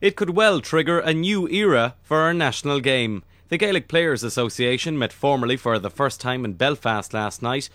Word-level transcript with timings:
It 0.00 0.16
could 0.16 0.30
well 0.30 0.62
trigger 0.62 0.98
a 0.98 1.12
new 1.12 1.46
era 1.48 1.94
for 2.02 2.20
our 2.20 2.32
national 2.32 2.80
game. 2.80 3.22
The 3.48 3.58
Gaelic 3.58 3.86
Players 3.86 4.22
Association 4.22 4.98
met 4.98 5.12
formally 5.12 5.58
for 5.58 5.78
the 5.78 5.90
first 5.90 6.22
time 6.22 6.44
in 6.46 6.54
Belfast 6.54 7.12
last 7.12 7.42
night 7.42 7.68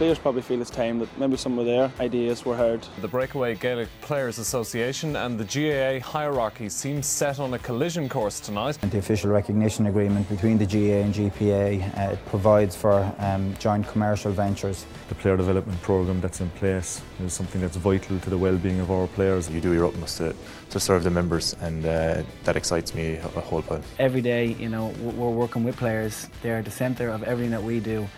players 0.00 0.18
probably 0.18 0.40
feel 0.40 0.62
it's 0.62 0.70
time 0.70 0.98
that 0.98 1.18
maybe 1.18 1.36
some 1.36 1.58
of 1.58 1.66
their 1.66 1.92
ideas 2.00 2.46
were 2.46 2.56
heard. 2.56 2.80
The 3.02 3.06
Breakaway 3.06 3.54
Gaelic 3.54 3.90
Players 4.00 4.38
Association 4.38 5.14
and 5.14 5.38
the 5.38 5.44
GAA 5.44 6.02
hierarchy 6.02 6.70
seem 6.70 7.02
set 7.02 7.38
on 7.38 7.52
a 7.52 7.58
collision 7.58 8.08
course 8.08 8.40
tonight. 8.40 8.78
The 8.80 8.96
official 8.96 9.30
recognition 9.30 9.88
agreement 9.88 10.26
between 10.30 10.56
the 10.56 10.64
GAA 10.64 11.04
and 11.04 11.12
GPA 11.12 11.98
uh, 11.98 12.16
provides 12.30 12.74
for 12.74 13.14
um, 13.18 13.54
joint 13.58 13.86
commercial 13.88 14.32
ventures. 14.32 14.86
The 15.10 15.16
player 15.16 15.36
development 15.36 15.82
programme 15.82 16.22
that's 16.22 16.40
in 16.40 16.48
place 16.48 17.02
is 17.22 17.34
something 17.34 17.60
that's 17.60 17.76
vital 17.76 18.18
to 18.20 18.30
the 18.30 18.38
well-being 18.38 18.80
of 18.80 18.90
our 18.90 19.06
players. 19.06 19.50
You 19.50 19.60
do 19.60 19.74
your 19.74 19.84
utmost 19.84 20.16
to, 20.16 20.34
to 20.70 20.80
serve 20.80 21.04
the 21.04 21.10
members 21.10 21.54
and 21.60 21.84
uh, 21.84 22.22
that 22.44 22.56
excites 22.56 22.94
me 22.94 23.16
a 23.16 23.40
whole 23.42 23.60
pile. 23.60 23.82
Every 23.98 24.22
day, 24.22 24.46
you 24.46 24.70
know, 24.70 24.94
we're 25.02 25.28
working 25.28 25.62
with 25.62 25.76
players. 25.76 26.26
They're 26.40 26.56
at 26.56 26.64
the 26.64 26.70
centre 26.70 27.10
of 27.10 27.22
everything 27.22 27.50
that 27.50 27.62
we 27.62 27.80
do. 27.80 28.08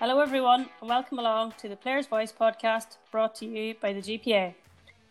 Hello, 0.00 0.20
everyone, 0.20 0.68
and 0.80 0.88
welcome 0.88 1.18
along 1.18 1.54
to 1.58 1.68
the 1.68 1.74
Players 1.74 2.06
Voice 2.06 2.32
podcast 2.32 2.98
brought 3.10 3.34
to 3.34 3.46
you 3.46 3.74
by 3.82 3.92
the 3.92 4.00
GPA. 4.00 4.54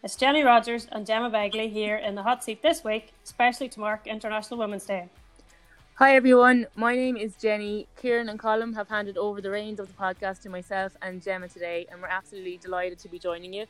It's 0.02 0.16
Jenny 0.16 0.44
Rogers 0.44 0.88
and 0.90 1.06
Gemma 1.06 1.30
Begley 1.30 1.70
here 1.70 1.98
in 1.98 2.16
the 2.16 2.24
hot 2.24 2.42
seat 2.42 2.62
this 2.62 2.86
week, 2.86 3.12
especially 3.26 3.68
to 3.68 3.82
mark 3.82 4.08
International 4.08 4.58
Women's 4.58 4.86
Day. 4.86 5.10
Hi, 5.96 6.16
everyone. 6.16 6.68
My 6.74 6.96
name 6.96 7.18
is 7.18 7.36
Jenny. 7.36 7.90
Kieran 7.98 8.30
and 8.30 8.40
Colin 8.40 8.72
have 8.76 8.88
handed 8.88 9.18
over 9.18 9.42
the 9.42 9.52
reins 9.52 9.82
of 9.82 9.90
the 9.90 9.94
podcast 9.94 10.40
to 10.44 10.50
myself 10.50 10.96
and 11.02 11.22
Gemma 11.22 11.50
today, 11.50 11.86
and 11.92 12.02
we're 12.02 12.08
absolutely 12.08 12.56
delighted 12.56 12.98
to 13.00 13.10
be 13.10 13.20
joining 13.20 13.52
you. 13.52 13.66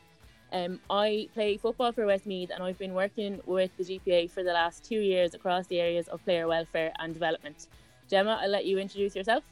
Um, 0.52 0.78
I 0.88 1.28
play 1.34 1.56
football 1.56 1.90
for 1.90 2.06
Westmeath, 2.06 2.50
and 2.54 2.62
I've 2.62 2.78
been 2.78 2.94
working 2.94 3.40
with 3.44 3.76
the 3.76 3.82
GPA 3.82 4.30
for 4.30 4.44
the 4.44 4.52
last 4.52 4.84
two 4.84 5.00
years 5.00 5.34
across 5.34 5.66
the 5.66 5.80
areas 5.80 6.06
of 6.06 6.24
player 6.24 6.46
welfare 6.46 6.92
and 7.00 7.12
development. 7.12 7.66
Gemma, 8.08 8.38
I'll 8.40 8.50
let 8.50 8.66
you 8.66 8.78
introduce 8.78 9.16
yourself. 9.16 9.42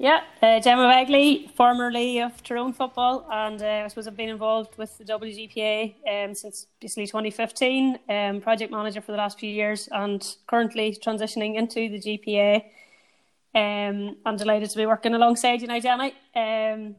Yeah, 0.00 0.20
uh, 0.40 0.60
Gemma 0.60 0.82
Begley, 0.82 1.50
formerly 1.56 2.20
of 2.20 2.40
Tyrone 2.44 2.72
Football, 2.72 3.26
and 3.32 3.60
uh, 3.60 3.82
I 3.84 3.88
suppose 3.88 4.06
I've 4.06 4.16
been 4.16 4.28
involved 4.28 4.78
with 4.78 4.96
the 4.96 5.02
WGPA 5.02 5.94
um, 6.08 6.36
since 6.36 6.66
basically 6.80 7.08
2015, 7.08 7.98
um, 8.08 8.40
project 8.40 8.70
manager 8.70 9.00
for 9.00 9.10
the 9.10 9.18
last 9.18 9.40
few 9.40 9.50
years, 9.50 9.88
and 9.90 10.36
currently 10.46 10.96
transitioning 11.04 11.56
into 11.56 11.88
the 11.88 11.98
GPA. 11.98 12.62
Um, 13.56 14.18
I'm 14.24 14.36
delighted 14.36 14.70
to 14.70 14.76
be 14.76 14.86
working 14.86 15.14
alongside 15.14 15.62
you 15.62 15.66
now, 15.66 15.80
Jenny. 15.80 16.14
Um, 16.36 16.94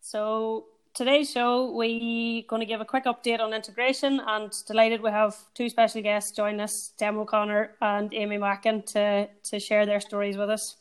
so 0.00 0.66
today's 0.94 1.28
show, 1.28 1.72
we're 1.72 2.42
going 2.48 2.60
to 2.60 2.66
give 2.66 2.80
a 2.80 2.84
quick 2.84 3.06
update 3.06 3.40
on 3.40 3.54
integration, 3.54 4.20
and 4.24 4.52
delighted 4.68 5.02
we 5.02 5.10
have 5.10 5.34
two 5.54 5.68
special 5.68 6.00
guests 6.00 6.30
join 6.30 6.60
us, 6.60 6.92
Gem 6.96 7.18
O'Connor 7.18 7.72
and 7.80 8.14
Aimee 8.14 8.38
Mackin, 8.38 8.82
to 8.82 9.28
to 9.50 9.58
share 9.58 9.84
their 9.84 9.98
stories 9.98 10.36
with 10.36 10.48
us. 10.48 10.76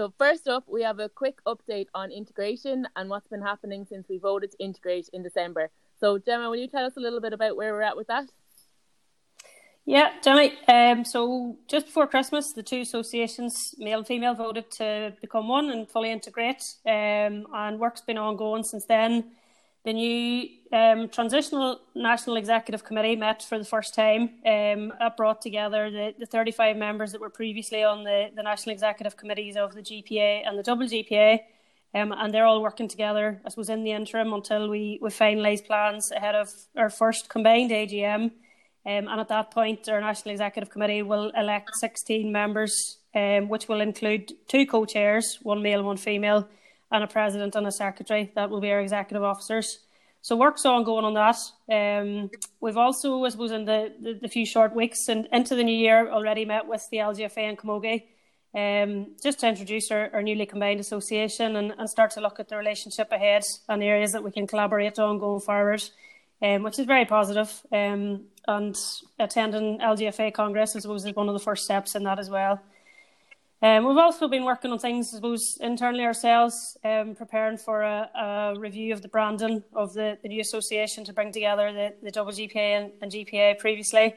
So, 0.00 0.14
first 0.16 0.48
up, 0.48 0.64
we 0.66 0.82
have 0.82 0.98
a 0.98 1.10
quick 1.10 1.44
update 1.44 1.88
on 1.94 2.10
integration 2.10 2.88
and 2.96 3.10
what's 3.10 3.28
been 3.28 3.42
happening 3.42 3.84
since 3.84 4.08
we 4.08 4.16
voted 4.16 4.50
to 4.52 4.58
integrate 4.58 5.10
in 5.12 5.22
December. 5.22 5.68
So, 5.98 6.16
Gemma, 6.16 6.48
will 6.48 6.56
you 6.56 6.68
tell 6.68 6.86
us 6.86 6.96
a 6.96 7.00
little 7.00 7.20
bit 7.20 7.34
about 7.34 7.54
where 7.54 7.74
we're 7.74 7.82
at 7.82 7.98
with 7.98 8.06
that? 8.06 8.24
Yeah, 9.84 10.12
Jenny. 10.24 10.54
Um, 10.66 11.04
so, 11.04 11.58
just 11.68 11.84
before 11.84 12.06
Christmas, 12.06 12.54
the 12.54 12.62
two 12.62 12.80
associations, 12.80 13.74
male 13.76 13.98
and 13.98 14.06
female, 14.06 14.32
voted 14.32 14.70
to 14.78 15.12
become 15.20 15.48
one 15.48 15.68
and 15.68 15.86
fully 15.86 16.10
integrate. 16.10 16.62
Um, 16.86 17.46
and 17.52 17.78
work's 17.78 18.00
been 18.00 18.16
ongoing 18.16 18.62
since 18.62 18.86
then. 18.86 19.32
The 19.84 19.94
new 19.94 20.46
um, 20.72 21.08
Transitional 21.08 21.80
National 21.94 22.36
Executive 22.36 22.84
Committee 22.84 23.16
met 23.16 23.42
for 23.42 23.58
the 23.58 23.64
first 23.64 23.94
time. 23.94 24.30
Um, 24.44 24.92
brought 25.16 25.40
together 25.40 25.90
the, 25.90 26.14
the 26.18 26.26
35 26.26 26.76
members 26.76 27.12
that 27.12 27.20
were 27.20 27.30
previously 27.30 27.82
on 27.82 28.04
the, 28.04 28.30
the 28.36 28.42
National 28.42 28.74
Executive 28.74 29.16
Committees 29.16 29.56
of 29.56 29.74
the 29.74 29.80
GPA 29.80 30.42
and 30.46 30.58
the 30.58 30.62
WGPA. 30.62 31.40
Um, 31.94 32.12
and 32.12 32.32
they're 32.32 32.44
all 32.44 32.62
working 32.62 32.88
together, 32.88 33.40
I 33.44 33.48
suppose, 33.48 33.70
in 33.70 33.82
the 33.82 33.92
interim 33.92 34.32
until 34.32 34.68
we, 34.68 34.98
we 35.02 35.10
finalise 35.10 35.66
plans 35.66 36.12
ahead 36.12 36.34
of 36.34 36.50
our 36.76 36.90
first 36.90 37.28
combined 37.28 37.70
AGM. 37.70 38.24
Um, 38.24 38.32
and 38.84 39.20
at 39.20 39.28
that 39.28 39.50
point, 39.50 39.88
our 39.88 40.00
National 40.00 40.32
Executive 40.32 40.70
Committee 40.70 41.02
will 41.02 41.32
elect 41.36 41.74
16 41.74 42.30
members, 42.30 42.98
um, 43.14 43.48
which 43.48 43.66
will 43.66 43.80
include 43.80 44.32
two 44.46 44.66
co 44.66 44.84
chairs, 44.84 45.38
one 45.42 45.62
male, 45.62 45.82
one 45.82 45.96
female, 45.96 46.48
and 46.90 47.04
a 47.04 47.06
president 47.06 47.54
and 47.54 47.66
a 47.66 47.72
secretary. 47.72 48.32
That 48.34 48.50
will 48.50 48.60
be 48.60 48.70
our 48.70 48.80
executive 48.80 49.22
officers. 49.22 49.80
So 50.22 50.36
work's 50.36 50.66
ongoing 50.66 51.04
on 51.04 51.14
that. 51.14 51.36
Um, 51.70 52.30
we've 52.60 52.76
also, 52.76 53.24
I 53.24 53.30
suppose, 53.30 53.52
in 53.52 53.64
the, 53.64 53.92
the, 54.00 54.18
the, 54.22 54.28
few 54.28 54.44
short 54.44 54.74
weeks 54.74 55.08
and 55.08 55.26
into 55.32 55.54
the 55.54 55.64
new 55.64 55.74
year, 55.74 56.10
already 56.10 56.44
met 56.44 56.66
with 56.66 56.86
the 56.90 56.98
LGFA 56.98 57.38
and 57.38 57.58
Camogie 57.58 58.02
um, 58.54 59.14
just 59.22 59.40
to 59.40 59.48
introduce 59.48 59.90
our, 59.90 60.10
our 60.12 60.22
newly 60.22 60.44
combined 60.44 60.80
association 60.80 61.56
and, 61.56 61.72
and, 61.78 61.88
start 61.88 62.10
to 62.12 62.20
look 62.20 62.40
at 62.40 62.48
the 62.48 62.56
relationship 62.56 63.12
ahead 63.12 63.42
and 63.68 63.82
areas 63.82 64.12
that 64.12 64.24
we 64.24 64.32
can 64.32 64.46
collaborate 64.46 64.98
on 64.98 65.18
going 65.18 65.40
forward, 65.40 65.82
um, 66.42 66.64
which 66.64 66.78
is 66.78 66.86
very 66.86 67.04
positive. 67.04 67.62
Um, 67.70 68.24
and 68.48 68.74
attending 69.18 69.78
LGFA 69.78 70.34
Congress, 70.34 70.74
I 70.74 70.80
suppose, 70.80 71.04
is 71.04 71.14
one 71.14 71.28
of 71.28 71.34
the 71.34 71.44
first 71.44 71.64
steps 71.64 71.94
in 71.94 72.02
that 72.04 72.18
as 72.18 72.28
well. 72.28 72.60
Um, 73.62 73.84
we've 73.84 73.98
also 73.98 74.26
been 74.26 74.44
working 74.44 74.72
on 74.72 74.78
things, 74.78 75.12
I 75.12 75.16
suppose, 75.16 75.58
internally 75.60 76.04
ourselves, 76.04 76.78
um, 76.82 77.14
preparing 77.14 77.58
for 77.58 77.82
a, 77.82 78.10
a, 78.14 78.54
review 78.58 78.94
of 78.94 79.02
the 79.02 79.08
branding 79.08 79.62
of 79.74 79.92
the, 79.92 80.16
the, 80.22 80.28
new 80.28 80.40
association 80.40 81.04
to 81.04 81.12
bring 81.12 81.30
together 81.30 81.70
the, 81.70 81.94
the 82.02 82.10
WGPA 82.10 82.56
and, 82.56 82.92
and 83.02 83.12
GPA 83.12 83.58
previously. 83.58 84.14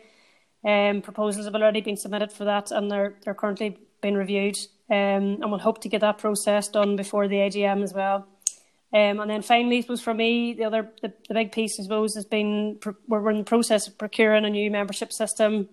Um, 0.66 1.02
proposals 1.02 1.44
have 1.44 1.56
already 1.56 1.81
been 1.81 1.98
submitted 1.98 2.31
for 2.31 2.46
that 2.46 2.72
and 2.72 2.90
they're, 2.90 3.16
they're 3.26 3.34
currently 3.34 3.78
being 4.02 4.16
reviewed. 4.16 4.56
Um, 4.90 5.42
and 5.42 5.52
we'll 5.52 5.60
hope 5.60 5.81
to 5.81 5.90
get 5.90 6.00
that 6.02 6.20
process 6.20 6.70
done 6.70 6.96
before 6.96 7.28
the 7.28 7.36
AGM 7.36 7.84
as 7.84 7.94
well. 7.94 8.28
Um, 8.94 9.20
and 9.20 9.30
then 9.30 9.42
finally, 9.42 9.80
I 9.80 9.81
suppose 9.81 10.02
for 10.02 10.14
me, 10.14 10.54
the 10.54 10.66
other 10.66 10.92
the, 11.02 11.12
the 11.28 11.34
big 11.34 11.52
piece, 11.52 11.80
I 11.80 11.84
suppose, 11.84 12.14
has 12.14 12.25
been 12.25 12.80
we're 13.08 13.31
in 13.31 13.40
the 13.40 13.44
process 13.44 13.88
of 13.88 13.98
procuring 13.98 14.46
a 14.46 14.52
new 14.52 14.70
membership 14.70 15.12
system. 15.12 15.68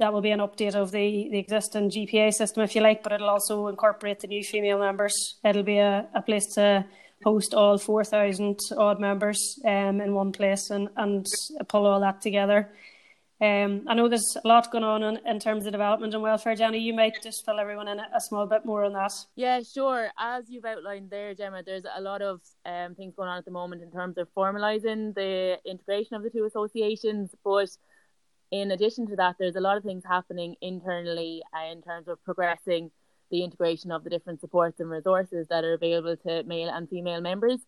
That 0.00 0.14
will 0.14 0.22
be 0.22 0.30
an 0.30 0.40
update 0.40 0.74
of 0.74 0.92
the, 0.92 1.28
the 1.30 1.38
existing 1.38 1.90
GPA 1.90 2.32
system, 2.32 2.62
if 2.62 2.74
you 2.74 2.80
like, 2.80 3.02
but 3.02 3.12
it'll 3.12 3.28
also 3.28 3.66
incorporate 3.66 4.20
the 4.20 4.28
new 4.28 4.42
female 4.42 4.78
members. 4.78 5.38
It'll 5.44 5.62
be 5.62 5.76
a, 5.76 6.08
a 6.14 6.22
place 6.22 6.46
to 6.54 6.86
host 7.22 7.52
all 7.52 7.76
4,000 7.76 8.58
odd 8.78 8.98
members 8.98 9.60
um, 9.66 10.00
in 10.00 10.14
one 10.14 10.32
place 10.32 10.70
and, 10.70 10.88
and 10.96 11.26
pull 11.68 11.84
all 11.84 12.00
that 12.00 12.22
together. 12.22 12.72
Um, 13.42 13.84
I 13.88 13.94
know 13.94 14.08
there's 14.08 14.36
a 14.42 14.48
lot 14.48 14.70
going 14.70 14.84
on 14.84 15.02
in, 15.02 15.18
in, 15.26 15.38
terms 15.38 15.66
of 15.66 15.72
development 15.72 16.14
and 16.14 16.22
welfare, 16.22 16.54
Jenny. 16.54 16.78
You 16.78 16.94
might 16.94 17.22
just 17.22 17.44
fill 17.44 17.58
everyone 17.58 17.88
in 17.88 17.98
a, 17.98 18.06
a, 18.14 18.20
small 18.20 18.46
bit 18.46 18.66
more 18.66 18.84
on 18.84 18.92
that. 18.92 19.12
Yeah, 19.34 19.60
sure. 19.62 20.10
As 20.18 20.44
you've 20.48 20.66
outlined 20.66 21.08
there, 21.08 21.34
Gemma, 21.34 21.62
there's 21.62 21.84
a 21.96 22.02
lot 22.02 22.20
of 22.20 22.40
um, 22.66 22.94
things 22.94 23.14
going 23.16 23.30
on 23.30 23.38
at 23.38 23.46
the 23.46 23.50
moment 23.50 23.82
in 23.82 23.90
terms 23.90 24.18
of 24.18 24.28
formalising 24.34 25.14
the 25.14 25.58
integration 25.64 26.16
of 26.16 26.22
the 26.22 26.28
two 26.28 26.44
associations, 26.44 27.34
but 27.42 27.70
in 28.50 28.70
addition 28.72 29.06
to 29.08 29.16
that, 29.16 29.36
there's 29.38 29.56
a 29.56 29.60
lot 29.60 29.76
of 29.76 29.84
things 29.84 30.04
happening 30.04 30.56
internally 30.60 31.42
uh, 31.54 31.70
in 31.70 31.82
terms 31.82 32.08
of 32.08 32.22
progressing 32.24 32.90
the 33.30 33.44
integration 33.44 33.92
of 33.92 34.02
the 34.02 34.10
different 34.10 34.40
supports 34.40 34.80
and 34.80 34.90
resources 34.90 35.46
that 35.48 35.64
are 35.64 35.74
available 35.74 36.16
to 36.16 36.42
male 36.44 36.68
and 36.68 36.88
female 36.88 37.20
members. 37.20 37.60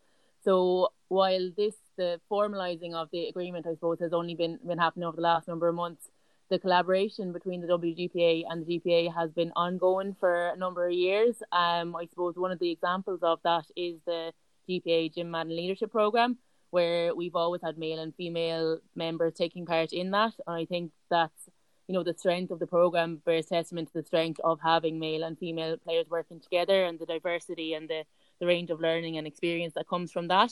So 0.45 0.89
while 1.09 1.51
this 1.57 1.75
the 1.97 2.21
formalising 2.31 2.95
of 2.95 3.09
the 3.13 3.29
agreement, 3.29 3.67
I 3.67 3.75
suppose, 3.75 4.01
has 4.01 4.13
only 4.13 4.35
been 4.35 4.59
been 4.67 4.79
happening 4.79 5.05
over 5.05 5.17
the 5.17 5.23
last 5.23 5.47
number 5.47 5.69
of 5.69 5.77
months, 5.77 6.09
the 6.51 6.59
collaboration 6.59 7.33
between 7.33 7.61
the 7.61 7.69
WGPA 7.69 8.45
and 8.49 8.67
the 8.67 8.81
GPA 8.81 9.15
has 9.15 9.31
been 9.31 9.53
ongoing 9.55 10.17
for 10.19 10.49
a 10.49 10.57
number 10.57 10.87
of 10.87 10.93
years. 10.93 11.37
Um, 11.53 11.95
I 11.95 12.07
suppose 12.11 12.35
one 12.37 12.51
of 12.51 12.59
the 12.59 12.71
examples 12.71 13.21
of 13.23 13.39
that 13.45 13.67
is 13.77 14.01
the 14.05 14.33
GPA 14.69 15.15
Jim 15.15 15.31
Madden 15.31 15.57
Leadership 15.57 15.93
Programme, 15.93 16.39
where 16.73 17.15
we've 17.15 17.37
always 17.37 17.61
had 17.63 17.77
male 17.77 17.99
and 17.99 18.15
female 18.15 18.79
members 18.97 19.35
taking 19.35 19.67
part 19.67 19.93
in 19.93 20.11
that. 20.11 20.33
And 20.47 20.57
I 20.57 20.65
think 20.65 20.91
that's, 21.11 21.51
you 21.87 21.93
know, 21.93 22.03
the 22.03 22.15
strength 22.15 22.51
of 22.51 22.61
the 22.61 22.67
program 22.67 23.21
bears 23.27 23.45
testament 23.47 23.89
to 23.89 24.01
the 24.01 24.07
strength 24.07 24.41
of 24.43 24.59
having 24.59 24.99
male 24.99 25.23
and 25.23 25.39
female 25.39 25.77
players 25.77 26.07
working 26.09 26.41
together 26.41 26.85
and 26.87 26.99
the 26.99 27.05
diversity 27.05 27.75
and 27.75 27.91
the, 27.91 28.05
the 28.41 28.47
range 28.47 28.71
of 28.71 28.81
learning 28.81 29.19
and 29.19 29.27
experience 29.27 29.75
that 29.75 29.87
comes 29.87 30.11
from 30.11 30.29
that. 30.29 30.51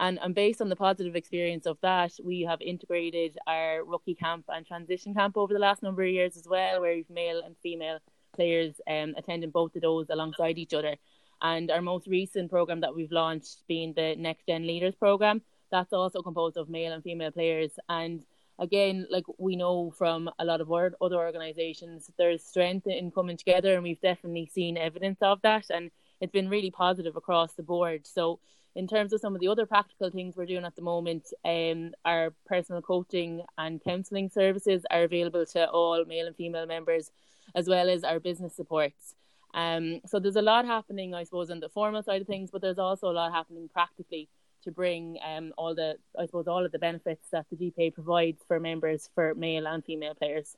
And, 0.00 0.18
and 0.20 0.34
based 0.34 0.60
on 0.60 0.70
the 0.70 0.76
positive 0.76 1.14
experience 1.14 1.66
of 1.66 1.78
that, 1.82 2.12
we 2.24 2.40
have 2.42 2.60
integrated 2.60 3.38
our 3.46 3.84
rookie 3.84 4.16
camp 4.16 4.46
and 4.48 4.66
transition 4.66 5.14
camp 5.14 5.36
over 5.36 5.52
the 5.52 5.60
last 5.60 5.84
number 5.84 6.02
of 6.02 6.10
years 6.10 6.36
as 6.36 6.48
well, 6.48 6.80
where 6.80 6.96
we've 6.96 7.10
male 7.10 7.42
and 7.44 7.54
female 7.62 8.00
players 8.34 8.80
um, 8.88 9.14
attending 9.16 9.50
both 9.50 9.76
of 9.76 9.82
those 9.82 10.06
alongside 10.10 10.58
each 10.58 10.74
other. 10.74 10.96
And 11.42 11.70
our 11.70 11.80
most 11.80 12.08
recent 12.08 12.50
program 12.50 12.80
that 12.80 12.94
we've 12.94 13.12
launched 13.12 13.62
being 13.68 13.92
the 13.94 14.16
Next 14.18 14.46
Gen 14.48 14.66
Leaders 14.66 14.96
program, 14.96 15.42
that's 15.70 15.92
also 15.92 16.22
composed 16.22 16.56
of 16.56 16.68
male 16.68 16.92
and 16.92 17.02
female 17.02 17.30
players. 17.30 17.72
And 17.88 18.24
again, 18.58 19.06
like 19.10 19.24
we 19.38 19.56
know 19.56 19.90
from 19.90 20.30
a 20.38 20.44
lot 20.44 20.60
of 20.60 20.70
other 20.70 21.16
organisations, 21.16 22.10
there's 22.18 22.44
strength 22.44 22.86
in 22.86 23.10
coming 23.10 23.36
together, 23.36 23.74
and 23.74 23.82
we've 23.82 24.00
definitely 24.00 24.50
seen 24.52 24.76
evidence 24.76 25.18
of 25.22 25.40
that, 25.42 25.66
and 25.70 25.90
it's 26.20 26.32
been 26.32 26.48
really 26.48 26.70
positive 26.70 27.16
across 27.16 27.54
the 27.54 27.62
board. 27.62 28.06
So, 28.06 28.38
in 28.76 28.86
terms 28.86 29.12
of 29.12 29.20
some 29.20 29.34
of 29.34 29.40
the 29.40 29.48
other 29.48 29.66
practical 29.66 30.10
things 30.10 30.36
we're 30.36 30.46
doing 30.46 30.64
at 30.64 30.76
the 30.76 30.82
moment, 30.82 31.32
um, 31.44 31.92
our 32.04 32.32
personal 32.46 32.80
coaching 32.80 33.42
and 33.58 33.82
counselling 33.82 34.30
services 34.30 34.84
are 34.92 35.02
available 35.02 35.44
to 35.44 35.68
all 35.70 36.04
male 36.04 36.28
and 36.28 36.36
female 36.36 36.66
members, 36.66 37.10
as 37.56 37.66
well 37.66 37.88
as 37.88 38.04
our 38.04 38.20
business 38.20 38.54
supports. 38.54 39.14
Um, 39.54 40.00
so 40.06 40.20
there's 40.20 40.36
a 40.36 40.42
lot 40.42 40.66
happening, 40.66 41.14
I 41.14 41.24
suppose, 41.24 41.50
on 41.50 41.58
the 41.58 41.68
formal 41.68 42.04
side 42.04 42.20
of 42.20 42.28
things, 42.28 42.50
but 42.52 42.62
there's 42.62 42.78
also 42.78 43.10
a 43.10 43.12
lot 43.12 43.32
happening 43.32 43.68
practically 43.72 44.28
to 44.64 44.70
bring 44.70 45.18
um, 45.26 45.52
all 45.56 45.74
the, 45.74 45.96
I 46.18 46.26
suppose, 46.26 46.46
all 46.46 46.64
of 46.64 46.72
the 46.72 46.78
benefits 46.78 47.28
that 47.32 47.46
the 47.50 47.56
GPA 47.56 47.94
provides 47.94 48.42
for 48.46 48.60
members 48.60 49.08
for 49.14 49.34
male 49.34 49.66
and 49.66 49.84
female 49.84 50.14
players. 50.14 50.56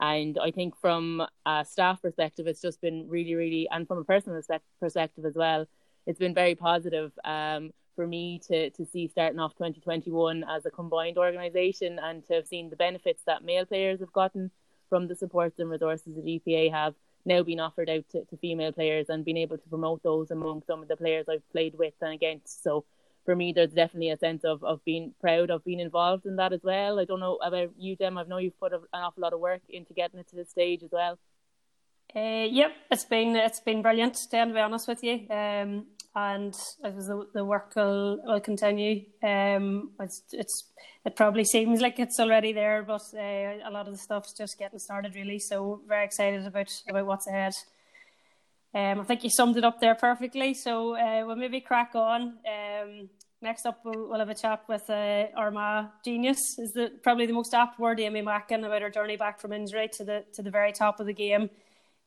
And 0.00 0.38
I 0.42 0.50
think 0.50 0.76
from 0.80 1.24
a 1.46 1.64
staff 1.64 2.02
perspective, 2.02 2.46
it's 2.46 2.60
just 2.60 2.80
been 2.80 3.08
really, 3.08 3.34
really, 3.34 3.68
and 3.70 3.86
from 3.86 3.98
a 3.98 4.04
personal 4.04 4.40
perspective 4.80 5.24
as 5.24 5.34
well, 5.34 5.66
it's 6.06 6.18
been 6.18 6.34
very 6.34 6.54
positive 6.54 7.12
um, 7.24 7.70
for 7.94 8.06
me 8.06 8.40
to, 8.48 8.70
to 8.70 8.84
see 8.84 9.06
starting 9.06 9.38
off 9.38 9.54
2021 9.54 10.44
as 10.48 10.66
a 10.66 10.70
combined 10.70 11.18
organisation 11.18 11.98
and 12.02 12.26
to 12.26 12.34
have 12.34 12.46
seen 12.46 12.70
the 12.70 12.76
benefits 12.76 13.22
that 13.26 13.44
male 13.44 13.64
players 13.64 14.00
have 14.00 14.12
gotten 14.12 14.50
from 14.88 15.06
the 15.06 15.14
supports 15.14 15.58
and 15.58 15.70
resources 15.70 16.14
the 16.14 16.20
GPA 16.22 16.72
have 16.72 16.94
now 17.24 17.42
being 17.42 17.60
offered 17.60 17.88
out 17.88 18.04
to, 18.10 18.24
to 18.24 18.36
female 18.36 18.72
players 18.72 19.08
and 19.08 19.24
being 19.24 19.36
able 19.36 19.56
to 19.56 19.68
promote 19.68 20.02
those 20.02 20.30
among 20.30 20.62
some 20.66 20.82
of 20.82 20.88
the 20.88 20.96
players 20.96 21.26
I've 21.28 21.48
played 21.52 21.74
with 21.78 21.94
and 22.00 22.12
against. 22.12 22.62
So 22.62 22.84
for 23.24 23.36
me, 23.36 23.52
there's 23.52 23.72
definitely 23.72 24.10
a 24.10 24.18
sense 24.18 24.44
of, 24.44 24.62
of 24.64 24.84
being 24.84 25.14
proud 25.20 25.50
of 25.50 25.64
being 25.64 25.80
involved 25.80 26.26
in 26.26 26.36
that 26.36 26.52
as 26.52 26.60
well. 26.62 26.98
I 26.98 27.04
don't 27.04 27.20
know 27.20 27.36
about 27.36 27.70
you, 27.78 27.96
Gem. 27.96 28.18
I 28.18 28.24
know 28.24 28.38
you've 28.38 28.58
put 28.58 28.72
an 28.72 28.80
awful 28.92 29.22
lot 29.22 29.32
of 29.32 29.40
work 29.40 29.62
into 29.68 29.94
getting 29.94 30.20
it 30.20 30.28
to 30.28 30.36
this 30.36 30.50
stage 30.50 30.82
as 30.82 30.90
well. 30.90 31.18
Uh, 32.14 32.46
yep, 32.50 32.72
it's 32.90 33.04
been 33.04 33.34
it's 33.36 33.60
been 33.60 33.80
brilliant. 33.80 34.14
To 34.14 34.46
be 34.46 34.60
honest 34.60 34.86
with 34.86 35.02
you, 35.02 35.26
um, 35.30 35.86
and 36.14 36.52
the, 36.82 37.26
the 37.32 37.44
work 37.44 37.72
will 37.74 38.20
will 38.24 38.40
continue. 38.40 39.04
Um, 39.22 39.92
it's 39.98 40.22
it's 40.32 40.64
it 41.06 41.16
probably 41.16 41.44
seems 41.44 41.80
like 41.80 41.98
it's 41.98 42.20
already 42.20 42.52
there, 42.52 42.82
but 42.82 43.02
uh, 43.14 43.66
a 43.66 43.70
lot 43.70 43.86
of 43.86 43.94
the 43.94 43.98
stuff's 43.98 44.34
just 44.34 44.58
getting 44.58 44.78
started 44.78 45.14
really. 45.14 45.38
So 45.38 45.80
very 45.88 46.04
excited 46.04 46.44
about 46.44 46.70
about 46.86 47.06
what's 47.06 47.26
ahead. 47.26 47.54
Um, 48.74 49.00
I 49.00 49.04
think 49.04 49.22
you 49.22 49.30
summed 49.30 49.56
it 49.56 49.64
up 49.64 49.80
there 49.80 49.94
perfectly. 49.94 50.54
So 50.54 50.96
uh, 50.96 51.24
we'll 51.26 51.36
maybe 51.36 51.60
crack 51.60 51.92
on. 51.94 52.38
Um, 52.46 53.10
next 53.42 53.66
up, 53.66 53.80
we'll, 53.84 54.08
we'll, 54.08 54.18
have 54.18 54.30
a 54.30 54.34
chat 54.34 54.64
with 54.68 54.88
uh, 54.88 55.26
Armagh 55.36 55.88
genius. 56.04 56.38
Is 56.58 56.72
the 56.72 56.92
probably 57.02 57.26
the 57.26 57.34
most 57.34 57.52
apt 57.52 57.78
word, 57.78 58.00
Aimee 58.00 58.22
Mackin, 58.22 58.64
about 58.64 58.82
her 58.82 58.90
journey 58.90 59.16
back 59.16 59.40
from 59.40 59.52
injury 59.52 59.88
to 59.94 60.04
the 60.04 60.24
to 60.34 60.42
the 60.42 60.50
very 60.50 60.72
top 60.72 61.00
of 61.00 61.06
the 61.06 61.12
game. 61.12 61.50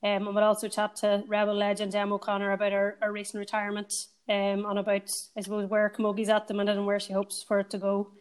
Um, 0.03 0.27
and 0.27 0.35
we'll 0.35 0.43
also 0.43 0.67
chat 0.67 0.95
to 0.97 1.23
Rebel 1.27 1.55
legend 1.55 1.91
Gem 1.91 2.13
O'Connor 2.13 2.51
about 2.51 2.71
her, 2.71 2.97
her 3.01 3.11
recent 3.11 3.39
retirement 3.39 3.91
um, 4.29 4.65
and 4.65 4.79
about, 4.79 5.09
I 5.35 5.41
suppose, 5.41 5.67
where 5.69 5.89
Camogie's 5.89 6.29
at 6.29 6.47
the 6.47 6.53
minute 6.53 6.77
and 6.77 6.85
where 6.85 6.99
she 6.99 7.13
hopes 7.13 7.43
for 7.47 7.59
it 7.59 7.69
to 7.71 7.79
go. 7.79 8.11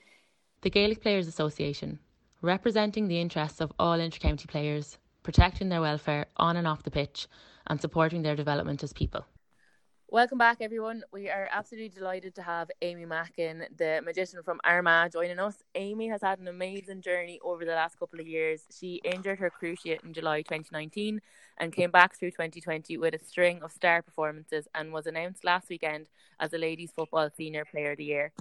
The 0.63 0.71
Gaelic 0.71 1.03
Players 1.03 1.27
Association, 1.27 1.99
representing 2.41 3.09
the 3.09 3.21
interests 3.21 3.61
of 3.61 3.73
all 3.79 4.01
inter-county 4.01 4.47
players, 4.47 4.97
protecting 5.23 5.69
their 5.69 5.83
welfare 5.83 6.27
on 6.39 6.57
and 6.57 6.67
off 6.67 6.85
the 6.85 6.91
pitch, 6.91 7.27
and 7.67 7.81
supporting 7.81 8.23
their 8.23 8.37
development 8.37 8.83
as 8.83 8.93
people. 8.93 9.25
Welcome 10.15 10.39
back, 10.39 10.59
everyone. 10.61 11.03
We 11.13 11.29
are 11.29 11.49
absolutely 11.51 11.89
delighted 11.89 12.37
to 12.37 12.43
have 12.43 12.71
Aimee 12.83 13.05
Mackin, 13.05 13.67
the 13.77 14.01
magician 14.05 14.43
from 14.45 14.61
Armagh, 14.63 15.11
joining 15.11 15.41
us. 15.41 15.57
Aimee 15.75 16.07
has 16.07 16.23
had 16.23 16.39
an 16.39 16.47
amazing 16.47 17.01
journey 17.01 17.41
over 17.43 17.65
the 17.65 17.73
last 17.73 17.99
couple 17.99 18.21
of 18.21 18.27
years. 18.29 18.63
She 18.79 19.01
injured 19.03 19.41
her 19.41 19.51
cruciate 19.51 20.05
in 20.05 20.13
July 20.13 20.43
2019 20.43 21.21
and 21.59 21.73
came 21.73 21.91
back 21.91 22.17
through 22.17 22.31
2020 22.31 22.97
with 22.99 23.15
a 23.15 23.25
string 23.25 23.61
of 23.63 23.73
star 23.73 24.03
performances 24.03 24.69
and 24.73 24.93
was 24.93 25.07
announced 25.07 25.45
last 25.45 25.69
weekend 25.69 26.07
as 26.39 26.51
the 26.51 26.59
Ladies 26.59 26.93
Football 26.95 27.31
Senior 27.37 27.65
Player 27.65 27.93
of 27.93 27.99
the 27.99 28.05
Year. 28.05 28.33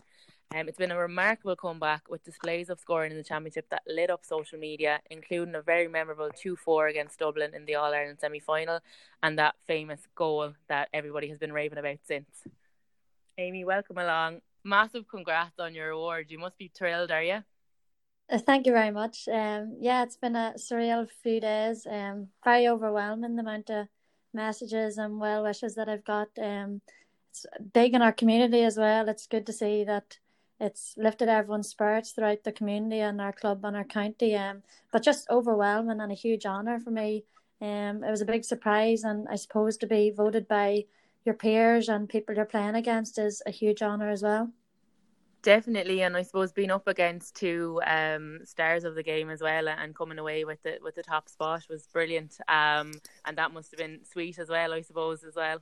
Um, 0.56 0.68
it's 0.68 0.78
been 0.78 0.92
a 0.92 0.98
remarkable 0.98 1.56
comeback 1.56 2.10
with 2.10 2.24
displays 2.24 2.70
of 2.70 2.80
scoring 2.80 3.12
in 3.12 3.18
the 3.18 3.24
championship 3.24 3.68
that 3.72 3.82
lit 3.88 4.12
up 4.12 4.24
social 4.24 4.60
media, 4.60 5.00
including 5.10 5.56
a 5.56 5.62
very 5.62 5.88
memorable 5.88 6.30
2 6.36 6.56
4 6.56 6.88
against 6.88 7.20
Dublin 7.20 7.56
in 7.56 7.66
the 7.66 7.76
All 7.76 7.94
Ireland 7.94 8.20
semi 8.22 8.40
final 8.40 8.80
and 9.24 9.40
that 9.40 9.56
famous 9.66 10.02
goal 10.16 10.54
that 10.68 10.90
everybody 10.94 11.30
has 11.30 11.40
been 11.40 11.54
raving 11.54 11.80
about 11.80 11.98
since. 12.06 12.44
Aimee, 13.38 13.66
welcome 13.66 13.98
along. 13.98 14.42
Massive 14.64 15.08
congrats 15.08 15.60
on 15.60 15.74
your 15.74 15.90
award. 15.90 16.28
You 16.30 16.38
must 16.38 16.58
be 16.58 16.72
thrilled, 16.74 17.12
are 17.12 17.24
you? 17.24 17.44
Uh, 18.30 18.38
thank 18.38 18.66
you 18.66 18.72
very 18.72 18.92
much. 18.92 19.28
Um, 19.28 19.78
yeah, 19.80 20.04
it's 20.04 20.18
been 20.18 20.36
a 20.36 20.54
surreal 20.58 21.10
few 21.10 21.42
days. 21.42 21.86
Um, 21.90 22.28
very 22.44 22.68
overwhelming 22.68 23.36
the 23.36 23.42
amount 23.42 23.70
of 23.70 23.88
messages 24.34 24.98
and 24.98 25.20
well 25.20 25.44
wishes 25.44 25.76
that 25.76 25.90
I've 25.90 26.06
got. 26.06 26.30
Um, 26.42 26.82
it's 27.30 27.46
big 27.74 27.94
in 27.94 28.02
our 28.02 28.12
community 28.12 28.64
as 28.64 28.78
well. 28.78 29.10
It's 29.10 29.28
good 29.28 29.46
to 29.48 29.54
see 29.54 29.84
that 29.84 30.18
it's 30.64 30.96
lifted 30.98 31.28
everyone's 31.28 31.68
spirits 31.68 32.12
throughout 32.12 32.44
the 32.44 32.52
community 32.52 33.00
and 33.00 33.20
our 33.20 33.34
club 33.34 33.66
and 33.66 33.76
our 33.76 33.84
county. 33.84 34.36
Um, 34.36 34.64
but 34.92 35.04
just 35.04 35.30
overwhelming 35.30 36.00
and 36.00 36.12
a 36.12 36.16
huge 36.16 36.46
honour 36.46 36.80
for 36.80 36.92
me. 36.92 37.26
Um, 37.62 38.04
it 38.04 38.10
was 38.10 38.22
a 38.22 38.26
big 38.26 38.46
surprise, 38.46 39.04
and 39.04 39.28
I 39.30 39.36
suppose 39.36 39.78
to 39.78 39.88
be 39.88 40.10
voted 40.10 40.48
by 40.48 40.86
your 41.26 41.36
peers 41.36 41.90
and 41.90 42.10
people 42.10 42.36
you're 42.36 42.46
playing 42.46 42.76
against 42.76 43.18
is 43.18 43.42
a 43.46 43.52
huge 43.52 43.82
honour 43.82 44.10
as 44.10 44.24
well. 44.24 44.52
Definitely, 45.42 46.02
and 46.02 46.16
I 46.16 46.22
suppose 46.24 46.54
being 46.54 46.72
up 46.72 46.88
against 46.88 47.36
two 47.36 47.82
um, 47.86 48.40
stars 48.46 48.86
of 48.86 48.96
the 48.96 49.04
game 49.04 49.30
as 49.30 49.42
well, 49.42 49.68
and 49.68 49.94
coming 49.94 50.18
away 50.18 50.46
with 50.46 50.64
the 50.64 50.80
with 50.82 50.96
the 50.96 51.04
top 51.04 51.28
spot 51.28 51.64
was 51.70 51.88
brilliant. 51.88 52.38
Um, 52.48 52.94
and 53.26 53.38
that 53.38 53.52
must 53.52 53.72
have 53.72 53.80
been 53.80 54.00
sweet 54.10 54.40
as 54.40 54.48
well, 54.48 54.74
I 54.74 54.82
suppose, 54.82 55.24
as 55.26 55.36
well. 55.36 55.60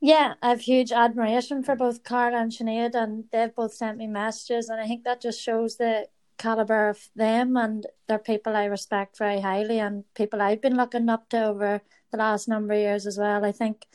Yeah, 0.00 0.34
I 0.42 0.50
have 0.50 0.60
huge 0.60 0.92
admiration 0.92 1.62
for 1.62 1.74
both 1.74 2.04
Carl 2.04 2.34
and 2.34 2.52
Sinead, 2.52 2.94
and 2.94 3.24
they've 3.32 3.54
both 3.54 3.72
sent 3.74 3.98
me 3.98 4.06
messages, 4.06 4.68
and 4.68 4.80
I 4.80 4.86
think 4.86 5.04
that 5.04 5.20
just 5.22 5.40
shows 5.40 5.76
the 5.76 6.08
caliber 6.38 6.88
of 6.90 7.08
them, 7.16 7.56
and 7.56 7.86
they're 8.06 8.18
people 8.18 8.54
I 8.56 8.66
respect 8.66 9.16
very 9.18 9.40
highly, 9.40 9.78
and 9.80 10.04
people 10.14 10.42
I've 10.42 10.60
been 10.60 10.76
looking 10.76 11.08
up 11.08 11.28
to 11.30 11.46
over 11.46 11.80
the 12.10 12.18
last 12.18 12.46
number 12.46 12.74
of 12.74 12.80
years 12.80 13.06
as 13.06 13.18
well. 13.18 13.44
I 13.44 13.52
think, 13.52 13.86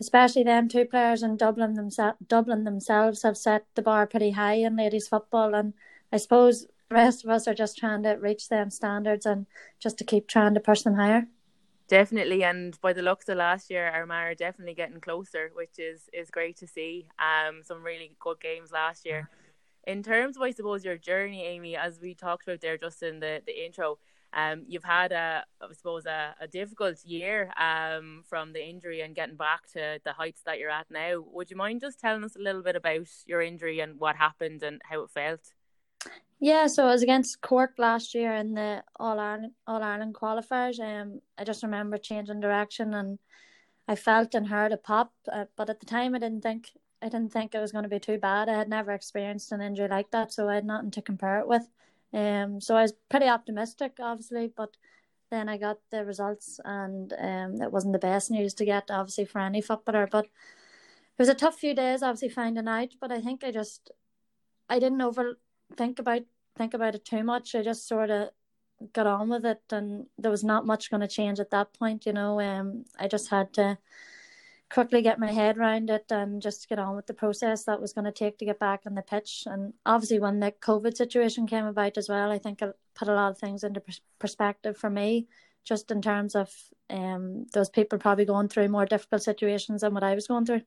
especially 0.00 0.44
them 0.44 0.68
two 0.68 0.84
players 0.84 1.22
in 1.22 1.36
Dublin 1.36 1.74
themselves, 1.74 2.18
Dublin 2.26 2.64
themselves 2.64 3.22
have 3.24 3.36
set 3.36 3.66
the 3.74 3.82
bar 3.82 4.06
pretty 4.06 4.30
high 4.32 4.54
in 4.54 4.76
ladies 4.76 5.08
football, 5.08 5.54
and 5.54 5.74
I 6.12 6.18
suppose 6.18 6.66
the 6.88 6.94
rest 6.94 7.24
of 7.24 7.30
us 7.30 7.48
are 7.48 7.54
just 7.54 7.76
trying 7.76 8.04
to 8.04 8.12
reach 8.14 8.48
them 8.48 8.70
standards 8.70 9.26
and 9.26 9.46
just 9.80 9.98
to 9.98 10.04
keep 10.04 10.28
trying 10.28 10.54
to 10.54 10.60
push 10.60 10.82
them 10.82 10.94
higher. 10.94 11.28
Definitely, 11.90 12.44
and 12.44 12.80
by 12.80 12.92
the 12.94 13.02
looks 13.02 13.28
of 13.28 13.38
last 13.38 13.68
year, 13.68 13.90
Armagh 13.90 14.30
are 14.32 14.34
definitely 14.36 14.74
getting 14.74 15.00
closer, 15.00 15.50
which 15.54 15.78
is 15.78 16.08
is 16.12 16.30
great 16.30 16.56
to 16.58 16.68
see. 16.68 17.08
Um, 17.18 17.62
some 17.64 17.84
really 17.84 18.12
good 18.20 18.40
games 18.40 18.70
last 18.72 19.04
year. 19.04 19.28
In 19.86 20.02
terms 20.04 20.36
of, 20.36 20.42
I 20.42 20.52
suppose, 20.52 20.84
your 20.84 20.98
journey, 20.98 21.44
Aimee, 21.46 21.76
as 21.76 22.00
we 22.00 22.14
talked 22.14 22.44
about 22.48 22.60
there 22.62 22.78
just 22.78 23.02
in 23.02 23.20
the 23.20 23.42
the 23.46 23.64
intro, 23.66 23.98
um, 24.34 24.64
you've 24.68 24.84
had 24.84 25.12
a, 25.12 25.44
I 25.62 25.72
suppose, 25.74 26.06
a, 26.06 26.36
a 26.40 26.48
difficult 26.48 27.04
year 27.04 27.52
um, 27.58 28.24
from 28.28 28.52
the 28.52 28.64
injury 28.64 29.02
and 29.02 29.16
getting 29.16 29.36
back 29.36 29.66
to 29.74 30.00
the 30.04 30.14
heights 30.14 30.42
that 30.46 30.60
you're 30.60 30.70
at 30.70 30.90
now. 30.90 31.24
Would 31.32 31.50
you 31.50 31.56
mind 31.56 31.82
just 31.82 32.00
telling 32.00 32.24
us 32.24 32.36
a 32.36 32.40
little 32.40 32.62
bit 32.62 32.76
about 32.76 33.08
your 33.26 33.42
injury 33.42 33.80
and 33.80 34.00
what 34.00 34.16
happened 34.16 34.62
and 34.64 34.82
how 34.90 35.02
it 35.04 35.10
felt? 35.10 35.54
Yeah, 36.42 36.68
so 36.68 36.86
I 36.86 36.92
was 36.92 37.02
against 37.02 37.42
Cork 37.42 37.74
last 37.76 38.14
year 38.14 38.34
in 38.34 38.54
the 38.54 38.82
All 38.98 39.20
Ireland 39.20 39.52
All 39.66 39.82
Ireland 39.82 40.14
qualifiers. 40.14 40.80
Um, 40.80 41.20
I 41.36 41.44
just 41.44 41.62
remember 41.62 41.98
changing 41.98 42.40
direction 42.40 42.94
and 42.94 43.18
I 43.86 43.94
felt 43.94 44.34
and 44.34 44.48
heard 44.48 44.72
a 44.72 44.78
pop, 44.78 45.12
uh, 45.30 45.44
but 45.56 45.68
at 45.68 45.80
the 45.80 45.86
time 45.86 46.14
I 46.14 46.18
didn't 46.18 46.42
think 46.42 46.70
I 47.02 47.08
didn't 47.10 47.32
think 47.32 47.54
it 47.54 47.60
was 47.60 47.72
going 47.72 47.82
to 47.84 47.90
be 47.90 47.98
too 48.00 48.18
bad. 48.18 48.48
I 48.48 48.56
had 48.56 48.68
never 48.70 48.92
experienced 48.92 49.52
an 49.52 49.60
injury 49.60 49.88
like 49.88 50.10
that, 50.12 50.32
so 50.32 50.48
I 50.48 50.54
had 50.54 50.64
nothing 50.64 50.90
to 50.92 51.02
compare 51.02 51.40
it 51.40 51.48
with. 51.48 51.68
Um, 52.12 52.60
so 52.60 52.76
I 52.76 52.82
was 52.82 52.94
pretty 53.10 53.26
optimistic, 53.26 53.96
obviously, 54.00 54.52
but 54.54 54.76
then 55.30 55.48
I 55.48 55.58
got 55.58 55.78
the 55.90 56.04
results, 56.04 56.60
and 56.64 57.12
um, 57.18 57.62
it 57.62 57.72
wasn't 57.72 57.92
the 57.92 57.98
best 57.98 58.30
news 58.30 58.54
to 58.54 58.64
get, 58.64 58.90
obviously, 58.90 59.24
for 59.24 59.38
any 59.40 59.60
footballer. 59.60 60.08
But 60.10 60.24
it 60.26 61.18
was 61.18 61.28
a 61.28 61.34
tough 61.34 61.58
few 61.58 61.74
days, 61.74 62.02
obviously, 62.02 62.28
finding 62.30 62.68
out. 62.68 62.90
But 63.00 63.12
I 63.12 63.20
think 63.20 63.44
I 63.44 63.50
just 63.50 63.90
I 64.68 64.78
didn't 64.78 65.02
over 65.02 65.38
think 65.76 65.98
about 65.98 66.22
think 66.56 66.74
about 66.74 66.94
it 66.94 67.04
too 67.04 67.22
much. 67.22 67.54
I 67.54 67.62
just 67.62 67.88
sort 67.88 68.10
of 68.10 68.30
got 68.92 69.06
on 69.06 69.28
with 69.28 69.44
it, 69.44 69.62
and 69.70 70.06
there 70.18 70.30
was 70.30 70.44
not 70.44 70.66
much 70.66 70.90
going 70.90 71.00
to 71.02 71.08
change 71.08 71.40
at 71.40 71.50
that 71.50 71.72
point. 71.74 72.06
You 72.06 72.12
know, 72.12 72.40
um, 72.40 72.84
I 72.98 73.08
just 73.08 73.28
had 73.28 73.52
to 73.54 73.78
quickly 74.70 75.02
get 75.02 75.18
my 75.18 75.32
head 75.32 75.58
around 75.58 75.90
it 75.90 76.04
and 76.10 76.40
just 76.40 76.68
get 76.68 76.78
on 76.78 76.94
with 76.94 77.06
the 77.06 77.14
process 77.14 77.64
that 77.64 77.80
was 77.80 77.92
going 77.92 78.04
to 78.04 78.12
take 78.12 78.38
to 78.38 78.44
get 78.44 78.60
back 78.60 78.82
on 78.86 78.94
the 78.94 79.02
pitch. 79.02 79.42
And 79.46 79.74
obviously, 79.84 80.20
when 80.20 80.40
the 80.40 80.52
COVID 80.52 80.96
situation 80.96 81.46
came 81.46 81.66
about 81.66 81.98
as 81.98 82.08
well, 82.08 82.30
I 82.30 82.38
think 82.38 82.62
it 82.62 82.76
put 82.94 83.08
a 83.08 83.14
lot 83.14 83.32
of 83.32 83.38
things 83.38 83.64
into 83.64 83.82
perspective 84.18 84.76
for 84.76 84.88
me, 84.88 85.26
just 85.64 85.90
in 85.90 86.00
terms 86.00 86.34
of 86.34 86.54
um, 86.88 87.46
those 87.52 87.68
people 87.68 87.98
probably 87.98 88.24
going 88.24 88.48
through 88.48 88.68
more 88.68 88.86
difficult 88.86 89.22
situations 89.22 89.80
than 89.80 89.92
what 89.92 90.04
I 90.04 90.14
was 90.14 90.28
going 90.28 90.46
through. 90.46 90.62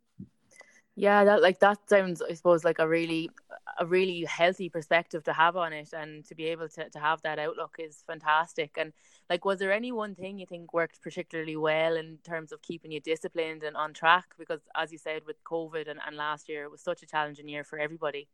Yeah, 0.96 1.24
that 1.24 1.42
like 1.42 1.60
that 1.60 1.90
sounds, 1.90 2.22
I 2.22 2.34
suppose, 2.34 2.64
like 2.64 2.80
a 2.80 2.88
really 2.88 3.32
a 3.80 3.86
really 3.86 4.24
healthy 4.26 4.70
perspective 4.70 5.24
to 5.24 5.34
have 5.34 5.56
on 5.56 5.74
it 5.74 5.94
and 5.94 6.26
to 6.26 6.36
be 6.36 6.46
able 6.46 6.70
to, 6.70 6.90
to 6.90 7.00
have 7.00 7.22
that 7.22 7.40
outlook 7.40 7.76
is 7.80 8.04
fantastic. 8.06 8.78
And 8.78 8.94
like 9.30 9.46
was 9.46 9.60
there 9.60 9.72
any 9.72 9.92
one 9.92 10.16
thing 10.16 10.40
you 10.40 10.46
think 10.46 10.74
worked 10.74 11.02
particularly 11.02 11.56
well 11.56 11.96
in 11.96 12.18
terms 12.24 12.52
of 12.52 12.62
keeping 12.62 12.92
you 12.92 13.00
disciplined 13.00 13.64
and 13.64 13.76
on 13.76 13.94
track? 13.94 14.26
Because 14.38 14.62
as 14.76 14.92
you 14.92 14.98
said 14.98 15.24
with 15.26 15.44
covid 15.44 15.90
and, 15.90 16.00
and 16.06 16.16
last 16.16 16.50
year 16.50 16.64
it 16.64 16.72
was 16.72 16.82
such 16.82 17.04
a 17.04 17.08
challenging 17.08 17.48
year 17.48 17.64
for 17.64 17.80
everybody. 17.80 18.28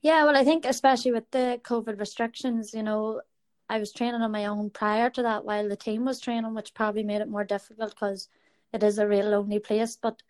Yeah 0.00 0.24
well 0.24 0.36
i 0.36 0.44
think 0.44 0.64
especially 0.64 1.10
with 1.10 1.28
the 1.32 1.60
covid 1.64 1.98
restrictions 1.98 2.72
you 2.72 2.84
know 2.84 3.20
i 3.68 3.80
was 3.80 3.92
training 3.92 4.22
on 4.22 4.30
my 4.30 4.46
own 4.46 4.70
prior 4.70 5.10
to 5.10 5.22
that 5.22 5.44
while 5.44 5.68
the 5.68 5.74
team 5.74 6.04
was 6.04 6.20
training 6.20 6.54
which 6.54 6.72
probably 6.72 7.02
made 7.02 7.20
it 7.20 7.28
more 7.28 7.42
difficult 7.42 7.90
because 7.90 8.28
it 8.72 8.82
is 8.82 8.98
a 8.98 9.08
real 9.08 9.30
lonely 9.30 9.58
place. 9.58 9.96
But 9.96 10.22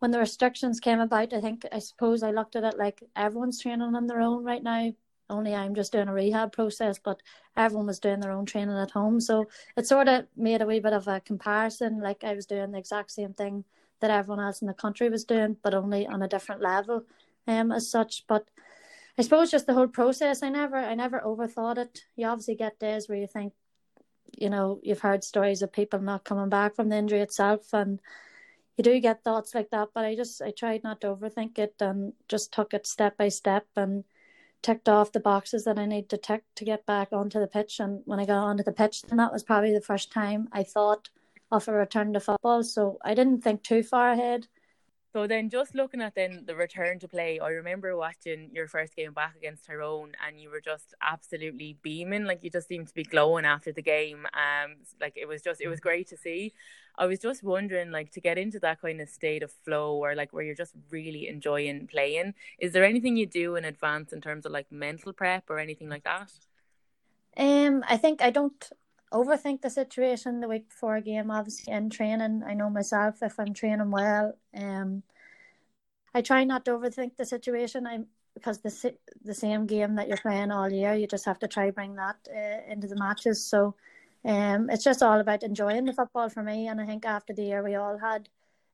when 0.00 0.10
the 0.10 0.18
restrictions 0.18 0.80
came 0.80 0.98
about, 0.98 1.32
I 1.32 1.40
think 1.40 1.64
I 1.70 1.78
suppose 1.78 2.22
I 2.22 2.32
looked 2.32 2.56
at 2.56 2.64
it 2.64 2.78
like 2.78 3.02
everyone's 3.14 3.60
training 3.60 3.94
on 3.94 4.06
their 4.06 4.20
own 4.20 4.42
right 4.44 4.62
now. 4.62 4.92
Only 5.28 5.54
I'm 5.54 5.76
just 5.76 5.92
doing 5.92 6.08
a 6.08 6.12
rehab 6.12 6.52
process, 6.52 6.98
but 6.98 7.20
everyone 7.56 7.86
was 7.86 8.00
doing 8.00 8.18
their 8.18 8.32
own 8.32 8.46
training 8.46 8.76
at 8.76 8.90
home. 8.90 9.20
So 9.20 9.46
it 9.76 9.86
sort 9.86 10.08
of 10.08 10.26
made 10.36 10.60
a 10.60 10.66
wee 10.66 10.80
bit 10.80 10.92
of 10.92 11.06
a 11.06 11.20
comparison. 11.20 12.00
Like 12.00 12.24
I 12.24 12.34
was 12.34 12.46
doing 12.46 12.72
the 12.72 12.78
exact 12.78 13.12
same 13.12 13.34
thing 13.34 13.64
that 14.00 14.10
everyone 14.10 14.44
else 14.44 14.60
in 14.62 14.66
the 14.66 14.74
country 14.74 15.08
was 15.08 15.24
doing, 15.24 15.56
but 15.62 15.74
only 15.74 16.06
on 16.06 16.22
a 16.22 16.28
different 16.28 16.62
level, 16.62 17.04
um, 17.46 17.70
as 17.70 17.88
such. 17.88 18.26
But 18.26 18.48
I 19.18 19.22
suppose 19.22 19.50
just 19.50 19.66
the 19.66 19.74
whole 19.74 19.86
process, 19.86 20.42
I 20.42 20.48
never, 20.48 20.76
I 20.76 20.94
never 20.94 21.20
overthought 21.20 21.76
it. 21.76 22.04
You 22.16 22.26
obviously 22.26 22.54
get 22.54 22.80
days 22.80 23.08
where 23.08 23.18
you 23.18 23.26
think, 23.26 23.52
you 24.38 24.48
know, 24.48 24.80
you've 24.82 25.00
heard 25.00 25.22
stories 25.22 25.60
of 25.60 25.72
people 25.72 26.00
not 26.00 26.24
coming 26.24 26.48
back 26.48 26.74
from 26.74 26.88
the 26.88 26.96
injury 26.96 27.20
itself, 27.20 27.74
and 27.74 28.00
you 28.80 28.94
do 28.94 28.98
get 28.98 29.22
thoughts 29.22 29.54
like 29.54 29.68
that, 29.70 29.90
but 29.92 30.06
I 30.06 30.16
just 30.16 30.40
I 30.40 30.52
tried 30.52 30.82
not 30.82 31.02
to 31.02 31.08
overthink 31.08 31.58
it 31.58 31.74
and 31.80 32.14
just 32.28 32.50
took 32.50 32.72
it 32.72 32.86
step 32.86 33.18
by 33.18 33.28
step 33.28 33.66
and 33.76 34.04
ticked 34.62 34.88
off 34.88 35.12
the 35.12 35.20
boxes 35.20 35.64
that 35.64 35.78
I 35.78 35.84
need 35.84 36.08
to 36.08 36.16
tick 36.16 36.44
to 36.54 36.64
get 36.64 36.86
back 36.86 37.08
onto 37.12 37.38
the 37.38 37.46
pitch. 37.46 37.78
And 37.78 38.00
when 38.06 38.18
I 38.18 38.24
got 38.24 38.42
onto 38.42 38.62
the 38.62 38.72
pitch, 38.72 39.02
then 39.02 39.18
that 39.18 39.32
was 39.34 39.42
probably 39.42 39.74
the 39.74 39.82
first 39.82 40.10
time 40.10 40.48
I 40.52 40.62
thought 40.62 41.10
of 41.50 41.68
a 41.68 41.72
return 41.72 42.14
to 42.14 42.20
football. 42.20 42.62
So 42.62 42.98
I 43.04 43.12
didn't 43.12 43.42
think 43.42 43.62
too 43.62 43.82
far 43.82 44.12
ahead. 44.12 44.48
So 45.12 45.26
then, 45.26 45.50
just 45.50 45.74
looking 45.74 46.00
at 46.00 46.14
then 46.14 46.44
the 46.46 46.54
return 46.54 47.00
to 47.00 47.08
play, 47.08 47.40
I 47.40 47.48
remember 47.48 47.96
watching 47.96 48.48
your 48.52 48.68
first 48.68 48.94
game 48.94 49.12
back 49.12 49.34
against 49.36 49.66
Tyrone, 49.66 50.12
and 50.24 50.40
you 50.40 50.50
were 50.50 50.60
just 50.60 50.94
absolutely 51.02 51.76
beaming. 51.82 52.24
Like 52.26 52.44
you 52.44 52.50
just 52.50 52.68
seemed 52.68 52.86
to 52.88 52.94
be 52.94 53.02
glowing 53.02 53.44
after 53.44 53.72
the 53.72 53.82
game. 53.82 54.26
Um, 54.34 54.76
like 55.00 55.14
it 55.16 55.26
was 55.26 55.42
just, 55.42 55.60
it 55.60 55.66
was 55.66 55.80
great 55.80 56.08
to 56.10 56.16
see. 56.16 56.52
I 56.96 57.06
was 57.06 57.18
just 57.18 57.42
wondering, 57.42 57.90
like, 57.90 58.12
to 58.12 58.20
get 58.20 58.38
into 58.38 58.60
that 58.60 58.80
kind 58.80 59.00
of 59.00 59.08
state 59.08 59.42
of 59.42 59.50
flow, 59.50 59.96
or 59.96 60.14
like 60.14 60.32
where 60.32 60.44
you're 60.44 60.54
just 60.54 60.74
really 60.90 61.26
enjoying 61.26 61.88
playing. 61.88 62.34
Is 62.60 62.72
there 62.72 62.84
anything 62.84 63.16
you 63.16 63.26
do 63.26 63.56
in 63.56 63.64
advance 63.64 64.12
in 64.12 64.20
terms 64.20 64.46
of 64.46 64.52
like 64.52 64.70
mental 64.70 65.12
prep 65.12 65.50
or 65.50 65.58
anything 65.58 65.88
like 65.88 66.04
that? 66.04 66.30
Um, 67.36 67.84
I 67.88 67.96
think 67.96 68.22
I 68.22 68.30
don't 68.30 68.70
overthink 69.12 69.62
the 69.62 69.70
situation 69.70 70.40
the 70.40 70.48
week 70.48 70.68
before 70.68 70.96
a 70.96 71.02
game. 71.02 71.30
Obviously, 71.30 71.72
in 71.72 71.90
training, 71.90 72.42
I 72.46 72.54
know 72.54 72.70
myself 72.70 73.22
if 73.22 73.38
I'm 73.38 73.54
training 73.54 73.90
well. 73.90 74.34
Um, 74.54 75.02
I 76.14 76.22
try 76.22 76.44
not 76.44 76.64
to 76.64 76.72
overthink 76.72 77.16
the 77.16 77.24
situation. 77.24 77.86
I'm 77.86 78.06
because 78.34 78.60
the 78.60 78.94
the 79.24 79.34
same 79.34 79.66
game 79.66 79.96
that 79.96 80.08
you're 80.08 80.16
playing 80.16 80.50
all 80.50 80.70
year, 80.70 80.94
you 80.94 81.06
just 81.06 81.24
have 81.24 81.38
to 81.40 81.48
try 81.48 81.70
bring 81.70 81.96
that 81.96 82.16
uh, 82.34 82.72
into 82.72 82.86
the 82.86 82.96
matches. 82.96 83.44
So, 83.44 83.74
um, 84.24 84.70
it's 84.70 84.84
just 84.84 85.02
all 85.02 85.20
about 85.20 85.42
enjoying 85.42 85.84
the 85.84 85.92
football 85.92 86.28
for 86.28 86.42
me. 86.42 86.68
And 86.68 86.80
I 86.80 86.86
think 86.86 87.04
after 87.04 87.32
the 87.32 87.42
year 87.42 87.62
we 87.62 87.74
all 87.74 87.98
had, 87.98 88.28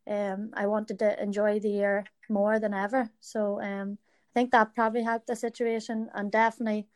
um, 0.07 0.50
I 0.55 0.66
wanted 0.66 0.99
to 1.00 1.23
enjoy 1.23 1.59
the 1.61 1.71
year 1.71 2.05
more 2.28 2.59
than 2.61 2.75
ever. 2.75 3.11
So, 3.21 3.61
um, 3.61 3.99
I 4.33 4.33
think 4.35 4.50
that 4.52 4.75
probably 4.75 5.02
helped 5.02 5.28
the 5.28 5.37
situation, 5.37 6.11
and 6.14 6.31
definitely 6.31 6.87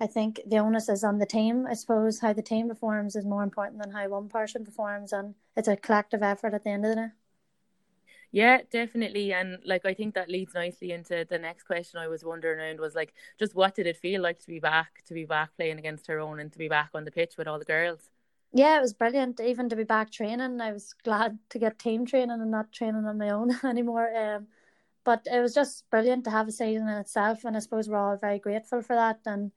I 0.00 0.06
think 0.08 0.40
the 0.46 0.58
onus 0.58 0.88
is 0.88 1.04
on 1.04 1.18
the 1.18 1.26
team. 1.26 1.66
I 1.66 1.74
suppose 1.74 2.20
how 2.20 2.32
the 2.32 2.42
team 2.42 2.68
performs 2.68 3.14
is 3.16 3.24
more 3.26 3.42
important 3.44 3.80
than 3.82 3.92
how 3.92 4.08
one 4.08 4.28
person 4.28 4.64
performs, 4.64 5.12
and 5.12 5.34
it's 5.56 5.68
a 5.68 5.76
collective 5.76 6.22
effort 6.22 6.54
at 6.54 6.64
the 6.64 6.70
end 6.70 6.84
of 6.86 6.90
the 6.90 6.96
day. 6.96 7.08
Yeah, 8.32 8.60
definitely. 8.70 9.32
And 9.32 9.58
like 9.64 9.84
I 9.84 9.94
think 9.94 10.14
that 10.14 10.28
leads 10.30 10.54
nicely 10.54 10.92
into 10.92 11.26
the 11.28 11.38
next 11.38 11.64
question 11.64 11.98
I 12.00 12.08
was 12.08 12.24
wondering 12.24 12.60
around 12.60 12.80
was 12.80 12.94
like 12.94 13.12
just 13.38 13.54
what 13.54 13.74
did 13.74 13.86
it 13.86 13.96
feel 13.96 14.22
like 14.22 14.38
to 14.40 14.46
be 14.46 14.60
back 14.60 15.02
to 15.06 15.14
be 15.14 15.24
back 15.24 15.56
playing 15.56 15.78
against 15.78 16.06
Tyrone 16.06 16.40
and 16.40 16.52
to 16.52 16.58
be 16.58 16.68
back 16.68 16.90
on 16.94 17.04
the 17.04 17.10
pitch 17.10 17.36
with 17.36 17.48
all 17.48 17.58
the 17.58 17.64
girls? 17.64 18.10
Yeah, 18.52 18.78
it 18.78 18.80
was 18.80 18.94
brilliant. 18.94 19.40
Even 19.40 19.68
to 19.68 19.76
be 19.76 19.84
back 19.84 20.10
training. 20.10 20.60
I 20.60 20.72
was 20.72 20.92
glad 21.04 21.38
to 21.50 21.58
get 21.58 21.78
team 21.78 22.04
training 22.06 22.40
and 22.40 22.50
not 22.50 22.72
training 22.72 23.04
on 23.04 23.18
my 23.18 23.30
own 23.30 23.50
anymore. 23.64 24.14
Um 24.16 24.48
but 25.04 25.26
it 25.32 25.40
was 25.40 25.54
just 25.54 25.88
brilliant 25.90 26.24
to 26.24 26.30
have 26.30 26.48
a 26.48 26.52
season 26.52 26.88
in 26.88 26.98
itself 26.98 27.44
and 27.44 27.56
I 27.56 27.60
suppose 27.60 27.88
we're 27.88 27.98
all 27.98 28.16
very 28.16 28.38
grateful 28.38 28.82
for 28.82 28.94
that 28.96 29.20
and 29.26 29.50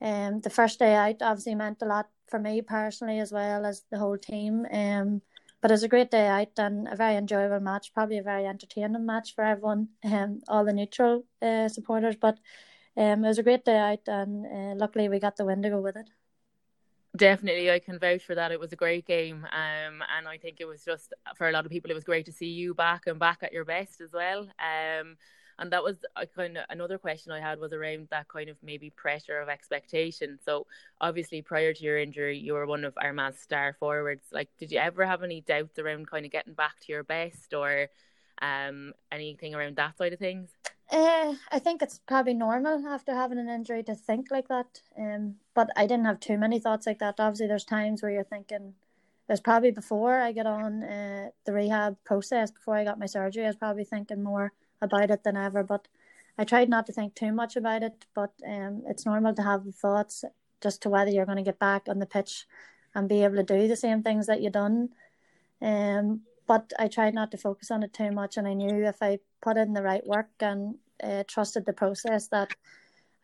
um, 0.00 0.40
the 0.40 0.50
first 0.50 0.78
day 0.78 0.94
out 0.94 1.22
obviously 1.22 1.54
meant 1.54 1.82
a 1.82 1.86
lot 1.86 2.08
for 2.28 2.38
me 2.38 2.62
personally 2.62 3.18
as 3.18 3.32
well 3.32 3.66
as 3.66 3.84
the 3.90 3.98
whole 3.98 4.18
team. 4.18 4.66
Um, 4.70 5.22
but 5.60 5.70
it 5.70 5.74
was 5.74 5.82
a 5.82 5.88
great 5.88 6.10
day 6.10 6.28
out 6.28 6.52
and 6.56 6.86
a 6.88 6.94
very 6.96 7.16
enjoyable 7.16 7.60
match, 7.60 7.92
probably 7.92 8.18
a 8.18 8.22
very 8.22 8.46
entertaining 8.46 9.04
match 9.04 9.34
for 9.34 9.44
everyone, 9.44 9.88
um, 10.04 10.40
all 10.46 10.64
the 10.64 10.72
neutral 10.72 11.24
uh, 11.42 11.68
supporters. 11.68 12.16
But 12.16 12.38
um, 12.96 13.24
it 13.24 13.28
was 13.28 13.38
a 13.38 13.42
great 13.42 13.64
day 13.64 13.76
out, 13.76 14.06
and 14.06 14.46
uh, 14.46 14.74
luckily 14.76 15.08
we 15.08 15.18
got 15.18 15.36
the 15.36 15.44
win 15.44 15.62
to 15.62 15.70
go 15.70 15.80
with 15.80 15.96
it. 15.96 16.08
Definitely, 17.16 17.70
I 17.70 17.80
can 17.80 17.98
vouch 17.98 18.24
for 18.24 18.34
that. 18.36 18.52
It 18.52 18.60
was 18.60 18.72
a 18.72 18.76
great 18.76 19.06
game, 19.06 19.44
um, 19.44 20.02
and 20.16 20.28
I 20.28 20.38
think 20.38 20.58
it 20.60 20.66
was 20.66 20.84
just 20.84 21.12
for 21.36 21.48
a 21.48 21.52
lot 21.52 21.64
of 21.64 21.72
people, 21.72 21.90
it 21.90 21.94
was 21.94 22.04
great 22.04 22.26
to 22.26 22.32
see 22.32 22.46
you 22.48 22.74
back 22.74 23.06
and 23.06 23.18
back 23.18 23.38
at 23.42 23.52
your 23.52 23.64
best 23.64 24.00
as 24.00 24.12
well. 24.12 24.42
Um, 24.42 25.16
and 25.58 25.72
that 25.72 25.82
was 25.82 25.96
a 26.16 26.26
kind 26.26 26.56
of 26.56 26.64
another 26.70 26.98
question 26.98 27.32
I 27.32 27.40
had 27.40 27.58
was 27.58 27.72
around 27.72 28.08
that 28.10 28.28
kind 28.28 28.48
of 28.48 28.56
maybe 28.62 28.90
pressure 28.90 29.40
of 29.40 29.48
expectation. 29.48 30.38
So 30.44 30.66
obviously 31.00 31.42
prior 31.42 31.74
to 31.74 31.82
your 31.82 31.98
injury, 31.98 32.38
you 32.38 32.52
were 32.52 32.66
one 32.66 32.84
of 32.84 32.94
Armagh's 32.96 33.40
star 33.40 33.76
forwards. 33.78 34.26
Like, 34.32 34.48
did 34.58 34.70
you 34.70 34.78
ever 34.78 35.04
have 35.04 35.22
any 35.22 35.40
doubts 35.40 35.78
around 35.78 36.08
kind 36.08 36.24
of 36.24 36.32
getting 36.32 36.54
back 36.54 36.78
to 36.80 36.92
your 36.92 37.02
best 37.02 37.54
or 37.54 37.88
um, 38.40 38.92
anything 39.10 39.54
around 39.54 39.76
that 39.76 39.98
side 39.98 40.12
of 40.12 40.18
things? 40.18 40.50
Uh, 40.90 41.34
I 41.50 41.58
think 41.58 41.82
it's 41.82 42.00
probably 42.06 42.34
normal 42.34 42.86
after 42.86 43.14
having 43.14 43.38
an 43.38 43.48
injury 43.48 43.82
to 43.82 43.94
think 43.94 44.28
like 44.30 44.48
that. 44.48 44.80
Um, 44.96 45.34
but 45.54 45.70
I 45.76 45.86
didn't 45.86 46.06
have 46.06 46.20
too 46.20 46.38
many 46.38 46.60
thoughts 46.60 46.86
like 46.86 47.00
that. 47.00 47.16
Obviously, 47.18 47.48
there's 47.48 47.64
times 47.64 48.02
where 48.02 48.12
you're 48.12 48.24
thinking. 48.24 48.74
There's 49.26 49.40
probably 49.40 49.72
before 49.72 50.18
I 50.18 50.32
get 50.32 50.46
on 50.46 50.82
uh, 50.82 51.28
the 51.44 51.52
rehab 51.52 51.98
process, 52.04 52.50
before 52.50 52.76
I 52.76 52.84
got 52.84 52.98
my 52.98 53.04
surgery, 53.04 53.44
I 53.44 53.48
was 53.48 53.56
probably 53.56 53.84
thinking 53.84 54.22
more 54.22 54.54
about 54.80 55.10
it 55.10 55.24
than 55.24 55.36
ever. 55.36 55.62
But 55.62 55.88
I 56.36 56.44
tried 56.44 56.68
not 56.68 56.86
to 56.86 56.92
think 56.92 57.14
too 57.14 57.32
much 57.32 57.56
about 57.56 57.82
it. 57.82 58.06
But 58.14 58.32
um, 58.46 58.82
it's 58.86 59.06
normal 59.06 59.34
to 59.34 59.42
have 59.42 59.74
thoughts 59.74 60.24
just 60.60 60.82
to 60.82 60.88
whether 60.88 61.10
you're 61.10 61.26
going 61.26 61.38
to 61.38 61.50
get 61.50 61.58
back 61.58 61.88
on 61.88 61.98
the 61.98 62.06
pitch 62.06 62.46
and 62.94 63.08
be 63.08 63.22
able 63.24 63.36
to 63.36 63.42
do 63.42 63.68
the 63.68 63.76
same 63.76 64.02
things 64.02 64.26
that 64.26 64.40
you 64.40 64.50
done. 64.50 64.90
Um, 65.60 66.22
but 66.46 66.72
I 66.78 66.88
tried 66.88 67.14
not 67.14 67.30
to 67.32 67.36
focus 67.36 67.70
on 67.70 67.82
it 67.82 67.92
too 67.92 68.10
much, 68.10 68.36
and 68.36 68.48
I 68.48 68.54
knew 68.54 68.86
if 68.86 69.02
I 69.02 69.18
put 69.42 69.56
in 69.56 69.74
the 69.74 69.82
right 69.82 70.06
work 70.06 70.30
and 70.40 70.76
uh, 71.02 71.24
trusted 71.28 71.66
the 71.66 71.72
process 71.72 72.28
that 72.28 72.54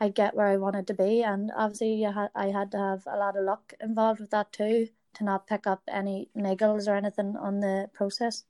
I'd 0.00 0.14
get 0.14 0.34
where 0.34 0.46
I 0.46 0.58
wanted 0.58 0.86
to 0.88 0.94
be. 0.94 1.22
And 1.22 1.50
obviously, 1.56 2.04
I 2.06 2.46
had 2.48 2.70
to 2.72 2.78
have 2.78 3.02
a 3.06 3.16
lot 3.16 3.36
of 3.36 3.44
luck 3.44 3.72
involved 3.80 4.20
with 4.20 4.30
that 4.30 4.52
too, 4.52 4.88
to 5.14 5.24
not 5.24 5.46
pick 5.46 5.66
up 5.66 5.82
any 5.88 6.28
niggles 6.36 6.86
or 6.86 6.96
anything 6.96 7.36
on 7.36 7.60
the 7.60 7.88
process 7.94 8.44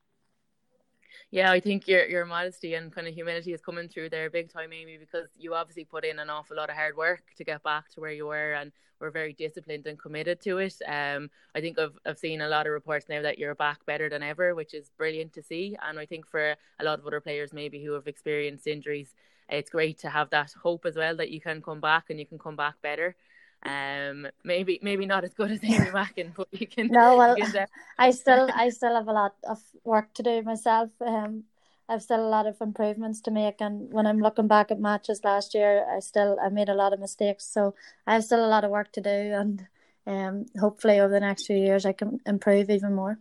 yeah, 1.30 1.50
I 1.50 1.61
think 1.61 1.88
your 1.88 2.06
your 2.06 2.26
modesty 2.26 2.75
and 2.75 2.92
kind 2.92 3.06
of 3.06 3.14
humility 3.14 3.52
is 3.52 3.61
coming 3.61 3.88
through 3.88 4.11
there 4.11 4.30
big 4.30 4.52
time, 4.52 4.73
Aimee, 4.73 4.99
because 4.99 5.28
you 5.37 5.54
obviously 5.54 5.85
put 5.85 6.04
in 6.04 6.18
an 6.18 6.30
awful 6.30 6.56
lot 6.56 6.71
of 6.71 6.76
hard 6.76 6.97
work 6.97 7.23
to 7.37 7.44
get 7.44 7.62
back 7.62 7.90
to 7.90 8.00
where 8.00 8.12
you 8.12 8.26
were, 8.26 8.54
and 8.54 8.73
we're 9.00 9.11
very 9.11 9.33
disciplined 9.33 9.87
and 9.87 9.99
committed 9.99 10.40
to 10.42 10.59
it. 10.59 10.75
Um, 10.87 11.30
I 11.54 11.61
think 11.61 11.78
I've 11.78 11.99
I've 12.06 12.18
seen 12.18 12.40
a 12.40 12.49
lot 12.49 12.66
of 12.66 12.73
reports 12.73 13.06
now 13.09 13.23
that 13.23 13.38
you're 13.38 13.54
back 13.54 13.85
better 13.87 14.09
than 14.09 14.23
ever, 14.23 14.54
which 14.54 14.75
is 14.75 14.90
brilliant 14.97 15.33
to 15.35 15.42
see. 15.42 15.76
And 15.87 15.99
I 15.99 16.06
think 16.06 16.26
for 16.26 16.56
a 16.80 16.85
lot 16.85 16.99
of 16.99 17.06
other 17.06 17.21
players, 17.21 17.52
maybe 17.52 17.85
who 17.85 17.92
have 17.92 18.06
experienced 18.06 18.66
injuries, 18.66 19.14
it's 19.49 19.71
great 19.71 19.99
to 19.99 20.09
have 20.09 20.30
that 20.30 20.52
hope 20.62 20.87
as 20.87 20.97
well 20.97 21.16
that 21.16 21.30
you 21.30 21.40
can 21.40 21.61
come 21.61 21.80
back 21.80 22.11
and 22.11 22.18
you 22.18 22.26
can 22.26 22.38
come 22.38 22.56
back 22.56 22.80
better. 22.83 23.16
Um, 23.64 24.26
maybe 24.44 24.78
maybe 24.83 25.06
not 25.06 25.25
as 25.25 25.33
good 25.33 25.50
as 25.50 25.64
Aimee 25.64 25.90
Mackin, 25.90 26.33
but 26.37 26.49
you 26.52 26.66
can. 26.66 26.88
No, 26.88 27.16
well, 27.16 27.37
can, 27.37 27.66
I 27.99 28.11
still 28.11 28.50
I 28.54 28.68
still 28.68 28.94
have 28.94 29.09
a 29.09 29.12
lot 29.12 29.35
of 29.44 29.62
work 29.85 30.12
to 30.14 30.23
do 30.23 30.42
myself. 30.42 30.90
Um, 31.00 31.44
I've 31.88 32.02
still 32.02 32.26
a 32.26 32.28
lot 32.28 32.47
of 32.47 32.61
improvements 32.61 33.21
to 33.23 33.30
make, 33.30 33.61
and 33.61 33.92
when 33.92 34.06
I'm 34.06 34.18
looking 34.18 34.49
back 34.49 34.71
at 34.71 34.80
matches 34.80 35.23
last 35.25 35.54
year, 35.54 35.87
I 35.90 36.00
still 36.00 36.38
I 36.42 36.49
made 36.49 36.68
a 36.68 36.75
lot 36.75 36.92
of 36.92 37.00
mistakes, 37.00 37.47
so 37.47 37.75
I 38.06 38.14
have 38.14 38.25
still 38.25 38.44
a 38.44 38.49
lot 38.49 38.64
of 38.64 38.71
work 38.71 38.92
to 38.92 39.00
do, 39.00 39.11
and 39.11 39.66
um, 40.06 40.47
hopefully 40.61 41.00
over 41.00 41.12
the 41.12 41.21
next 41.21 41.47
few 41.47 41.56
years 41.56 41.87
I 41.87 41.92
can 41.92 42.21
improve 42.26 42.68
even 42.71 42.94
more 42.94 43.18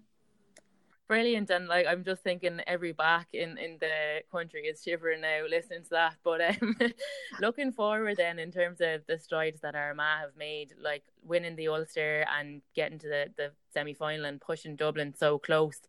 brilliant 1.08 1.50
and 1.50 1.68
like 1.68 1.86
i'm 1.88 2.04
just 2.04 2.24
thinking 2.24 2.62
every 2.66 2.92
back 2.92 3.28
in 3.34 3.58
in 3.58 3.78
the 3.80 4.22
country 4.32 4.62
is 4.62 4.82
shivering 4.82 5.22
now 5.22 5.42
listening 5.50 5.84
to 5.84 5.90
that 5.90 6.16
but 6.24 6.42
um 6.42 6.76
looking 7.42 7.72
forward 7.72 8.18
then 8.18 8.40
in 8.40 8.52
terms 8.52 8.80
of 8.82 9.02
the 9.08 9.20
strides 9.20 9.62
that 9.62 9.76
armagh 9.76 10.20
have 10.22 10.36
made 10.38 10.74
like 10.82 11.04
winning 11.24 11.56
the 11.56 11.68
ulster 11.68 12.26
and 12.40 12.62
getting 12.76 12.98
to 13.00 13.08
the 13.08 13.26
the 13.38 13.52
semi-final 13.74 14.26
and 14.26 14.40
pushing 14.42 14.76
dublin 14.76 15.14
so 15.14 15.38
close 15.38 15.82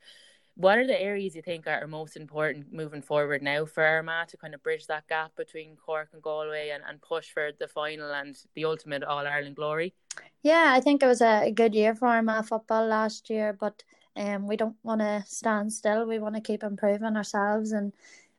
what 0.56 0.78
are 0.78 0.86
the 0.86 1.00
areas 1.00 1.34
you 1.34 1.42
think 1.42 1.66
are 1.66 1.86
most 1.86 2.16
important 2.16 2.72
moving 2.72 3.02
forward 3.02 3.42
now 3.42 3.64
for 3.64 3.84
Armagh 3.84 4.28
to 4.28 4.36
kind 4.36 4.54
of 4.54 4.62
bridge 4.62 4.86
that 4.86 5.08
gap 5.08 5.34
between 5.36 5.76
Cork 5.76 6.10
and 6.12 6.22
Galway 6.22 6.70
and, 6.70 6.82
and 6.88 7.02
push 7.02 7.30
for 7.30 7.50
the 7.58 7.66
final 7.66 8.12
and 8.12 8.36
the 8.54 8.64
ultimate 8.64 9.02
All 9.02 9.26
Ireland 9.26 9.56
glory? 9.56 9.94
Yeah, 10.42 10.72
I 10.74 10.80
think 10.80 11.02
it 11.02 11.06
was 11.06 11.20
a 11.20 11.50
good 11.50 11.74
year 11.74 11.94
for 11.94 12.06
Armagh 12.06 12.46
football 12.46 12.86
last 12.86 13.30
year, 13.30 13.52
but 13.52 13.82
um, 14.16 14.46
we 14.46 14.56
don't 14.56 14.76
want 14.82 15.00
to 15.00 15.24
stand 15.26 15.72
still. 15.72 16.06
We 16.06 16.18
want 16.18 16.34
to 16.36 16.40
keep 16.40 16.62
improving 16.62 17.16
ourselves 17.16 17.72
and 17.72 17.92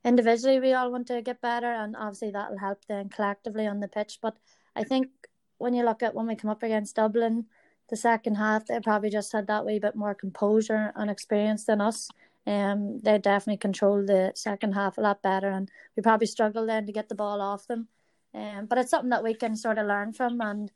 individually 0.04 0.60
we 0.60 0.74
all 0.74 0.92
want 0.92 1.08
to 1.08 1.22
get 1.22 1.42
better 1.42 1.72
and 1.72 1.96
obviously 1.96 2.32
that'll 2.32 2.60
help 2.60 2.86
then 2.88 3.10
collectively 3.10 3.68
on 3.68 3.80
the 3.80 3.88
pitch. 3.88 4.20
But 4.22 4.38
I 4.76 4.84
think 4.84 5.10
when 5.58 5.74
you 5.74 5.84
look 5.84 6.04
at 6.04 6.16
when 6.16 6.28
we 6.28 6.36
come 6.36 6.52
up 6.52 6.64
against 6.64 6.96
Dublin, 6.96 7.46
the 7.90 7.96
second 7.96 8.36
half 8.36 8.66
they 8.66 8.80
probably 8.80 9.10
just 9.10 9.32
had 9.32 9.48
that 9.48 9.66
wee 9.66 9.80
bit 9.80 9.96
more 9.96 10.16
composure 10.16 10.92
and 10.96 11.10
experience 11.10 11.66
than 11.66 11.82
us. 11.82 12.10
Um, 12.48 13.00
they 13.02 13.18
definitely 13.18 13.58
controlled 13.58 14.08
the 14.08 14.32
second 14.36 14.74
half 14.74 14.98
a 14.98 15.02
lot 15.02 15.24
better, 15.24 15.50
and 15.50 15.70
we 15.96 16.04
probably 16.04 16.28
struggled 16.28 16.70
then 16.70 16.86
to 16.86 16.92
get 16.92 17.10
the 17.10 17.16
ball 17.16 17.42
off 17.42 17.68
them. 17.68 17.88
Um, 18.34 18.68
but 18.68 18.78
it's 18.78 18.92
something 18.92 19.10
that 19.10 19.24
we 19.24 19.34
can 19.34 19.56
sort 19.56 19.78
of 19.78 19.88
learn 19.88 20.14
from, 20.14 20.40
and 20.42 20.72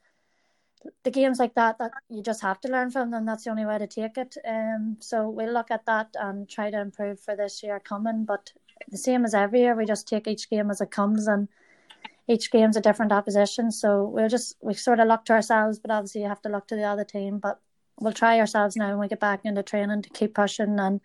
the 1.04 1.12
games 1.12 1.40
like 1.40 1.56
that 1.56 1.78
that 1.80 1.92
you 2.10 2.22
just 2.24 2.42
have 2.42 2.60
to 2.62 2.72
learn 2.72 2.92
from 2.92 3.12
them. 3.12 3.26
That's 3.26 3.44
the 3.44 3.50
only 3.52 3.66
way 3.66 3.78
to 3.78 3.88
take 3.88 4.18
it. 4.18 4.38
Um, 4.48 4.98
so 5.00 5.30
we'll 5.30 5.54
look 5.54 5.72
at 5.72 5.86
that 5.86 6.10
and 6.16 6.50
try 6.50 6.72
to 6.72 6.80
improve 6.80 7.20
for 7.20 7.36
this 7.36 7.62
year 7.64 7.80
coming. 7.80 8.26
But 8.26 8.54
the 8.90 8.98
same 8.98 9.26
as 9.26 9.34
every 9.34 9.62
year, 9.62 9.76
we 9.76 9.86
just 9.86 10.08
take 10.08 10.28
each 10.28 10.50
game 10.50 10.72
as 10.72 10.82
it 10.82 10.92
comes, 10.92 11.28
and 11.28 11.48
each 12.28 12.52
game's 12.52 12.78
a 12.78 12.82
different 12.82 13.12
opposition. 13.12 13.72
So 13.72 14.06
we'll 14.06 14.30
just 14.30 14.56
we 14.62 14.74
sort 14.74 15.00
of 15.00 15.08
look 15.08 15.26
to 15.26 15.34
ourselves, 15.34 15.80
but 15.80 15.92
obviously 15.92 16.22
you 16.22 16.28
have 16.28 16.42
to 16.44 16.50
look 16.50 16.68
to 16.68 16.76
the 16.76 16.84
other 16.84 17.04
team. 17.04 17.40
But 17.40 17.60
we'll 18.00 18.14
try 18.14 18.40
ourselves 18.40 18.76
now 18.76 18.90
when 18.90 19.00
we 19.00 19.08
get 19.08 19.20
back 19.20 19.42
into 19.44 19.64
training 19.64 20.04
to 20.04 20.10
keep 20.10 20.34
pushing 20.34 20.80
and 20.80 21.02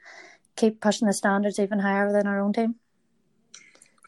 keep 0.56 0.80
pushing 0.80 1.08
the 1.08 1.14
standards 1.14 1.58
even 1.58 1.80
higher 1.80 2.06
within 2.06 2.26
our 2.26 2.40
own 2.40 2.52
team. 2.52 2.76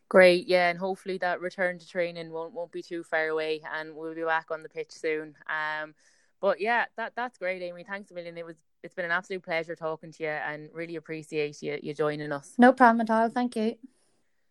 Great, 0.09 0.47
yeah, 0.47 0.71
and 0.71 0.79
hopefully 0.79 1.19
that 1.19 1.41
return 1.41 1.79
to 1.79 1.87
training 1.87 2.31
won't 2.31 2.53
won't 2.53 2.71
be 2.71 2.83
too 2.83 3.03
far 3.03 3.27
away, 3.27 3.61
and 3.75 3.97
we'll 3.97 4.15
be 4.15 4.23
back 4.23 4.51
on 4.51 4.63
the 4.63 4.69
pitch 4.69 4.93
soon. 4.93 5.35
Um, 5.49 5.95
but 6.41 6.61
yeah, 6.61 6.85
that 6.97 7.13
that's 7.17 7.39
great, 7.39 7.63
Aimee. 7.63 7.85
Thanks 7.85 8.11
a 8.13 8.15
million. 8.15 8.39
It 8.39 8.47
was 8.47 8.57
it's 8.85 8.95
been 8.95 9.05
an 9.05 9.11
absolute 9.11 9.43
pleasure 9.43 9.75
talking 9.75 10.13
to 10.13 10.23
you, 10.23 10.29
and 10.29 10.69
really 10.73 10.95
appreciate 10.95 11.61
you 11.61 11.79
you 11.83 11.93
joining 11.93 12.31
us. 12.31 12.53
No 12.57 12.73
problem 12.73 13.01
at 13.01 13.11
all. 13.11 13.29
Thank 13.29 13.57
you. 13.57 13.77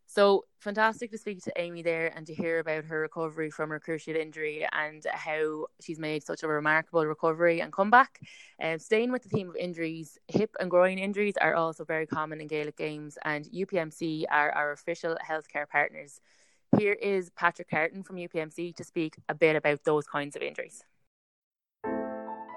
So 0.07 0.45
fantastic 0.59 1.12
to 1.12 1.17
speak 1.17 1.43
to 1.43 1.51
Aimee 1.57 1.81
there 1.81 2.12
and 2.15 2.25
to 2.27 2.33
hear 2.33 2.59
about 2.59 2.85
her 2.85 3.01
recovery 3.01 3.50
from 3.50 3.69
her 3.69 3.79
cruciate 3.79 4.15
injury 4.15 4.65
and 4.71 5.05
how 5.12 5.65
she's 5.81 6.00
made 6.00 6.24
such 6.24 6.43
a 6.43 6.47
remarkable 6.47 7.05
recovery 7.05 7.59
and 7.59 7.71
comeback. 7.71 8.19
Um, 8.62 8.79
staying 8.79 9.12
with 9.12 9.24
the 9.24 9.29
theme 9.29 9.50
of 9.50 9.55
injuries, 9.55 10.17
hip 10.27 10.55
and 10.59 10.69
groin 10.69 11.00
injuries 11.00 11.35
are 11.41 11.55
also 11.55 11.83
very 11.83 12.07
common 12.07 12.39
in 12.39 12.47
Gaelic 12.47 12.77
games, 12.77 13.17
and 13.24 13.45
UPMC 13.45 14.25
are 14.29 14.51
our 14.51 14.71
official 14.71 15.17
healthcare 15.27 15.67
partners. 15.67 16.21
Here 16.77 16.93
is 16.93 17.29
Patrick 17.31 17.69
Carton 17.69 18.03
from 18.03 18.17
UPMC 18.17 18.75
to 18.75 18.83
speak 18.83 19.15
a 19.29 19.35
bit 19.35 19.55
about 19.55 19.83
those 19.83 20.05
kinds 20.07 20.35
of 20.35 20.41
injuries. 20.41 20.83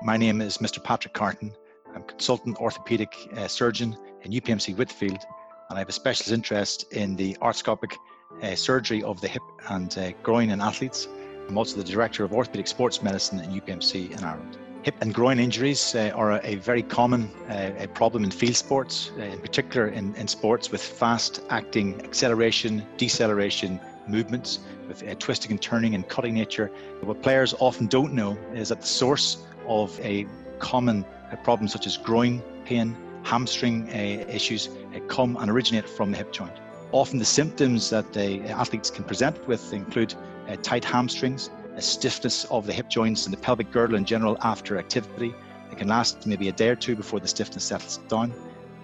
My 0.02 0.16
name 0.16 0.40
is 0.40 0.58
Mr. 0.58 0.82
Patrick 0.82 1.14
Carton. 1.14 1.52
I'm 1.94 2.02
consultant 2.02 2.58
orthopedic 2.58 3.14
uh, 3.36 3.48
surgeon 3.48 3.96
in 4.22 4.32
UPMC 4.32 4.76
Whitfield 4.76 5.24
and 5.68 5.76
I 5.76 5.80
have 5.80 5.88
a 5.88 5.92
specialist 5.92 6.32
interest 6.32 6.92
in 6.92 7.16
the 7.16 7.34
arthroscopic 7.42 7.96
uh, 8.42 8.54
surgery 8.54 9.02
of 9.02 9.20
the 9.20 9.28
hip 9.28 9.42
and 9.68 9.96
uh, 9.98 10.12
groin 10.22 10.50
in 10.50 10.60
athletes. 10.60 11.08
I'm 11.48 11.58
also 11.58 11.76
the 11.76 11.84
director 11.84 12.24
of 12.24 12.32
orthopedic 12.32 12.66
sports 12.66 13.02
medicine 13.02 13.40
at 13.40 13.50
UPMC 13.50 14.10
in 14.16 14.24
Ireland. 14.24 14.58
Hip 14.82 14.94
and 15.00 15.12
groin 15.12 15.38
injuries 15.38 15.94
uh, 15.94 16.12
are 16.14 16.32
a, 16.32 16.40
a, 16.44 16.54
very 16.56 16.82
common 16.82 17.30
uh, 17.48 17.86
problem 17.94 18.24
in 18.24 18.30
field 18.30 18.54
sports, 18.54 19.10
uh, 19.18 19.22
in 19.22 19.38
particular 19.40 19.88
in, 19.88 20.14
in 20.14 20.28
sports 20.28 20.70
with 20.70 20.80
fast 20.80 21.42
acting 21.50 22.00
acceleration, 22.02 22.86
deceleration 22.96 23.80
movements, 24.06 24.60
with 24.86 25.06
uh, 25.06 25.14
twisting 25.18 25.50
and 25.50 25.60
turning 25.60 25.94
and 25.94 26.08
cutting 26.08 26.32
nature. 26.32 26.70
What 27.02 27.22
players 27.22 27.54
often 27.58 27.88
don't 27.88 28.14
know 28.14 28.38
is 28.54 28.68
that 28.68 28.80
the 28.80 28.86
source 28.86 29.44
of 29.66 29.98
a 30.00 30.26
common 30.60 31.04
problem 31.44 31.68
such 31.68 31.86
as 31.86 31.96
groin 31.98 32.42
pain 32.64 32.96
hamstring 33.22 33.88
uh, 33.90 34.24
issues 34.28 34.68
uh, 34.68 35.00
come 35.08 35.36
and 35.36 35.50
originate 35.50 35.88
from 35.88 36.10
the 36.10 36.16
hip 36.16 36.32
joint. 36.32 36.52
Often 36.92 37.18
the 37.18 37.24
symptoms 37.24 37.90
that 37.90 38.12
the 38.12 38.40
athletes 38.48 38.90
can 38.90 39.04
present 39.04 39.46
with 39.46 39.72
include 39.72 40.14
uh, 40.48 40.56
tight 40.62 40.84
hamstrings, 40.84 41.50
a 41.76 41.82
stiffness 41.82 42.44
of 42.46 42.66
the 42.66 42.72
hip 42.72 42.88
joints 42.88 43.26
and 43.26 43.32
the 43.32 43.40
pelvic 43.40 43.70
girdle 43.70 43.96
in 43.96 44.04
general 44.04 44.36
after 44.40 44.78
activity. 44.78 45.34
It 45.70 45.78
can 45.78 45.88
last 45.88 46.26
maybe 46.26 46.48
a 46.48 46.52
day 46.52 46.70
or 46.70 46.76
two 46.76 46.96
before 46.96 47.20
the 47.20 47.28
stiffness 47.28 47.64
settles 47.64 47.98
down. 48.08 48.32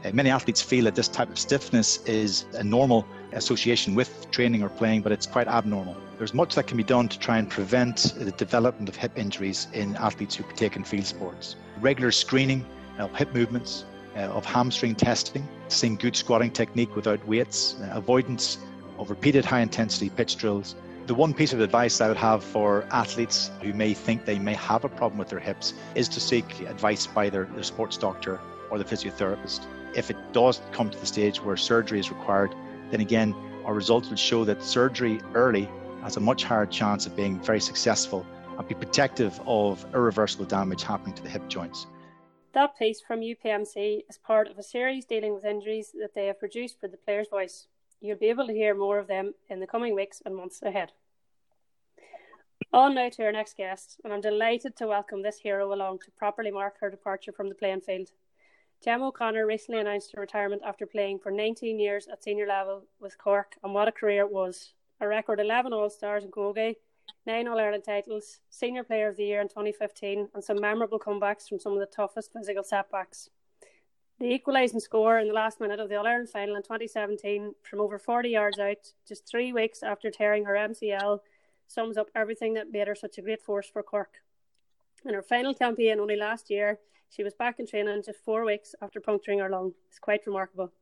Uh, 0.04 0.10
many 0.12 0.28
athletes 0.28 0.60
feel 0.60 0.84
that 0.84 0.94
this 0.94 1.08
type 1.08 1.30
of 1.30 1.38
stiffness 1.38 2.04
is 2.04 2.44
a 2.54 2.62
normal 2.62 3.06
association 3.32 3.94
with 3.94 4.30
training 4.30 4.62
or 4.62 4.68
playing, 4.68 5.00
but 5.00 5.12
it's 5.12 5.26
quite 5.26 5.48
abnormal. 5.48 5.96
There's 6.18 6.34
much 6.34 6.54
that 6.56 6.66
can 6.66 6.76
be 6.76 6.84
done 6.84 7.08
to 7.08 7.18
try 7.18 7.38
and 7.38 7.48
prevent 7.48 8.14
the 8.16 8.30
development 8.32 8.88
of 8.88 8.96
hip 8.96 9.12
injuries 9.16 9.66
in 9.72 9.96
athletes 9.96 10.34
who 10.34 10.44
partake 10.44 10.76
in 10.76 10.84
field 10.84 11.06
sports. 11.06 11.56
Regular 11.80 12.12
screening 12.12 12.64
of 12.98 13.14
hip 13.16 13.34
movements, 13.34 13.86
of 14.22 14.44
hamstring 14.44 14.94
testing, 14.94 15.46
seeing 15.68 15.96
good 15.96 16.16
squatting 16.16 16.50
technique 16.50 16.94
without 16.94 17.26
weights, 17.26 17.76
uh, 17.80 17.90
avoidance 17.92 18.58
of 18.98 19.10
repeated 19.10 19.44
high 19.44 19.60
intensity 19.60 20.10
pitch 20.10 20.36
drills. 20.36 20.76
The 21.06 21.14
one 21.14 21.34
piece 21.34 21.52
of 21.52 21.60
advice 21.60 22.00
I 22.00 22.08
would 22.08 22.16
have 22.16 22.42
for 22.42 22.86
athletes 22.90 23.50
who 23.60 23.72
may 23.74 23.92
think 23.92 24.24
they 24.24 24.38
may 24.38 24.54
have 24.54 24.84
a 24.84 24.88
problem 24.88 25.18
with 25.18 25.28
their 25.28 25.40
hips 25.40 25.74
is 25.94 26.08
to 26.08 26.20
seek 26.20 26.60
advice 26.60 27.06
by 27.06 27.28
their, 27.28 27.44
their 27.44 27.62
sports 27.62 27.96
doctor 27.96 28.40
or 28.70 28.78
the 28.78 28.84
physiotherapist. 28.84 29.66
If 29.94 30.10
it 30.10 30.16
does 30.32 30.60
come 30.72 30.90
to 30.90 30.98
the 30.98 31.06
stage 31.06 31.42
where 31.42 31.56
surgery 31.56 32.00
is 32.00 32.10
required, 32.10 32.54
then 32.90 33.00
again, 33.00 33.34
our 33.64 33.74
results 33.74 34.08
would 34.08 34.18
show 34.18 34.44
that 34.44 34.62
surgery 34.62 35.20
early 35.34 35.68
has 36.02 36.16
a 36.16 36.20
much 36.20 36.44
higher 36.44 36.66
chance 36.66 37.06
of 37.06 37.16
being 37.16 37.40
very 37.40 37.60
successful 37.60 38.26
and 38.58 38.68
be 38.68 38.74
protective 38.74 39.40
of 39.46 39.84
irreversible 39.94 40.44
damage 40.44 40.82
happening 40.82 41.14
to 41.14 41.22
the 41.22 41.28
hip 41.28 41.48
joints. 41.48 41.86
That 42.54 42.78
piece 42.78 43.00
from 43.00 43.18
UPMC 43.18 44.04
is 44.08 44.16
part 44.16 44.46
of 44.46 44.58
a 44.58 44.62
series 44.62 45.04
dealing 45.04 45.34
with 45.34 45.44
injuries 45.44 45.90
that 45.98 46.14
they 46.14 46.26
have 46.26 46.38
produced 46.38 46.78
for 46.78 46.86
the 46.86 46.96
player's 46.96 47.26
voice. 47.26 47.66
You'll 48.00 48.16
be 48.16 48.28
able 48.28 48.46
to 48.46 48.52
hear 48.52 48.76
more 48.76 49.00
of 49.00 49.08
them 49.08 49.34
in 49.50 49.58
the 49.58 49.66
coming 49.66 49.92
weeks 49.92 50.22
and 50.24 50.36
months 50.36 50.62
ahead. 50.62 50.92
On 52.72 52.94
now 52.94 53.08
to 53.08 53.24
our 53.24 53.32
next 53.32 53.56
guest, 53.56 54.00
and 54.04 54.12
I'm 54.12 54.20
delighted 54.20 54.76
to 54.76 54.86
welcome 54.86 55.22
this 55.22 55.38
hero 55.38 55.74
along 55.74 55.98
to 56.04 56.12
properly 56.12 56.52
mark 56.52 56.78
her 56.78 56.90
departure 56.90 57.32
from 57.32 57.48
the 57.48 57.56
playing 57.56 57.80
field. 57.80 58.10
Gemma 58.84 59.08
O'Connor 59.08 59.46
recently 59.46 59.80
announced 59.80 60.12
her 60.14 60.20
retirement 60.20 60.62
after 60.64 60.86
playing 60.86 61.18
for 61.18 61.32
19 61.32 61.80
years 61.80 62.06
at 62.06 62.22
senior 62.22 62.46
level 62.46 62.84
with 63.00 63.18
Cork, 63.18 63.56
and 63.64 63.74
what 63.74 63.88
a 63.88 63.92
career 63.92 64.20
it 64.20 64.32
was. 64.32 64.74
A 65.00 65.08
record 65.08 65.40
11 65.40 65.72
All 65.72 65.90
Stars 65.90 66.22
in 66.22 66.30
Camogie, 66.30 66.76
nine 67.26 67.48
All 67.48 67.58
Ireland 67.58 67.84
titles, 67.84 68.40
Senior 68.50 68.84
Player 68.84 69.08
of 69.08 69.16
the 69.16 69.24
Year 69.24 69.40
in 69.40 69.48
2015, 69.48 70.28
and 70.34 70.44
some 70.44 70.60
memorable 70.60 70.98
comebacks 70.98 71.48
from 71.48 71.58
some 71.58 71.72
of 71.72 71.80
the 71.80 71.86
toughest 71.86 72.32
physical 72.32 72.62
setbacks. 72.62 73.30
The 74.20 74.32
equalising 74.32 74.80
score 74.80 75.18
in 75.18 75.26
the 75.26 75.34
last 75.34 75.60
minute 75.60 75.80
of 75.80 75.88
the 75.88 75.96
All 75.96 76.06
Ireland 76.06 76.28
final 76.28 76.54
in 76.56 76.62
2017 76.62 77.54
from 77.62 77.80
over 77.80 77.98
40 77.98 78.28
yards 78.28 78.58
out, 78.58 78.92
just 79.08 79.26
three 79.26 79.52
weeks 79.52 79.82
after 79.82 80.10
tearing 80.10 80.44
her 80.44 80.54
MCL, 80.54 81.20
sums 81.66 81.96
up 81.96 82.10
everything 82.14 82.54
that 82.54 82.70
made 82.70 82.86
her 82.86 82.94
such 82.94 83.18
a 83.18 83.22
great 83.22 83.42
force 83.42 83.68
for 83.68 83.82
Cork. 83.82 84.18
In 85.04 85.14
her 85.14 85.22
final 85.22 85.54
campaign 85.54 85.98
only 85.98 86.16
last 86.16 86.50
year, 86.50 86.78
she 87.10 87.24
was 87.24 87.34
back 87.34 87.58
in 87.58 87.66
training 87.66 88.02
just 88.04 88.24
four 88.24 88.44
weeks 88.44 88.74
after 88.82 89.00
puncturing 89.00 89.38
her 89.40 89.48
lung. 89.48 89.72
It's 89.88 89.98
quite 89.98 90.26
remarkable. 90.26 90.72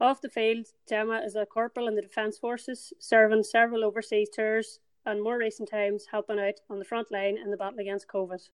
Off 0.00 0.20
the 0.20 0.28
field, 0.28 0.66
Gemma 0.88 1.22
is 1.24 1.36
a 1.36 1.46
corporal 1.46 1.88
in 1.88 1.94
the 1.94 2.02
Defence 2.02 2.36
Forces, 2.36 2.92
serving 2.98 3.44
several 3.44 3.84
overseas 3.84 4.28
tours 4.28 4.80
and 5.06 5.22
more 5.22 5.38
recent 5.38 5.70
times 5.70 6.06
helping 6.10 6.38
out 6.38 6.54
on 6.70 6.78
the 6.78 6.84
front 6.84 7.10
line 7.10 7.38
in 7.38 7.50
the 7.50 7.56
battle 7.56 7.78
against 7.78 8.08
COVID. 8.08 8.48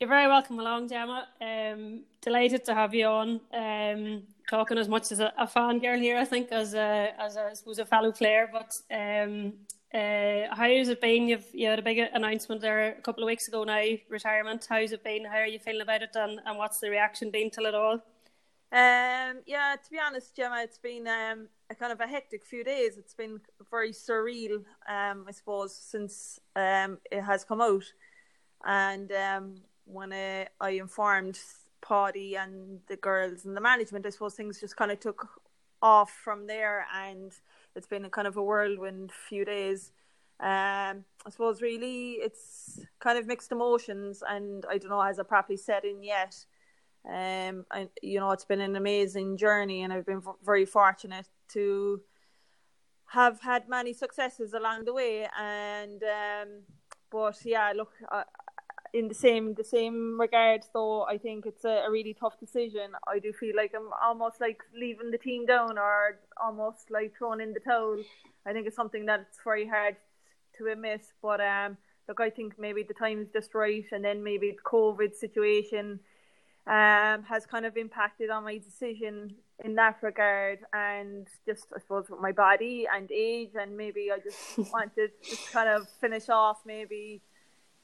You're 0.00 0.10
very 0.10 0.28
welcome 0.28 0.58
along, 0.58 0.88
Gemma. 0.88 1.26
Um, 1.40 2.02
delighted 2.20 2.66
to 2.66 2.74
have 2.74 2.94
you 2.94 3.06
on. 3.06 3.40
Um, 3.52 4.24
talking 4.48 4.76
as 4.76 4.88
much 4.88 5.10
as 5.10 5.20
a, 5.20 5.32
a 5.38 5.46
fan 5.46 5.78
girl 5.78 5.98
here, 5.98 6.18
I 6.18 6.26
think, 6.26 6.52
as 6.52 6.74
a, 6.74 7.14
as 7.18 7.36
a, 7.36 7.46
I 7.46 7.54
suppose 7.54 7.78
a 7.78 7.86
fellow 7.86 8.12
player. 8.12 8.50
But 8.52 8.78
um, 8.94 9.54
uh, 9.94 10.54
how 10.54 10.68
has 10.68 10.90
it 10.90 11.00
been? 11.00 11.28
You've 11.28 11.46
you 11.54 11.68
had 11.68 11.78
a 11.78 11.82
big 11.82 11.98
announcement 11.98 12.60
there 12.60 12.88
a 12.88 13.00
couple 13.00 13.22
of 13.22 13.26
weeks 13.26 13.48
ago 13.48 13.64
now, 13.64 13.82
retirement. 14.10 14.66
How's 14.68 14.92
it 14.92 15.02
been? 15.02 15.24
How 15.24 15.38
are 15.38 15.46
you 15.46 15.58
feeling 15.58 15.80
about 15.80 16.02
it? 16.02 16.14
And, 16.14 16.40
and 16.44 16.58
what's 16.58 16.78
the 16.78 16.90
reaction 16.90 17.30
been 17.30 17.50
to 17.52 17.62
it 17.62 17.74
all? 17.74 17.94
Um, 18.72 19.42
yeah, 19.46 19.76
to 19.82 19.90
be 19.90 19.98
honest, 19.98 20.36
Gemma, 20.36 20.60
it's 20.62 20.76
been 20.76 21.06
um, 21.08 21.48
a 21.70 21.74
kind 21.74 21.92
of 21.92 22.00
a 22.00 22.06
hectic 22.06 22.44
few 22.44 22.64
days. 22.64 22.96
It's 22.96 23.14
been 23.14 23.40
very 23.70 23.92
surreal, 23.92 24.64
um, 24.88 25.24
I 25.28 25.32
suppose, 25.32 25.74
since 25.74 26.40
um, 26.54 26.98
it 27.10 27.22
has 27.22 27.44
come 27.44 27.60
out. 27.60 27.84
And 28.64 29.10
um, 29.12 29.56
when 29.84 30.12
uh, 30.12 30.46
I 30.60 30.70
informed 30.70 31.38
Paddy 31.86 32.36
and 32.36 32.80
the 32.88 32.96
girls 32.96 33.44
and 33.44 33.56
the 33.56 33.60
management, 33.60 34.06
I 34.06 34.10
suppose 34.10 34.34
things 34.34 34.60
just 34.60 34.76
kind 34.76 34.90
of 34.90 35.00
took 35.00 35.28
off 35.82 36.10
from 36.10 36.46
there, 36.46 36.86
and 36.94 37.32
it's 37.74 37.86
been 37.86 38.04
a 38.04 38.10
kind 38.10 38.26
of 38.26 38.36
a 38.36 38.42
whirlwind 38.42 39.12
few 39.12 39.44
days. 39.44 39.92
Um, 40.38 41.04
I 41.24 41.30
suppose 41.30 41.62
really 41.62 42.12
it's 42.12 42.80
kind 43.00 43.18
of 43.18 43.26
mixed 43.26 43.52
emotions, 43.52 44.22
and 44.26 44.64
I 44.68 44.78
don't 44.78 44.90
know 44.90 45.02
has 45.02 45.18
it 45.18 45.28
properly 45.28 45.56
set 45.56 45.84
in 45.84 46.02
yet. 46.02 46.36
Um, 47.08 47.64
and 47.70 47.88
you 48.02 48.18
know, 48.18 48.32
it's 48.32 48.44
been 48.44 48.60
an 48.60 48.76
amazing 48.76 49.36
journey, 49.36 49.82
and 49.82 49.92
I've 49.92 50.06
been 50.06 50.22
very 50.44 50.64
fortunate 50.64 51.28
to 51.52 52.00
have 53.06 53.40
had 53.40 53.68
many 53.68 53.92
successes 53.92 54.52
along 54.52 54.84
the 54.84 54.92
way. 54.92 55.28
And 55.38 56.02
um, 56.02 56.48
but 57.10 57.38
yeah, 57.44 57.72
look, 57.74 57.92
uh, 58.10 58.24
in 58.92 59.08
the 59.08 59.14
same 59.14 59.54
the 59.54 59.64
same 59.64 60.18
regard, 60.18 60.62
though, 60.72 61.02
I 61.04 61.18
think 61.18 61.46
it's 61.46 61.64
a, 61.64 61.84
a, 61.86 61.90
really 61.90 62.14
tough 62.14 62.38
decision. 62.40 62.92
I 63.06 63.18
do 63.18 63.32
feel 63.32 63.54
like 63.56 63.72
I'm 63.74 63.90
almost 64.02 64.40
like 64.40 64.62
leaving 64.74 65.10
the 65.10 65.18
team 65.18 65.46
down, 65.46 65.78
or 65.78 66.18
almost 66.42 66.90
like 66.90 67.14
throwing 67.16 67.40
in 67.40 67.52
the 67.52 67.60
towel. 67.60 67.98
I 68.44 68.52
think 68.52 68.66
it's 68.66 68.76
something 68.76 69.06
that's 69.06 69.38
very 69.44 69.66
hard 69.66 69.96
to 70.58 70.68
admit, 70.68 71.02
but 71.20 71.40
um, 71.40 71.76
look, 72.08 72.20
I 72.20 72.30
think 72.30 72.58
maybe 72.58 72.82
the 72.82 72.94
time 72.94 73.22
is 73.22 73.28
just 73.32 73.54
right, 73.54 73.84
and 73.92 74.04
then 74.04 74.22
maybe 74.22 74.52
the 74.52 74.62
COVID 74.62 75.14
situation 75.14 76.00
um, 76.66 77.22
has 77.24 77.46
kind 77.46 77.66
of 77.66 77.76
impacted 77.76 78.30
on 78.30 78.44
my 78.44 78.58
decision 78.58 79.34
in 79.64 79.74
that 79.74 79.96
regard 80.02 80.58
and 80.72 81.26
just 81.46 81.66
I 81.74 81.80
suppose 81.80 82.10
with 82.10 82.20
my 82.20 82.32
body 82.32 82.86
and 82.92 83.10
age 83.10 83.52
and 83.58 83.76
maybe 83.76 84.10
I 84.12 84.18
just 84.18 84.58
wanted 84.72 84.94
to 84.94 85.08
just 85.22 85.50
kind 85.52 85.68
of 85.68 85.88
finish 85.88 86.28
off 86.28 86.60
maybe 86.66 87.22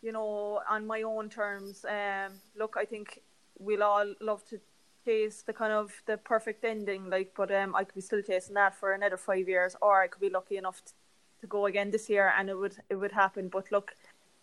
you 0.03 0.13
know 0.13 0.61
on 0.69 0.87
my 0.87 1.03
own 1.03 1.31
terms 1.31 1.85
um 1.89 2.33
look 2.59 2.77
I 2.79 2.85
think 2.85 3.21
we'll 3.59 3.83
all 3.83 4.15
love 4.21 4.45
to 4.51 4.61
chase 5.05 5.43
the 5.43 5.53
kind 5.53 5.73
of 5.73 5.93
the 6.07 6.19
perfect 6.19 6.65
ending 6.65 7.09
like 7.09 7.33
but 7.35 7.51
um 7.51 7.75
I 7.75 7.85
could 7.85 7.95
be 7.95 8.01
still 8.03 8.23
chasing 8.23 8.55
that 8.55 8.75
for 8.79 8.93
another 8.93 9.17
five 9.17 9.49
years 9.49 9.75
or 9.81 10.03
I 10.03 10.09
could 10.09 10.21
be 10.21 10.31
lucky 10.31 10.59
enough 10.59 10.85
to, 10.85 10.93
to 11.41 11.47
go 11.47 11.67
again 11.67 11.91
this 11.91 12.11
year 12.11 12.33
and 12.39 12.51
it 12.51 12.55
would 12.55 12.77
it 12.91 12.97
would 12.97 13.13
happen 13.13 13.49
but 13.49 13.73
look 13.73 13.95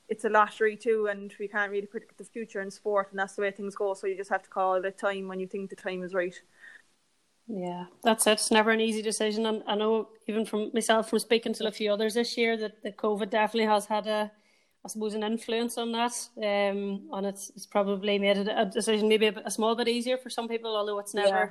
it's 0.09 0.25
a 0.25 0.29
lottery 0.29 0.75
too, 0.75 1.07
and 1.09 1.33
we 1.39 1.47
can't 1.47 1.71
really 1.71 1.85
predict 1.85 2.17
the 2.17 2.23
future 2.23 2.61
in 2.61 2.71
sport, 2.71 3.09
and 3.11 3.19
that's 3.19 3.35
the 3.35 3.43
way 3.43 3.51
things 3.51 3.75
go. 3.75 3.93
So 3.93 4.07
you 4.07 4.17
just 4.17 4.31
have 4.31 4.41
to 4.41 4.49
call 4.49 4.73
it 4.75 4.85
a 4.85 4.91
time 4.91 5.27
when 5.27 5.39
you 5.39 5.47
think 5.47 5.69
the 5.69 5.75
time 5.75 6.03
is 6.03 6.15
right. 6.15 6.33
Yeah, 7.51 7.85
that's 8.03 8.27
it. 8.27 8.33
It's 8.33 8.51
never 8.51 8.69
an 8.69 8.79
easy 8.79 9.01
decision, 9.01 9.47
and 9.47 9.63
I 9.65 9.73
know 9.73 10.09
even 10.27 10.45
from 10.45 10.69
myself 10.71 11.09
from 11.09 11.17
speaking 11.17 11.53
to 11.53 11.67
a 11.67 11.71
few 11.71 11.91
others 11.91 12.13
this 12.13 12.37
year 12.37 12.55
that 12.57 12.83
the 12.83 12.91
COVID 12.91 13.31
definitely 13.31 13.65
has 13.65 13.87
had 13.87 14.05
a, 14.05 14.31
I 14.85 14.87
suppose, 14.87 15.15
an 15.15 15.23
influence 15.23 15.75
on 15.79 15.91
that. 15.93 16.13
Um, 16.37 17.09
and 17.11 17.25
it's 17.25 17.51
it's 17.55 17.65
probably 17.65 18.19
made 18.19 18.37
it 18.37 18.47
a 18.55 18.65
decision 18.65 19.09
maybe 19.09 19.25
a, 19.27 19.41
a 19.45 19.49
small 19.49 19.75
bit 19.75 19.87
easier 19.87 20.17
for 20.19 20.29
some 20.29 20.47
people, 20.47 20.75
although 20.75 20.99
it's 20.99 21.15
never 21.15 21.27
yeah. 21.27 21.49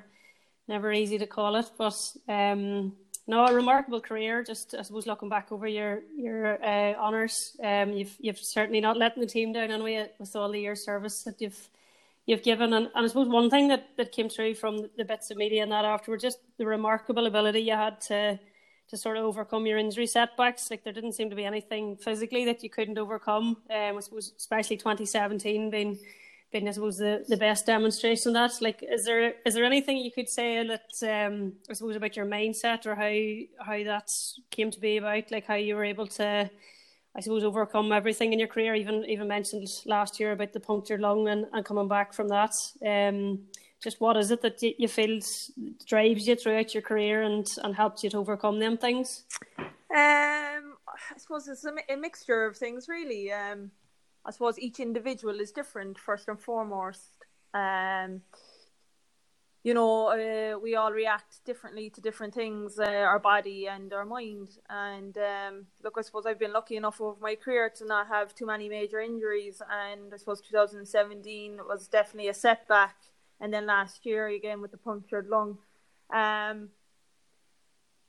never 0.69 0.93
easy 0.93 1.19
to 1.19 1.27
call 1.27 1.57
it. 1.57 1.69
But 1.77 1.97
um, 2.29 2.93
no, 3.27 3.45
a 3.45 3.53
remarkable 3.53 4.01
career. 4.01 4.45
Just 4.45 4.77
I 4.79 4.83
suppose 4.83 5.09
looking 5.09 5.29
back 5.29 5.51
over 5.51 5.67
your 5.67 6.03
your 6.17 6.65
uh, 6.65 6.95
honours, 6.95 7.57
um, 7.65 7.93
you've 7.93 8.17
you've 8.21 8.39
certainly 8.39 8.81
not 8.81 8.97
letting 8.97 9.21
the 9.21 9.27
team 9.27 9.53
down 9.53 9.73
anyway 9.73 10.11
with 10.21 10.37
all 10.37 10.53
the 10.53 10.61
years 10.61 10.85
service 10.85 11.25
that 11.25 11.41
you've 11.41 11.69
you've 12.29 12.43
given. 12.43 12.75
And, 12.75 12.91
and 12.95 13.05
I 13.05 13.09
suppose 13.09 13.29
one 13.29 13.49
thing 13.49 13.69
that, 13.69 13.89
that 13.97 14.13
came 14.13 14.29
through 14.29 14.55
from 14.55 14.89
the 14.97 15.05
bits 15.05 15.31
of 15.31 15.39
media 15.39 15.63
and 15.63 15.73
that 15.73 15.87
afterwards, 15.87 16.23
just 16.23 16.39
the 16.59 16.67
remarkable 16.67 17.27
ability 17.27 17.61
you 17.61 17.73
had 17.73 18.01
to 18.03 18.39
to 18.89 18.97
sort 18.97 19.19
of 19.19 19.25
overcome 19.25 19.67
your 19.67 19.77
injury 19.77 20.07
setbacks. 20.07 20.71
Like 20.71 20.83
there 20.83 20.95
didn't 20.95 21.13
seem 21.13 21.29
to 21.29 21.37
be 21.37 21.45
anything 21.45 21.97
physically 21.97 22.47
that 22.47 22.63
you 22.63 22.71
couldn't 22.71 22.97
overcome. 22.97 23.59
Um, 23.69 23.97
I 23.97 24.01
suppose 24.01 24.33
especially 24.37 24.79
2017 24.79 25.71
being 25.71 25.99
been, 26.51 26.67
I 26.67 26.71
suppose, 26.71 26.97
the, 26.97 27.25
the 27.29 27.37
best 27.37 27.67
demonstration 27.67 28.35
of 28.35 28.35
that. 28.35 28.63
Like, 28.63 28.83
is 28.83 29.05
there 29.05 29.35
is 29.45 29.55
there 29.55 29.65
anything 29.65 29.99
you 29.99 30.11
could 30.11 30.29
say 30.29 30.67
that 30.67 31.27
um, 31.27 31.55
I 31.69 31.75
suppose 31.75 31.97
about 31.97 32.17
your 32.17 32.27
mindset 32.27 32.87
or 32.87 32.95
how 32.95 33.65
how 33.65 33.85
that 33.85 34.11
came 34.51 34.71
to 34.71 34.81
be 34.81 34.97
about, 34.97 35.31
like 35.31 35.47
how 35.47 35.57
you 35.57 35.77
were 35.77 35.85
able 35.85 36.07
to, 36.07 36.51
I 37.19 37.21
suppose, 37.21 37.43
overcome 37.43 37.91
everything 37.91 38.33
in 38.33 38.39
your 38.39 38.47
career? 38.47 38.77
Even 38.77 39.05
even 39.07 39.27
mentioned 39.27 39.67
last 39.87 40.21
year 40.21 40.31
about 40.31 40.53
the 40.53 40.61
punctured 40.61 41.01
lung 41.01 41.27
and, 41.27 41.47
and 41.53 41.65
coming 41.65 41.89
back 41.89 42.15
from 42.15 42.29
that. 42.29 42.55
Um, 42.87 43.41
just 43.83 44.01
what 44.01 44.17
is 44.17 44.31
it 44.31 44.41
that 44.43 44.63
you, 44.63 44.75
you 44.79 44.87
feel 44.87 45.21
drives 45.85 46.29
you 46.29 46.37
throughout 46.37 46.75
your 46.75 46.83
career 46.83 47.23
and 47.23 47.45
and 47.65 47.75
helps 47.75 48.05
you 48.05 48.11
to 48.11 48.19
overcome 48.19 48.61
them 48.61 48.79
things? 48.79 49.25
Um, 49.59 49.67
I 49.91 51.17
suppose 51.17 51.49
it's 51.49 51.65
a, 51.65 51.73
a 51.93 51.97
mixture 51.97 52.47
of 52.47 52.57
things, 52.57 52.87
really. 52.89 53.33
Um, 53.33 53.73
I 54.25 54.31
suppose 54.31 54.57
each 54.57 54.79
individual 54.79 55.41
is 55.41 55.51
different 55.51 55.99
first 55.99 56.29
and 56.29 56.41
foremost. 56.41 57.11
Um, 57.53 58.23
you 59.69 59.75
know, 59.75 60.07
uh, 60.07 60.59
we 60.59 60.77
all 60.77 60.93
react 60.93 61.45
differently 61.45 61.91
to 61.91 62.01
different 62.01 62.33
things, 62.33 62.79
uh, 62.79 62.85
our 62.85 63.19
body 63.19 63.69
and 63.69 63.93
our 63.93 64.07
mind. 64.07 64.49
And 64.71 65.15
um, 65.19 65.67
look, 65.85 65.97
I 65.99 66.01
suppose 66.01 66.25
I've 66.25 66.39
been 66.39 66.55
lucky 66.55 66.77
enough 66.77 67.03
over 67.03 67.21
my 67.21 67.35
career 67.35 67.69
to 67.77 67.85
not 67.85 68.07
have 68.09 68.35
too 68.35 68.47
many 68.47 68.71
major 68.71 68.99
injuries. 68.99 69.61
And 69.71 70.15
I 70.15 70.17
suppose 70.17 70.41
2017 70.41 71.61
was 71.69 71.87
definitely 71.87 72.31
a 72.31 72.35
setback. 72.35 72.97
And 73.43 73.53
then 73.53 73.67
last 73.67 74.07
year 74.07 74.29
again 74.29 74.63
with 74.63 74.71
the 74.71 74.79
punctured 74.79 75.29
lung. 75.29 75.59
Um, 76.11 76.71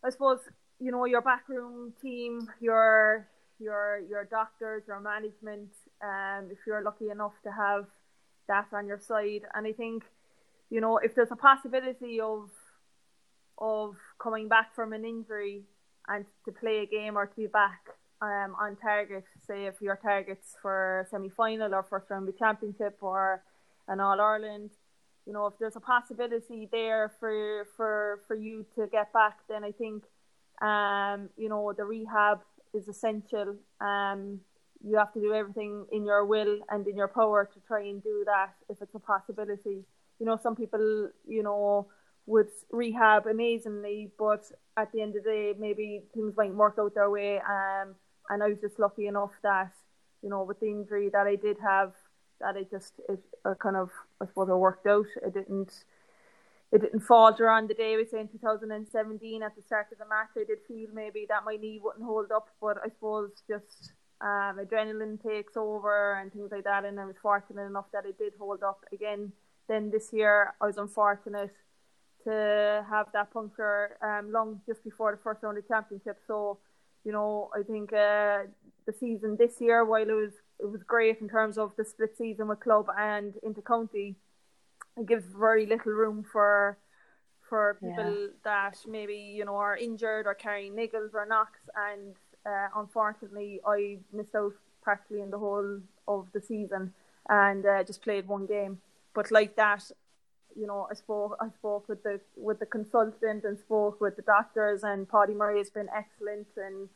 I 0.02 0.12
suppose 0.12 0.40
you 0.80 0.92
know 0.94 1.04
your 1.04 1.22
backroom 1.22 1.92
team, 2.02 2.48
your 2.62 3.28
your 3.60 4.00
your 4.10 4.24
doctors, 4.24 4.84
your 4.88 5.02
management, 5.02 5.72
um, 6.02 6.48
if 6.50 6.60
you're 6.66 6.82
lucky 6.82 7.10
enough 7.10 7.34
to 7.44 7.52
have 7.52 7.86
that 8.48 8.68
on 8.72 8.88
your 8.88 9.00
side. 9.00 9.42
And 9.54 9.68
I 9.68 9.74
think, 9.74 10.06
you 10.70 10.82
know, 10.82 10.98
if 10.98 11.16
there's 11.16 11.32
a 11.32 11.36
possibility 11.36 12.20
of 12.20 12.50
of 13.58 13.96
coming 14.22 14.48
back 14.48 14.74
from 14.74 14.94
an 14.94 15.04
injury 15.04 15.64
and 16.08 16.26
to 16.46 16.52
play 16.52 16.80
a 16.80 16.86
game 16.86 17.18
or 17.18 17.26
to 17.26 17.36
be 17.36 17.48
back 17.48 17.82
um, 18.22 18.56
on 18.60 18.78
target, 18.78 19.26
say 19.46 19.66
if 19.66 19.82
your 19.82 19.98
targets 19.98 20.56
for 20.62 21.08
semi 21.12 21.30
final 21.30 21.74
or 21.74 21.84
first 21.84 22.10
round 22.10 22.28
of 22.28 22.34
the 22.34 22.40
championship 22.40 22.98
or 23.02 23.44
an 23.88 24.00
All 24.00 24.20
Ireland, 24.22 24.72
you 25.26 25.34
know, 25.34 25.48
if 25.48 25.54
there's 25.60 25.76
a 25.76 25.82
possibility 25.82 26.70
there 26.72 27.12
for 27.20 27.68
for 27.76 28.22
for 28.28 28.36
you 28.36 28.66
to 28.76 28.88
get 28.88 29.12
back, 29.14 29.40
then 29.50 29.64
I 29.64 29.72
think 29.72 30.04
um, 30.62 31.30
you 31.38 31.50
know, 31.50 31.74
the 31.76 31.86
rehab 31.86 32.42
is 32.74 32.88
essential. 32.88 33.56
Um, 33.80 34.42
you 34.84 34.98
have 34.98 35.14
to 35.14 35.20
do 35.20 35.34
everything 35.34 35.86
in 35.92 36.06
your 36.06 36.26
will 36.26 36.60
and 36.70 36.88
in 36.88 36.96
your 36.96 37.08
power 37.08 37.50
to 37.54 37.60
try 37.68 37.82
and 37.82 38.02
do 38.04 38.24
that 38.26 38.54
if 38.70 38.82
it's 38.82 38.96
a 38.96 39.00
possibility. 39.00 39.84
You 40.20 40.26
know, 40.26 40.40
some 40.42 40.56
people, 40.56 41.10
you 41.28 41.44
know, 41.44 41.88
would 42.26 42.50
rehab 42.72 43.26
amazingly, 43.26 44.12
but 44.18 44.44
at 44.78 44.92
the 44.92 45.02
end 45.02 45.16
of 45.16 45.24
the 45.24 45.30
day, 45.30 45.54
maybe 45.58 46.04
things 46.14 46.36
might 46.38 46.54
work 46.54 46.76
out 46.80 46.94
their 46.94 47.10
way. 47.10 47.38
Um, 47.38 47.96
and 48.30 48.44
I 48.44 48.50
was 48.50 48.60
just 48.62 48.80
lucky 48.80 49.08
enough 49.08 49.32
that, 49.44 49.72
you 50.22 50.30
know, 50.30 50.44
with 50.44 50.60
the 50.60 50.68
injury 50.68 51.10
that 51.10 51.26
I 51.26 51.36
did 51.36 51.58
have, 51.64 51.94
that 52.40 52.56
it 52.56 52.70
just 52.72 52.94
it 53.10 53.20
uh, 53.46 53.56
kind 53.56 53.76
of 53.76 53.90
I 54.22 54.26
suppose 54.28 54.50
it 54.50 54.56
worked 54.56 54.88
out. 54.88 55.08
It 55.26 55.34
didn't 55.34 55.72
it 56.72 56.82
didn't 56.82 57.02
falter 57.02 57.50
on 57.50 57.68
the 57.68 57.74
day 57.74 57.96
we 57.96 58.06
say 58.06 58.20
in 58.20 58.28
2017 58.28 59.42
at 59.42 59.56
the 59.56 59.62
start 59.64 59.88
of 59.92 59.98
the 59.98 60.06
match. 60.06 60.30
I 60.38 60.44
did 60.44 60.60
feel 60.68 60.90
maybe 60.94 61.26
that 61.28 61.44
my 61.46 61.56
knee 61.56 61.80
wouldn't 61.84 62.06
hold 62.06 62.32
up, 62.32 62.48
but 62.62 62.78
I 62.84 62.90
suppose 62.90 63.32
just 63.48 63.94
um, 64.22 64.60
adrenaline 64.60 65.22
takes 65.22 65.58
over 65.58 66.14
and 66.14 66.32
things 66.32 66.52
like 66.52 66.66
that. 66.66 66.86
And 66.86 67.00
I 67.00 67.06
was 67.06 67.16
fortunate 67.22 67.64
enough 67.66 67.88
that 67.92 68.06
it 68.06 68.20
did 68.20 68.34
hold 68.38 68.62
up 68.62 68.86
again. 68.94 69.32
Then 69.70 69.90
this 69.90 70.12
year, 70.12 70.54
I 70.60 70.66
was 70.66 70.78
unfortunate 70.78 71.54
to 72.26 72.86
have 72.90 73.08
that 73.14 73.32
puncture 73.32 73.96
um, 74.02 74.34
lung 74.34 74.60
just 74.68 74.84
before 74.84 75.12
the 75.12 75.22
first 75.24 75.42
round 75.42 75.58
of 75.58 75.64
the 75.64 75.74
championship. 75.74 76.18
So, 76.28 76.58
you 77.06 77.14
know, 77.14 77.50
I 77.58 77.64
think 77.64 77.94
uh, 77.94 78.44
the 78.86 78.94
season 79.00 79.38
this 79.38 79.62
year, 79.62 79.86
while 79.86 80.10
it 80.10 80.12
was 80.12 80.34
it 80.60 80.70
was 80.70 80.84
great 80.84 81.22
in 81.22 81.30
terms 81.30 81.58
of 81.58 81.72
the 81.78 81.86
split 81.86 82.18
season 82.18 82.50
with 82.50 82.60
club 82.60 82.88
and 82.98 83.36
intercounty, 83.48 84.16
it 84.98 85.06
gives 85.08 85.24
very 85.40 85.66
little 85.66 85.94
room 85.94 86.26
for 86.30 86.78
for 87.48 87.78
people 87.80 88.20
yeah. 88.20 88.28
that 88.44 88.78
maybe 88.88 89.16
you 89.16 89.46
know 89.46 89.56
are 89.56 89.78
injured 89.78 90.28
or 90.28 90.34
carrying 90.34 90.74
niggles 90.74 91.14
or 91.14 91.26
knocks 91.26 91.62
and 91.90 92.16
uh, 92.46 92.68
unfortunately, 92.76 93.60
I 93.66 94.00
missed 94.14 94.36
out 94.36 94.54
practically 94.82 95.22
in 95.22 95.30
the 95.30 95.38
whole 95.38 95.80
of 96.08 96.28
the 96.34 96.42
season 96.42 96.94
and 97.30 97.66
uh, 97.66 97.84
just 97.84 98.02
played 98.02 98.28
one 98.28 98.46
game. 98.46 98.80
But 99.20 99.32
like 99.32 99.58
that, 99.58 99.84
you 100.56 100.66
know, 100.66 100.88
I 100.90 100.94
spoke 100.94 101.36
I 101.42 101.50
spoke 101.50 101.90
with 101.90 102.02
the 102.04 102.22
with 102.38 102.60
the 102.60 102.66
consultant 102.66 103.44
and 103.44 103.60
spoke 103.60 104.00
with 104.00 104.16
the 104.16 104.22
doctors 104.22 104.82
and 104.84 105.10
Paddy 105.10 105.34
Murray 105.34 105.58
has 105.58 105.70
been 105.70 105.90
excellent 105.94 106.48
and 106.56 106.88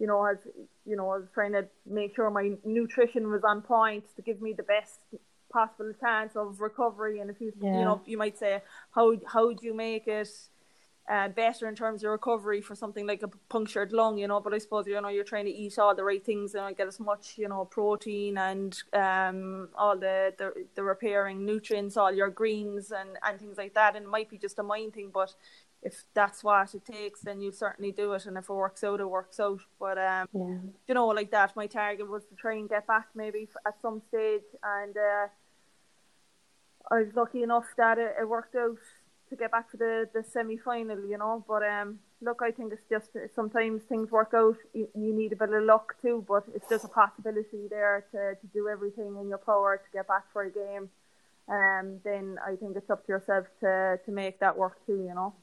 you 0.00 0.08
know 0.08 0.26
has 0.26 0.38
you 0.84 0.96
know 0.96 1.08
I 1.10 1.18
was 1.18 1.28
trying 1.32 1.52
to 1.52 1.68
make 1.86 2.16
sure 2.16 2.28
my 2.30 2.50
nutrition 2.64 3.30
was 3.30 3.44
on 3.44 3.62
point 3.62 4.06
to 4.16 4.22
give 4.22 4.42
me 4.42 4.54
the 4.54 4.64
best 4.64 4.98
possible 5.52 5.92
chance 6.00 6.34
of 6.34 6.60
recovery 6.60 7.20
and 7.20 7.30
if 7.30 7.40
you 7.40 7.52
yeah. 7.60 7.78
you 7.78 7.84
know 7.84 8.00
you 8.06 8.18
might 8.18 8.36
say 8.36 8.60
how 8.90 9.12
how 9.32 9.52
do 9.52 9.64
you 9.64 9.72
make 9.72 10.08
it 10.08 10.30
uh, 11.08 11.28
better 11.28 11.66
in 11.66 11.74
terms 11.74 12.04
of 12.04 12.10
recovery 12.10 12.60
for 12.60 12.74
something 12.74 13.06
like 13.06 13.22
a 13.22 13.28
punctured 13.48 13.92
lung, 13.92 14.18
you 14.18 14.28
know. 14.28 14.40
But 14.40 14.52
I 14.52 14.58
suppose 14.58 14.86
you 14.86 15.00
know 15.00 15.08
you're 15.08 15.24
trying 15.24 15.46
to 15.46 15.50
eat 15.50 15.78
all 15.78 15.94
the 15.94 16.04
right 16.04 16.24
things 16.24 16.54
and 16.54 16.76
get 16.76 16.86
as 16.86 17.00
much 17.00 17.38
you 17.38 17.48
know 17.48 17.64
protein 17.64 18.36
and 18.36 18.80
um, 18.92 19.68
all 19.74 19.96
the, 19.96 20.34
the 20.36 20.66
the 20.74 20.82
repairing 20.82 21.46
nutrients, 21.46 21.96
all 21.96 22.12
your 22.12 22.28
greens 22.28 22.92
and 22.92 23.10
and 23.24 23.38
things 23.38 23.56
like 23.56 23.74
that. 23.74 23.96
And 23.96 24.04
it 24.04 24.08
might 24.08 24.28
be 24.28 24.38
just 24.38 24.58
a 24.58 24.62
mind 24.62 24.94
thing, 24.94 25.10
but 25.12 25.34
if 25.82 26.04
that's 26.12 26.42
what 26.42 26.74
it 26.74 26.84
takes, 26.84 27.20
then 27.20 27.40
you 27.40 27.52
certainly 27.52 27.92
do 27.92 28.12
it. 28.12 28.26
And 28.26 28.36
if 28.36 28.50
it 28.50 28.52
works 28.52 28.82
out, 28.82 29.00
it 29.00 29.08
works 29.08 29.40
out. 29.40 29.60
But 29.78 29.96
um, 29.96 30.28
yeah. 30.34 30.58
you 30.88 30.94
know, 30.94 31.06
like 31.06 31.30
that, 31.30 31.56
my 31.56 31.68
target 31.68 32.10
was 32.10 32.24
to 32.26 32.34
try 32.34 32.54
and 32.54 32.68
get 32.68 32.86
back 32.86 33.08
maybe 33.14 33.48
at 33.66 33.80
some 33.80 34.02
stage 34.08 34.42
and. 34.62 34.96
Uh, 34.96 35.28
I 36.90 37.02
was 37.02 37.14
lucky 37.14 37.42
enough 37.42 37.66
that 37.76 37.98
it, 37.98 38.14
it 38.18 38.26
worked 38.26 38.56
out 38.56 38.78
to 39.30 39.36
get 39.36 39.50
back 39.50 39.70
to 39.70 39.76
the 39.76 40.08
the 40.12 40.22
semi 40.22 40.56
final, 40.56 40.98
you 41.08 41.18
know. 41.18 41.44
But 41.46 41.62
um, 41.62 41.98
look, 42.20 42.40
I 42.42 42.50
think 42.50 42.72
it's 42.72 42.88
just 42.88 43.10
sometimes 43.34 43.82
things 43.88 44.10
work 44.10 44.32
out. 44.34 44.56
You, 44.74 44.88
you, 44.94 45.14
need 45.14 45.32
a 45.32 45.36
bit 45.36 45.52
of 45.52 45.64
luck 45.64 45.94
too, 46.02 46.24
but 46.26 46.44
it's 46.54 46.68
just 46.68 46.84
a 46.84 46.88
possibility 46.88 47.68
there 47.68 48.04
to, 48.12 48.34
to 48.40 48.46
do 48.52 48.68
everything 48.68 49.16
in 49.20 49.28
your 49.28 49.38
power 49.38 49.76
to 49.76 49.90
get 49.92 50.08
back 50.08 50.24
for 50.32 50.42
a 50.42 50.50
game. 50.50 50.88
Um, 51.48 52.00
then 52.04 52.38
I 52.46 52.56
think 52.56 52.76
it's 52.76 52.90
up 52.90 53.06
to 53.06 53.12
yourself 53.12 53.46
to 53.60 53.98
to 54.04 54.10
make 54.10 54.40
that 54.40 54.56
work 54.56 54.84
too, 54.86 55.04
you 55.08 55.14
know. 55.14 55.34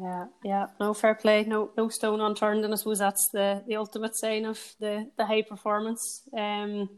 Yeah, 0.00 0.26
yeah, 0.44 0.66
no 0.78 0.94
fair 0.94 1.14
play, 1.14 1.44
no 1.44 1.70
no 1.76 1.88
stone 1.88 2.20
unturned, 2.20 2.64
and 2.64 2.72
I 2.72 2.76
suppose 2.76 3.00
that's 3.00 3.28
the 3.32 3.62
the 3.66 3.76
ultimate 3.76 4.16
sign 4.16 4.44
of 4.44 4.58
the 4.78 5.10
the 5.16 5.26
high 5.26 5.42
performance. 5.42 6.22
Um, 6.32 6.88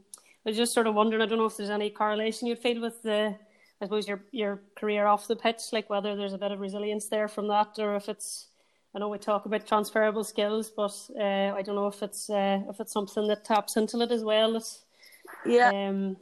I 0.44 0.50
was 0.50 0.56
just 0.56 0.74
sort 0.74 0.88
of 0.88 0.94
wondering, 0.94 1.22
I 1.22 1.26
don't 1.26 1.38
know 1.38 1.46
if 1.46 1.56
there's 1.56 1.70
any 1.70 1.90
correlation 1.90 2.48
you'd 2.48 2.58
feel 2.58 2.80
with 2.80 3.00
the 3.02 3.37
I 3.82 3.86
suppose 3.86 4.06
your 4.06 4.22
your 4.30 4.62
career 4.76 5.06
off 5.06 5.26
the 5.26 5.34
pitch, 5.34 5.60
like 5.72 5.90
whether 5.90 6.14
there's 6.14 6.34
a 6.34 6.38
bit 6.38 6.52
of 6.52 6.60
resilience 6.60 7.08
there 7.08 7.26
from 7.26 7.48
that, 7.48 7.74
or 7.78 7.96
if 7.96 8.08
it's 8.08 8.46
I 8.94 9.00
know 9.00 9.08
we 9.08 9.18
talk 9.18 9.44
about 9.44 9.66
transferable 9.66 10.22
skills, 10.22 10.70
but 10.70 10.94
uh, 11.18 11.52
I 11.56 11.62
don't 11.62 11.74
know 11.74 11.88
if 11.88 12.00
it's 12.00 12.30
uh, 12.30 12.60
if 12.68 12.78
it's 12.78 12.92
something 12.92 13.26
that 13.26 13.44
taps 13.44 13.76
into 13.76 14.00
it 14.00 14.12
as 14.12 14.22
well. 14.22 14.54
It's, 14.54 14.84
yeah, 15.44 15.70
um, 15.70 16.16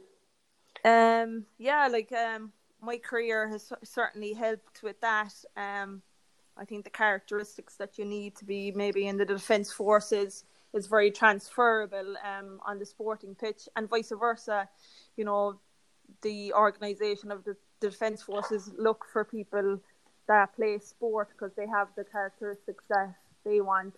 um, 0.83 1.45
yeah, 1.59 1.87
like 1.87 2.11
um, 2.13 2.51
my 2.81 2.97
career 2.97 3.47
has 3.49 3.71
certainly 3.83 4.33
helped 4.33 4.81
with 4.81 4.99
that. 5.01 5.33
Um, 5.55 6.01
I 6.57 6.65
think 6.65 6.83
the 6.83 6.89
characteristics 6.89 7.75
that 7.75 7.99
you 7.99 8.05
need 8.05 8.35
to 8.37 8.45
be 8.45 8.71
maybe 8.71 9.05
in 9.07 9.17
the 9.17 9.25
defence 9.25 9.71
forces 9.71 10.45
is 10.73 10.87
very 10.87 11.11
transferable 11.11 12.15
um, 12.25 12.59
on 12.65 12.79
the 12.79 12.85
sporting 12.87 13.35
pitch, 13.35 13.69
and 13.75 13.87
vice 13.87 14.11
versa. 14.17 14.67
You 15.15 15.25
know, 15.25 15.59
the 16.21 16.53
organisation 16.53 17.31
of 17.31 17.43
the, 17.43 17.55
the 17.79 17.89
defence 17.89 18.21
forces 18.21 18.71
look 18.77 19.05
for 19.11 19.23
people 19.25 19.79
that 20.27 20.55
play 20.55 20.77
sport 20.79 21.29
because 21.31 21.53
they 21.55 21.67
have 21.67 21.87
the 21.95 22.03
characteristics 22.03 22.83
that 22.89 23.13
they 23.43 23.59
want 23.59 23.95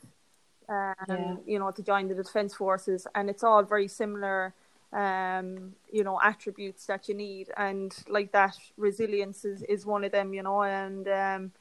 um, 0.70 0.94
yeah. 1.10 1.36
you 1.46 1.60
know 1.60 1.72
to 1.72 1.84
join 1.84 2.08
the 2.08 2.16
defence 2.16 2.56
forces 2.56 3.06
and 3.16 3.30
it's 3.30 3.44
all 3.44 3.64
very 3.64 3.88
similar 3.88 4.54
um, 4.94 5.74
you 5.92 6.04
know 6.04 6.20
attributes 6.24 6.86
that 6.86 7.08
you 7.10 7.16
need 7.16 7.52
and 7.58 7.96
like 8.08 8.32
that 8.32 8.56
resilience 8.78 9.44
is, 9.44 9.64
is 9.64 9.86
one 9.86 10.04
of 10.04 10.12
them 10.12 10.34
you 10.34 10.44
know 10.44 10.64
and 10.64 11.08
um, 11.08 11.52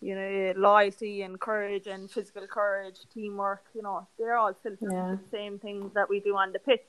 you 0.00 0.14
know 0.14 0.52
loyalty 0.56 1.22
and 1.22 1.38
courage 1.40 1.86
and 1.86 2.10
physical 2.10 2.46
courage 2.46 2.98
teamwork 3.12 3.64
you 3.74 3.82
know 3.82 4.06
they're 4.18 4.36
all 4.36 4.54
filtered 4.62 4.90
yeah. 4.90 5.16
the 5.16 5.30
same 5.30 5.58
things 5.58 5.92
that 5.94 6.08
we 6.08 6.20
do 6.20 6.36
on 6.36 6.52
the 6.52 6.58
pitch 6.58 6.82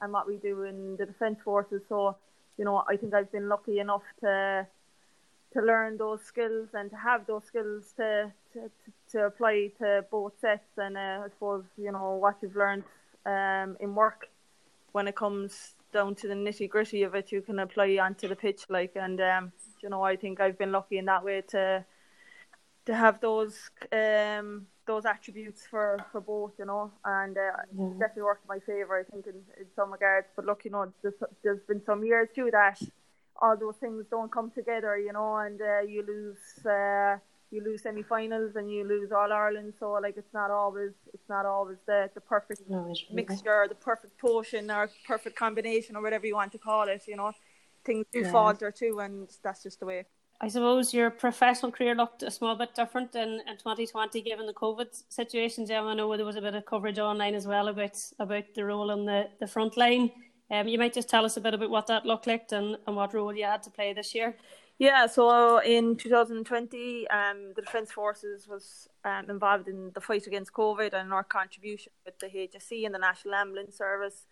and 0.00 0.12
what 0.12 0.26
we 0.26 0.36
do 0.36 0.62
in 0.62 0.96
the 0.96 1.06
defence 1.06 1.38
forces 1.44 1.82
so 1.88 2.16
you 2.62 2.66
know, 2.66 2.84
I 2.88 2.96
think 2.96 3.12
I've 3.12 3.32
been 3.32 3.48
lucky 3.48 3.80
enough 3.80 4.04
to 4.20 4.68
to 5.52 5.60
learn 5.60 5.96
those 5.96 6.22
skills 6.22 6.68
and 6.74 6.88
to 6.90 6.96
have 6.96 7.26
those 7.26 7.44
skills 7.44 7.92
to 7.96 8.32
to, 8.52 8.70
to 9.10 9.26
apply 9.26 9.72
to 9.80 10.04
both 10.08 10.34
sets 10.40 10.78
and 10.78 10.96
uh, 10.96 11.24
I 11.24 11.28
suppose 11.30 11.64
you 11.76 11.90
know 11.90 12.14
what 12.22 12.36
you've 12.40 12.54
learned 12.54 12.84
um, 13.26 13.76
in 13.80 13.96
work. 13.96 14.28
When 14.92 15.08
it 15.08 15.16
comes 15.16 15.74
down 15.92 16.14
to 16.20 16.28
the 16.28 16.34
nitty 16.34 16.70
gritty 16.70 17.02
of 17.02 17.16
it 17.16 17.32
you 17.32 17.42
can 17.42 17.58
apply 17.58 17.98
onto 18.00 18.28
the 18.28 18.36
pitch 18.36 18.62
like 18.68 18.92
and 18.94 19.20
um, 19.20 19.52
you 19.82 19.88
know 19.88 20.02
I 20.04 20.14
think 20.14 20.40
I've 20.40 20.56
been 20.56 20.70
lucky 20.70 20.98
in 20.98 21.06
that 21.06 21.24
way 21.24 21.42
to 21.48 21.84
to 22.86 22.94
have 22.94 23.20
those 23.20 23.56
um, 23.90 24.68
those 24.86 25.04
attributes 25.06 25.62
for, 25.70 26.04
for 26.10 26.20
both, 26.20 26.52
you 26.58 26.64
know, 26.64 26.90
and 27.04 27.36
uh, 27.36 27.40
yeah. 27.76 27.88
definitely 27.98 28.22
worked 28.22 28.44
in 28.44 28.48
my 28.48 28.58
favour, 28.60 28.98
I 28.98 29.10
think, 29.10 29.26
in, 29.26 29.34
in 29.58 29.66
some 29.76 29.92
regards. 29.92 30.26
But 30.34 30.44
look, 30.44 30.64
you 30.64 30.70
know, 30.70 30.92
there's, 31.02 31.14
there's 31.42 31.62
been 31.68 31.82
some 31.84 32.04
years 32.04 32.28
too 32.34 32.50
that 32.52 32.80
all 33.40 33.56
those 33.56 33.76
things 33.76 34.04
don't 34.10 34.30
come 34.30 34.50
together, 34.50 34.98
you 34.98 35.12
know, 35.12 35.36
and 35.36 35.60
uh, 35.60 35.80
you 35.80 36.04
lose 36.06 36.66
uh, 36.66 37.16
you 37.50 37.62
lose 37.62 37.82
semi-finals 37.82 38.56
and 38.56 38.70
you 38.70 38.82
lose 38.82 39.12
All 39.12 39.32
Ireland. 39.32 39.74
So 39.78 39.92
like, 39.92 40.16
it's 40.16 40.32
not 40.32 40.50
always 40.50 40.92
it's 41.12 41.28
not 41.28 41.44
always 41.46 41.78
the 41.86 42.10
the 42.14 42.20
perfect 42.20 42.62
no, 42.68 42.92
mixture, 43.12 43.66
the 43.68 43.74
perfect 43.74 44.18
potion, 44.18 44.70
or 44.70 44.90
perfect 45.06 45.36
combination, 45.36 45.96
or 45.96 46.02
whatever 46.02 46.26
you 46.26 46.34
want 46.34 46.52
to 46.52 46.58
call 46.58 46.88
it. 46.88 47.02
You 47.06 47.16
know, 47.16 47.32
things 47.84 48.06
do 48.12 48.20
yeah. 48.20 48.32
falter 48.32 48.70
too, 48.70 49.00
and 49.00 49.28
that's 49.42 49.62
just 49.62 49.80
the 49.80 49.86
way. 49.86 50.06
I 50.44 50.48
suppose 50.48 50.92
your 50.92 51.08
professional 51.10 51.70
career 51.70 51.94
looked 51.94 52.24
a 52.24 52.30
small 52.30 52.56
bit 52.56 52.74
different 52.74 53.14
in, 53.14 53.40
in 53.46 53.56
2020 53.58 54.20
given 54.22 54.46
the 54.46 54.52
COVID 54.52 54.88
situation. 55.08 55.64
Gemma, 55.64 55.90
I 55.90 55.94
know 55.94 56.16
there 56.16 56.26
was 56.26 56.34
a 56.34 56.40
bit 56.40 56.56
of 56.56 56.66
coverage 56.66 56.98
online 56.98 57.36
as 57.36 57.46
well 57.46 57.68
about 57.68 57.96
about 58.18 58.52
the 58.52 58.64
role 58.64 58.90
on 58.90 59.06
the, 59.06 59.28
the 59.38 59.46
front 59.46 59.76
line. 59.76 60.10
Um, 60.50 60.66
you 60.66 60.78
might 60.78 60.94
just 60.94 61.08
tell 61.08 61.24
us 61.24 61.36
a 61.36 61.40
bit 61.40 61.54
about 61.54 61.70
what 61.70 61.86
that 61.86 62.04
looked 62.04 62.26
like 62.26 62.50
and, 62.50 62.76
and 62.88 62.96
what 62.96 63.14
role 63.14 63.32
you 63.32 63.44
had 63.44 63.62
to 63.62 63.70
play 63.70 63.92
this 63.92 64.16
year. 64.16 64.36
Yeah, 64.78 65.06
so 65.06 65.58
in 65.58 65.96
2020, 65.96 67.08
um, 67.08 67.52
the 67.54 67.62
Defence 67.62 67.92
Forces 67.92 68.48
was 68.48 68.88
um, 69.04 69.30
involved 69.30 69.68
in 69.68 69.92
the 69.94 70.00
fight 70.00 70.26
against 70.26 70.52
COVID 70.52 70.92
and 70.92 71.12
our 71.12 71.22
contribution 71.22 71.92
with 72.04 72.18
the 72.18 72.26
HSE 72.26 72.84
and 72.84 72.92
the 72.92 72.98
National 72.98 73.36
Ambulance 73.36 73.78
Service. 73.78 74.26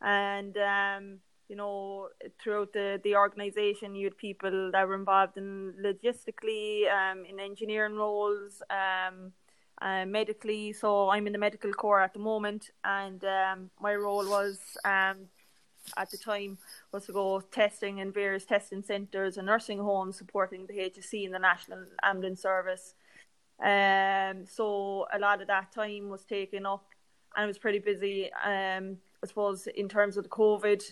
And 0.00 0.56
um, 0.56 1.18
you 1.48 1.56
know, 1.56 2.08
throughout 2.42 2.72
the, 2.72 3.00
the 3.04 3.16
organisation, 3.16 3.94
you 3.94 4.06
had 4.06 4.16
people 4.16 4.70
that 4.72 4.86
were 4.88 4.94
involved 4.94 5.36
in 5.36 5.74
logistically, 5.82 6.84
um, 6.90 7.24
in 7.24 7.40
engineering 7.40 7.94
roles, 7.94 8.62
um, 8.70 9.32
uh, 9.80 10.06
medically. 10.06 10.72
So 10.72 11.10
I'm 11.10 11.26
in 11.26 11.32
the 11.32 11.38
medical 11.38 11.72
corps 11.72 12.00
at 12.00 12.14
the 12.14 12.20
moment, 12.20 12.70
and 12.84 13.22
um, 13.24 13.70
my 13.80 13.94
role 13.94 14.28
was 14.28 14.58
um, 14.84 15.28
at 15.96 16.10
the 16.10 16.18
time 16.18 16.58
was 16.92 17.06
to 17.06 17.12
go 17.12 17.40
testing 17.40 17.98
in 17.98 18.12
various 18.12 18.44
testing 18.44 18.82
centres 18.82 19.36
and 19.36 19.46
nursing 19.46 19.78
homes, 19.78 20.16
supporting 20.16 20.66
the 20.66 20.74
HSE 20.74 21.24
and 21.24 21.34
the 21.34 21.38
National 21.38 21.84
Ambulance 22.02 22.42
Service. 22.42 22.94
Um, 23.62 24.46
so 24.46 25.06
a 25.12 25.18
lot 25.18 25.40
of 25.40 25.48
that 25.48 25.72
time 25.72 26.08
was 26.08 26.24
taken 26.24 26.66
up, 26.66 26.86
and 27.36 27.44
I 27.44 27.46
was 27.46 27.58
pretty 27.58 27.78
busy. 27.78 28.30
Um, 28.44 28.98
I 29.22 29.28
suppose 29.28 29.68
in 29.68 29.88
terms 29.88 30.16
of 30.16 30.24
the 30.24 30.30
COVID 30.30 30.82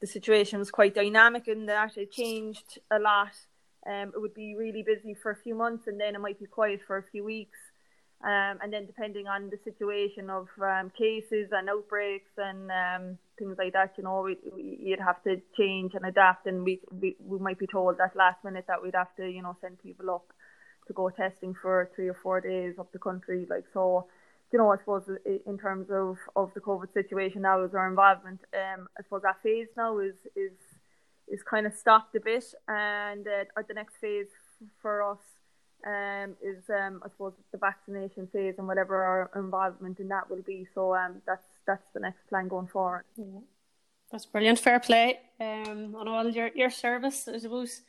the 0.00 0.06
situation 0.06 0.58
was 0.58 0.70
quite 0.70 0.94
dynamic 0.94 1.46
and 1.48 1.68
that 1.68 1.96
it 1.96 2.10
changed 2.10 2.78
a 2.90 2.98
lot. 2.98 3.32
Um, 3.86 4.12
it 4.14 4.20
would 4.20 4.34
be 4.34 4.54
really 4.56 4.82
busy 4.82 5.14
for 5.14 5.30
a 5.30 5.36
few 5.36 5.54
months 5.54 5.86
and 5.86 6.00
then 6.00 6.14
it 6.14 6.20
might 6.20 6.38
be 6.38 6.46
quiet 6.46 6.80
for 6.86 6.96
a 6.96 7.02
few 7.02 7.24
weeks. 7.24 7.58
Um, 8.22 8.58
and 8.62 8.70
then 8.70 8.84
depending 8.84 9.28
on 9.28 9.48
the 9.48 9.58
situation 9.64 10.28
of 10.28 10.48
um, 10.60 10.90
cases 10.90 11.48
and 11.52 11.70
outbreaks 11.70 12.32
and 12.36 12.70
um, 12.70 13.18
things 13.38 13.56
like 13.56 13.72
that, 13.72 13.94
you 13.96 14.04
know, 14.04 14.20
we, 14.20 14.36
we, 14.54 14.78
you'd 14.82 15.00
have 15.00 15.22
to 15.24 15.40
change 15.56 15.94
and 15.94 16.04
adapt. 16.04 16.46
And 16.46 16.62
we, 16.62 16.80
we 16.90 17.16
we 17.18 17.38
might 17.38 17.58
be 17.58 17.66
told 17.66 17.96
that 17.96 18.14
last 18.14 18.44
minute 18.44 18.66
that 18.68 18.82
we'd 18.82 18.94
have 18.94 19.14
to, 19.16 19.26
you 19.26 19.40
know, 19.40 19.56
send 19.62 19.82
people 19.82 20.10
up 20.10 20.34
to 20.86 20.92
go 20.92 21.08
testing 21.08 21.54
for 21.54 21.90
three 21.94 22.08
or 22.08 22.16
four 22.22 22.42
days 22.42 22.74
up 22.78 22.92
the 22.92 22.98
country. 22.98 23.46
Like 23.48 23.64
so, 23.72 24.08
you 24.52 24.58
know, 24.58 24.72
I 24.72 24.78
suppose 24.78 25.08
in 25.46 25.58
terms 25.58 25.88
of, 25.90 26.16
of 26.34 26.52
the 26.54 26.60
COVID 26.60 26.92
situation 26.92 27.42
now 27.42 27.62
is 27.64 27.74
our 27.74 27.88
involvement. 27.88 28.40
Um, 28.52 28.88
I 28.98 29.02
suppose 29.02 29.22
that 29.22 29.42
phase 29.42 29.68
now 29.76 29.98
is 29.98 30.16
is 30.34 30.52
is 31.28 31.42
kind 31.44 31.66
of 31.66 31.74
stopped 31.74 32.16
a 32.16 32.20
bit, 32.20 32.44
and 32.66 33.26
uh, 33.26 33.62
the 33.68 33.74
next 33.74 33.96
phase 34.00 34.26
for 34.82 35.02
us 35.02 35.18
um, 35.86 36.36
is 36.42 36.68
um, 36.68 37.00
I 37.04 37.08
suppose 37.10 37.34
the 37.52 37.58
vaccination 37.58 38.28
phase 38.32 38.56
and 38.58 38.66
whatever 38.66 39.02
our 39.02 39.30
involvement 39.36 40.00
in 40.00 40.08
that 40.08 40.28
will 40.28 40.42
be. 40.42 40.66
So 40.74 40.94
um, 40.94 41.22
that's 41.26 41.46
that's 41.66 41.86
the 41.94 42.00
next 42.00 42.26
plan 42.28 42.48
going 42.48 42.66
forward. 42.66 43.04
Yeah. 43.16 43.40
That's 44.10 44.26
brilliant. 44.26 44.58
Fair 44.58 44.80
play 44.80 45.20
um, 45.40 45.94
on 45.94 46.08
all 46.08 46.28
your, 46.28 46.50
your 46.54 46.70
service, 46.70 47.28
I 47.28 47.38
suppose. 47.38 47.82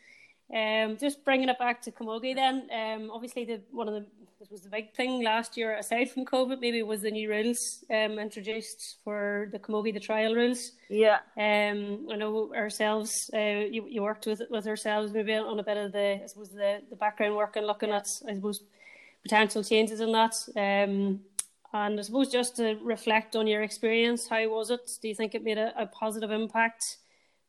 Um, 0.53 0.97
just 0.97 1.23
bringing 1.23 1.49
it 1.49 1.57
back 1.57 1.81
to 1.83 1.91
Camogie 1.91 2.35
then. 2.35 2.67
Um, 2.71 3.11
obviously, 3.11 3.45
the 3.45 3.61
one 3.71 3.87
of 3.87 3.93
the 3.93 4.05
this 4.41 4.49
was 4.49 4.61
the 4.61 4.69
big 4.69 4.91
thing 4.95 5.23
last 5.23 5.55
year, 5.55 5.77
aside 5.77 6.09
from 6.09 6.25
COVID, 6.25 6.59
maybe 6.59 6.81
was 6.81 7.01
the 7.01 7.11
new 7.11 7.29
rules 7.29 7.85
um, 7.91 8.17
introduced 8.17 8.97
for 9.03 9.47
the 9.51 9.59
Camogie, 9.59 9.93
the 9.93 9.99
trial 9.99 10.33
rules. 10.33 10.71
Yeah. 10.89 11.19
Um, 11.37 12.07
I 12.11 12.15
know 12.15 12.51
ourselves, 12.55 13.29
uh, 13.35 13.37
you, 13.69 13.85
you 13.87 14.01
worked 14.01 14.25
with 14.25 14.41
with 14.49 14.65
ourselves 14.65 15.13
maybe 15.13 15.35
on 15.35 15.59
a 15.59 15.63
bit 15.63 15.77
of 15.77 15.91
the, 15.91 16.21
I 16.23 16.25
suppose, 16.25 16.49
the, 16.49 16.81
the 16.89 16.95
background 16.95 17.35
work 17.35 17.55
and 17.55 17.67
looking 17.67 17.91
at, 17.91 18.07
I 18.27 18.33
suppose, 18.33 18.63
potential 19.21 19.63
changes 19.63 19.99
in 19.99 20.11
that. 20.13 20.33
Um, 20.57 21.19
and 21.71 21.99
I 21.99 22.01
suppose 22.01 22.29
just 22.29 22.55
to 22.55 22.79
reflect 22.81 23.35
on 23.35 23.45
your 23.45 23.61
experience, 23.61 24.27
how 24.27 24.49
was 24.49 24.71
it? 24.71 24.89
Do 25.03 25.07
you 25.07 25.13
think 25.13 25.35
it 25.35 25.43
made 25.43 25.59
a, 25.59 25.71
a 25.79 25.85
positive 25.85 26.31
impact? 26.31 26.97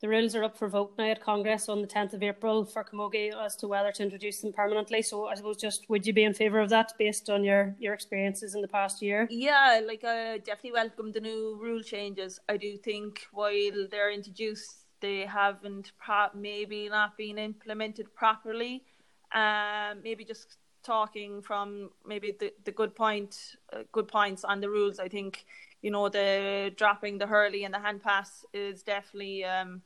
The 0.02 0.08
rules 0.08 0.34
are 0.34 0.42
up 0.42 0.58
for 0.58 0.66
vote 0.66 0.94
now 0.98 1.04
at 1.04 1.22
Congress 1.22 1.68
on 1.68 1.80
the 1.80 1.86
10th 1.86 2.12
of 2.14 2.24
April 2.24 2.64
for 2.64 2.82
Camogie 2.82 3.32
as 3.40 3.54
to 3.58 3.68
whether 3.68 3.92
to 3.92 4.02
introduce 4.02 4.40
them 4.40 4.52
permanently. 4.52 5.00
So 5.00 5.28
I 5.28 5.36
suppose 5.36 5.58
just 5.58 5.88
would 5.88 6.04
you 6.04 6.12
be 6.12 6.24
in 6.24 6.34
favour 6.34 6.58
of 6.58 6.70
that 6.70 6.92
based 6.98 7.30
on 7.30 7.44
your, 7.44 7.76
your 7.78 7.94
experiences 7.94 8.56
in 8.56 8.62
the 8.62 8.68
past 8.68 9.00
year? 9.00 9.28
Yeah, 9.30 9.80
like 9.86 10.02
I 10.02 10.38
definitely 10.38 10.72
welcome 10.72 11.12
the 11.12 11.20
new 11.20 11.56
rule 11.62 11.84
changes. 11.84 12.40
I 12.48 12.56
do 12.56 12.76
think 12.78 13.28
while 13.30 13.86
they're 13.92 14.10
introduced, 14.10 14.74
they 14.98 15.20
haven't 15.20 15.92
maybe 16.34 16.88
not 16.88 17.16
been 17.16 17.38
implemented 17.38 18.12
properly. 18.12 18.82
Um, 19.32 20.02
maybe 20.02 20.24
just 20.24 20.56
talking 20.82 21.42
from 21.42 21.90
maybe 22.04 22.36
the, 22.40 22.52
the 22.64 22.72
good 22.72 22.96
point, 22.96 23.36
uh, 23.72 23.84
good 23.92 24.08
points 24.08 24.42
on 24.42 24.60
the 24.60 24.68
rules. 24.68 24.98
I 24.98 25.06
think 25.06 25.46
you 25.80 25.92
know 25.92 26.08
the 26.08 26.72
dropping 26.76 27.18
the 27.18 27.26
hurley 27.28 27.62
and 27.62 27.72
the 27.72 27.78
hand 27.78 28.02
pass 28.02 28.44
is 28.52 28.82
definitely 28.82 29.44
um, 29.44 29.80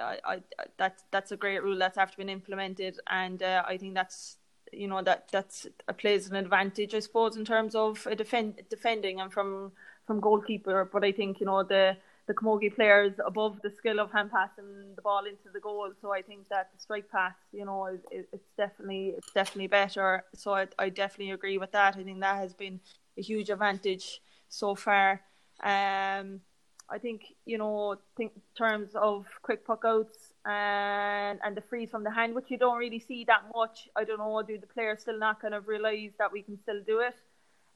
I, 0.00 0.18
I, 0.24 0.40
that's 0.76 1.04
that's 1.10 1.32
a 1.32 1.36
great 1.36 1.62
rule 1.62 1.78
that's 1.78 1.98
after 1.98 2.16
been 2.18 2.28
implemented, 2.28 2.98
and 3.08 3.42
uh, 3.42 3.62
I 3.66 3.76
think 3.76 3.94
that's 3.94 4.38
you 4.72 4.88
know 4.88 5.02
that 5.02 5.28
that's 5.32 5.66
uh, 5.88 5.92
plays 5.92 6.28
an 6.28 6.36
advantage, 6.36 6.94
I 6.94 7.00
suppose, 7.00 7.36
in 7.36 7.44
terms 7.44 7.74
of 7.74 8.06
defend, 8.16 8.62
defending 8.70 9.20
and 9.20 9.32
from 9.32 9.72
from 10.06 10.20
goalkeeper. 10.20 10.88
But 10.92 11.04
I 11.04 11.12
think 11.12 11.40
you 11.40 11.46
know 11.46 11.62
the 11.62 11.96
the 12.26 12.34
Camogie 12.34 12.74
players 12.74 13.12
above 13.24 13.60
the 13.62 13.70
skill 13.70 14.00
of 14.00 14.10
hand 14.12 14.30
passing 14.32 14.94
the 14.96 15.02
ball 15.02 15.26
into 15.26 15.48
the 15.52 15.60
goal. 15.60 15.92
So 16.00 16.12
I 16.12 16.22
think 16.22 16.48
that 16.48 16.70
the 16.74 16.80
strike 16.80 17.08
pass, 17.10 17.34
you 17.52 17.64
know, 17.64 17.86
is, 17.86 18.00
it's 18.32 18.50
definitely 18.56 19.14
it's 19.16 19.32
definitely 19.32 19.68
better. 19.68 20.24
So 20.34 20.54
I, 20.54 20.66
I 20.78 20.88
definitely 20.88 21.32
agree 21.32 21.58
with 21.58 21.72
that. 21.72 21.96
I 21.96 22.02
think 22.02 22.20
that 22.20 22.36
has 22.36 22.52
been 22.54 22.80
a 23.16 23.22
huge 23.22 23.50
advantage 23.50 24.20
so 24.48 24.74
far. 24.74 25.22
Um, 25.62 26.40
I 26.88 26.98
think 26.98 27.22
you 27.44 27.58
know, 27.58 27.96
think 28.16 28.32
in 28.36 28.42
terms 28.56 28.90
of 28.94 29.26
quick 29.42 29.66
puck 29.66 29.82
outs 29.84 30.34
and 30.44 31.40
and 31.44 31.56
the 31.56 31.62
frees 31.62 31.90
from 31.90 32.04
the 32.04 32.10
hand, 32.10 32.34
which 32.34 32.50
you 32.50 32.58
don't 32.58 32.78
really 32.78 33.00
see 33.00 33.24
that 33.24 33.42
much. 33.54 33.88
I 33.96 34.04
don't 34.04 34.18
know, 34.18 34.42
do 34.42 34.58
the 34.58 34.66
players 34.66 35.00
still 35.00 35.18
not 35.18 35.40
kind 35.40 35.54
of 35.54 35.68
realise 35.68 36.12
that 36.18 36.32
we 36.32 36.42
can 36.42 36.58
still 36.62 36.80
do 36.86 37.00
it? 37.00 37.16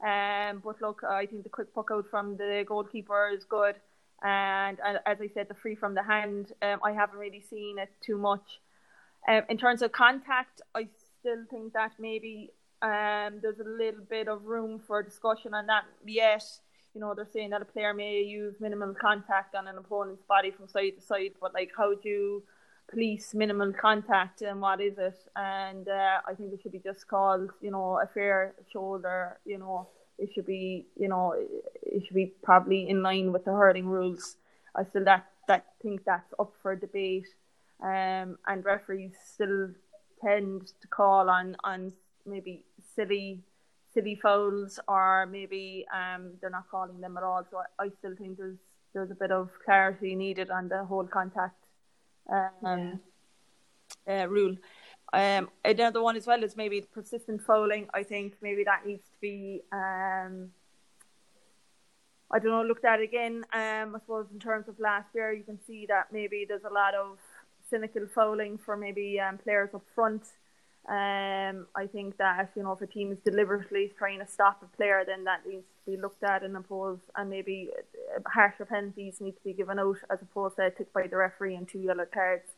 Um, 0.03 0.61
but 0.63 0.81
look, 0.81 1.03
I 1.03 1.25
think 1.25 1.43
the 1.43 1.49
quick 1.49 1.73
puck 1.73 1.89
out 1.91 2.05
from 2.09 2.37
the 2.37 2.65
goalkeeper 2.67 3.29
is 3.33 3.43
good. 3.43 3.75
And, 4.23 4.77
and 4.85 4.99
as 5.05 5.17
I 5.21 5.27
said, 5.33 5.47
the 5.47 5.55
free 5.55 5.75
from 5.75 5.95
the 5.95 6.03
hand, 6.03 6.53
um, 6.61 6.79
I 6.83 6.91
haven't 6.91 7.17
really 7.17 7.41
seen 7.41 7.79
it 7.79 7.89
too 8.01 8.17
much. 8.17 8.59
Um, 9.27 9.43
in 9.49 9.57
terms 9.57 9.81
of 9.81 9.91
contact, 9.91 10.61
I 10.75 10.87
still 11.19 11.43
think 11.49 11.73
that 11.73 11.91
maybe 11.99 12.51
um, 12.81 13.39
there's 13.41 13.59
a 13.59 13.67
little 13.67 14.03
bit 14.09 14.27
of 14.27 14.45
room 14.45 14.79
for 14.79 15.03
discussion 15.03 15.53
on 15.53 15.67
that 15.67 15.83
yet. 16.05 16.43
You 16.93 17.01
know, 17.01 17.13
they're 17.15 17.27
saying 17.31 17.51
that 17.51 17.61
a 17.61 17.65
player 17.65 17.93
may 17.93 18.21
use 18.21 18.55
minimal 18.59 18.93
contact 18.93 19.55
on 19.55 19.67
an 19.67 19.77
opponent's 19.77 20.23
body 20.27 20.51
from 20.51 20.67
side 20.67 20.93
to 20.97 21.01
side, 21.01 21.31
but 21.39 21.53
like, 21.53 21.71
how 21.77 21.93
do 21.93 22.09
you 22.09 22.43
police 22.89 23.33
minimal 23.33 23.71
contact 23.71 24.41
and 24.41 24.59
what 24.61 24.81
is 24.81 24.97
it? 24.97 25.17
And 25.35 25.87
uh, 25.87 26.19
I 26.27 26.33
think 26.33 26.53
it 26.53 26.59
should 26.61 26.73
be 26.73 26.79
just 26.79 27.07
called, 27.07 27.51
you 27.61 27.71
know, 27.71 27.99
a 28.01 28.07
fair 28.13 28.55
shoulder, 28.73 29.39
you 29.45 29.57
know, 29.57 29.87
it 30.17 30.29
should 30.33 30.45
be, 30.45 30.87
you 30.97 31.07
know, 31.07 31.33
it 31.81 32.03
should 32.05 32.15
be 32.15 32.33
probably 32.43 32.89
in 32.89 33.01
line 33.01 33.31
with 33.31 33.45
the 33.45 33.51
hurling 33.51 33.87
rules. 33.87 34.37
I 34.75 34.83
still 34.85 35.05
that 35.05 35.25
that 35.47 35.65
think 35.81 36.05
that's 36.05 36.33
up 36.39 36.53
for 36.61 36.75
debate, 36.75 37.27
um, 37.81 38.37
and 38.47 38.63
referees 38.63 39.13
still 39.33 39.69
tend 40.23 40.67
to 40.81 40.87
call 40.87 41.29
on 41.29 41.55
on 41.63 41.93
maybe 42.25 42.65
silly 42.95 43.43
silly 43.93 44.15
fouls 44.15 44.79
or 44.87 45.27
maybe 45.29 45.85
um, 45.93 46.31
they're 46.39 46.49
not 46.49 46.69
calling 46.69 46.99
them 47.01 47.17
at 47.17 47.23
all. 47.23 47.45
So 47.49 47.57
I, 47.57 47.85
I 47.85 47.89
still 47.99 48.15
think 48.15 48.37
there's 48.37 48.57
there's 48.93 49.11
a 49.11 49.15
bit 49.15 49.31
of 49.31 49.49
clarity 49.63 50.15
needed 50.15 50.49
on 50.49 50.67
the 50.67 50.83
whole 50.83 51.05
contact 51.05 51.55
um, 52.29 52.99
yeah. 54.07 54.23
uh, 54.23 54.25
rule. 54.27 54.55
Um, 55.13 55.49
another 55.65 56.01
one 56.01 56.15
as 56.15 56.27
well 56.27 56.43
is 56.43 56.55
maybe 56.55 56.81
persistent 56.81 57.41
fouling. 57.41 57.87
I 57.93 58.03
think 58.03 58.35
maybe 58.41 58.63
that 58.63 58.85
needs 58.85 59.03
to 59.03 59.17
be, 59.21 59.61
um, 59.71 60.51
I 62.31 62.39
don't 62.39 62.51
know, 62.51 62.63
looked 62.63 62.85
at 62.85 63.01
again. 63.01 63.45
Um, 63.53 63.95
I 63.95 63.99
suppose 63.99 64.27
in 64.33 64.39
terms 64.39 64.67
of 64.67 64.79
last 64.79 65.07
year, 65.13 65.33
you 65.33 65.43
can 65.43 65.59
see 65.65 65.85
that 65.87 66.07
maybe 66.11 66.45
there's 66.47 66.63
a 66.63 66.73
lot 66.73 66.93
of 66.93 67.17
cynical 67.69 68.07
fouling 68.13 68.57
for 68.57 68.77
maybe 68.77 69.19
um, 69.19 69.37
players 69.37 69.69
up 69.73 69.83
front. 69.95 70.23
Um, 70.89 71.67
I 71.75 71.85
think 71.91 72.17
that 72.17 72.51
you 72.55 72.63
know 72.63 72.71
if 72.71 72.81
a 72.81 72.87
team 72.87 73.11
is 73.11 73.19
deliberately 73.19 73.91
trying 73.97 74.19
to 74.19 74.27
stop 74.27 74.63
a 74.63 74.77
player, 74.77 75.03
then 75.05 75.25
that 75.25 75.45
needs 75.47 75.65
to 75.85 75.91
be 75.91 76.01
looked 76.01 76.23
at 76.23 76.43
and 76.43 76.57
opposed, 76.57 77.03
and 77.15 77.29
maybe 77.29 77.69
uh, 78.15 78.19
harsher 78.27 78.65
penalties 78.65 79.21
need 79.21 79.33
to 79.33 79.43
be 79.43 79.53
given 79.53 79.77
out 79.77 79.97
as 80.09 80.21
opposed 80.21 80.55
to 80.55 80.71
ticked 80.71 80.93
by 80.93 81.05
the 81.05 81.17
referee 81.17 81.55
and 81.55 81.69
two 81.69 81.79
yellow 81.79 82.05
cards. 82.11 82.49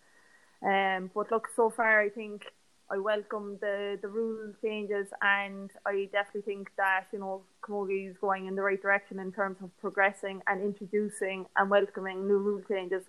Um, 0.65 1.11
but 1.13 1.31
look, 1.31 1.49
so 1.53 1.69
far 1.69 1.99
I 2.01 2.09
think 2.09 2.45
I 2.89 2.97
welcome 2.97 3.57
the 3.59 3.99
the 4.01 4.07
rule 4.07 4.53
changes, 4.61 5.07
and 5.21 5.69
I 5.85 6.07
definitely 6.11 6.41
think 6.43 6.71
that 6.77 7.07
you 7.11 7.19
know 7.19 7.41
Camogie 7.61 8.09
is 8.09 8.17
going 8.17 8.45
in 8.45 8.55
the 8.55 8.61
right 8.61 8.81
direction 8.81 9.19
in 9.19 9.33
terms 9.33 9.57
of 9.61 9.69
progressing 9.81 10.41
and 10.47 10.61
introducing 10.61 11.45
and 11.57 11.69
welcoming 11.69 12.25
new 12.25 12.37
rule 12.37 12.61
changes. 12.69 13.03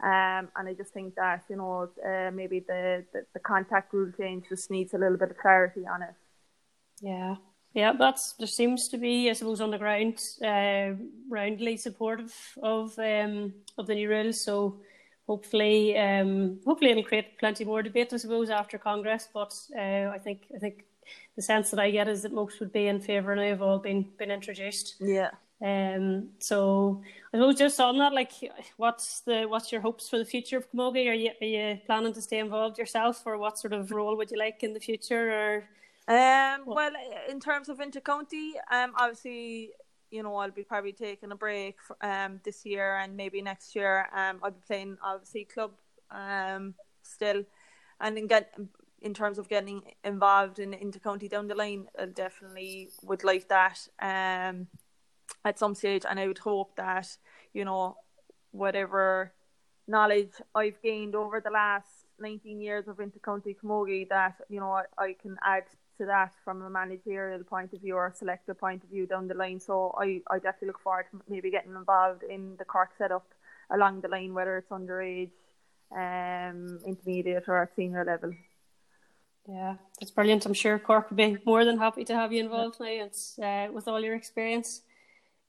Um, 0.00 0.48
and 0.56 0.68
I 0.68 0.74
just 0.74 0.92
think 0.92 1.16
that 1.16 1.42
you 1.50 1.56
know 1.56 1.88
uh, 2.04 2.30
maybe 2.30 2.60
the, 2.60 3.04
the 3.12 3.26
the 3.34 3.40
contact 3.40 3.92
rule 3.92 4.12
change 4.16 4.44
just 4.48 4.70
needs 4.70 4.94
a 4.94 4.98
little 4.98 5.18
bit 5.18 5.30
of 5.30 5.38
clarity 5.38 5.86
on 5.86 6.02
it. 6.02 6.14
Yeah, 7.00 7.36
yeah, 7.74 7.92
that's 7.98 8.32
there 8.34 8.46
seems 8.46 8.88
to 8.88 8.98
be, 8.98 9.30
I 9.30 9.34
suppose, 9.34 9.60
on 9.60 9.70
the 9.70 9.78
ground, 9.78 10.20
uh, 10.44 10.94
roundly 11.28 11.76
supportive 11.76 12.34
of 12.62 12.98
um, 12.98 13.54
of 13.76 13.86
the 13.86 13.94
new 13.94 14.08
rules. 14.08 14.40
So 14.40 14.80
hopefully, 15.26 15.96
um, 15.98 16.60
hopefully 16.64 16.92
it'll 16.92 17.04
create 17.04 17.38
plenty 17.38 17.64
more 17.64 17.82
debate, 17.82 18.12
I 18.12 18.16
suppose, 18.16 18.50
after 18.50 18.78
Congress. 18.78 19.28
But 19.32 19.54
uh, 19.76 20.10
I 20.14 20.18
think 20.18 20.46
I 20.54 20.58
think 20.58 20.84
the 21.36 21.42
sense 21.42 21.70
that 21.70 21.80
I 21.80 21.90
get 21.90 22.08
is 22.08 22.22
that 22.22 22.32
most 22.32 22.58
would 22.60 22.72
be 22.72 22.86
in 22.86 23.00
favour 23.00 23.32
and 23.32 23.40
have 23.42 23.62
all 23.62 23.78
been 23.78 24.06
been 24.18 24.30
introduced. 24.30 24.94
Yeah. 25.00 25.30
Um. 25.60 26.30
So 26.38 27.02
I 27.32 27.36
suppose 27.36 27.56
just 27.56 27.80
on 27.80 27.98
that, 27.98 28.12
like, 28.12 28.32
what's 28.76 29.20
the 29.20 29.46
what's 29.46 29.72
your 29.72 29.80
hopes 29.80 30.08
for 30.08 30.18
the 30.18 30.24
future 30.24 30.56
of 30.56 30.70
Camogie? 30.70 31.08
Are 31.08 31.14
you 31.14 31.30
are 31.40 31.46
you 31.46 31.80
planning 31.84 32.12
to 32.12 32.22
stay 32.22 32.38
involved 32.38 32.78
yourself, 32.78 33.22
or 33.26 33.38
what 33.38 33.58
sort 33.58 33.72
of 33.72 33.90
role 33.90 34.16
would 34.16 34.30
you 34.30 34.38
like 34.38 34.62
in 34.62 34.72
the 34.72 34.80
future? 34.80 35.64
Or 36.08 36.14
um, 36.14 36.62
well, 36.64 36.92
in 37.28 37.40
terms 37.40 37.68
of 37.68 37.78
intercounty, 37.78 38.52
um, 38.70 38.92
obviously 38.96 39.72
you 40.10 40.22
know, 40.22 40.34
I'll 40.36 40.50
be 40.50 40.62
probably 40.62 40.92
taking 40.92 41.32
a 41.32 41.36
break 41.36 41.82
for, 41.82 41.96
um 42.00 42.40
this 42.44 42.64
year 42.64 42.96
and 42.96 43.16
maybe 43.16 43.42
next 43.42 43.74
year. 43.76 44.08
Um, 44.16 44.38
I'll 44.42 44.52
be 44.52 44.62
playing 44.66 44.96
obviously 45.02 45.44
club 45.44 45.72
um 46.10 46.74
still, 47.02 47.44
and 48.00 48.16
then 48.16 48.26
get 48.26 48.56
in 49.02 49.12
terms 49.14 49.38
of 49.38 49.48
getting 49.48 49.82
involved 50.04 50.58
in 50.58 50.72
intercounty 50.72 51.28
down 51.28 51.46
the 51.46 51.54
line, 51.54 51.88
I 51.98 52.06
definitely 52.06 52.88
would 53.02 53.22
like 53.22 53.48
that. 53.48 53.86
Um, 54.00 54.66
at 55.44 55.58
some 55.58 55.74
stage, 55.74 56.04
and 56.08 56.18
I 56.18 56.26
would 56.26 56.38
hope 56.38 56.76
that 56.76 57.08
you 57.52 57.64
know 57.64 57.96
whatever 58.50 59.32
knowledge 59.86 60.32
I've 60.54 60.80
gained 60.82 61.14
over 61.14 61.40
the 61.40 61.50
last 61.50 61.88
19 62.20 62.60
years 62.60 62.88
of 62.88 62.96
intercounty 62.96 63.56
camogie 63.56 64.08
that 64.08 64.34
you 64.48 64.60
know 64.60 64.72
I, 64.72 64.84
I 64.98 65.16
can 65.20 65.36
add 65.42 65.64
to 65.98 66.06
that 66.06 66.32
from 66.44 66.62
a 66.62 66.70
managerial 66.70 67.42
point 67.44 67.72
of 67.72 67.80
view 67.80 67.96
or 67.96 68.06
a 68.06 68.14
selector 68.14 68.54
point 68.54 68.84
of 68.84 68.90
view 68.90 69.06
down 69.06 69.28
the 69.28 69.34
line. 69.34 69.60
So 69.60 69.94
I, 69.98 70.22
I 70.30 70.36
definitely 70.38 70.68
look 70.68 70.80
forward 70.80 71.06
to 71.10 71.20
maybe 71.28 71.50
getting 71.50 71.74
involved 71.74 72.22
in 72.22 72.56
the 72.56 72.64
Cork 72.64 72.90
setup 72.96 73.26
along 73.70 74.00
the 74.00 74.08
line, 74.08 74.32
whether 74.32 74.56
it's 74.56 74.70
underage, 74.70 75.30
um, 75.92 76.78
intermediate 76.86 77.44
or 77.48 77.62
at 77.62 77.74
senior 77.74 78.04
level. 78.04 78.32
Yeah, 79.48 79.76
that's 79.98 80.10
brilliant. 80.10 80.46
I'm 80.46 80.54
sure 80.54 80.78
Cork 80.78 81.10
would 81.10 81.16
be 81.16 81.38
more 81.44 81.64
than 81.64 81.78
happy 81.78 82.04
to 82.04 82.14
have 82.14 82.32
you 82.32 82.44
involved 82.44 82.78
now. 82.80 82.86
It's 82.86 83.38
uh, 83.38 83.68
with 83.72 83.88
all 83.88 84.00
your 84.00 84.14
experience. 84.14 84.82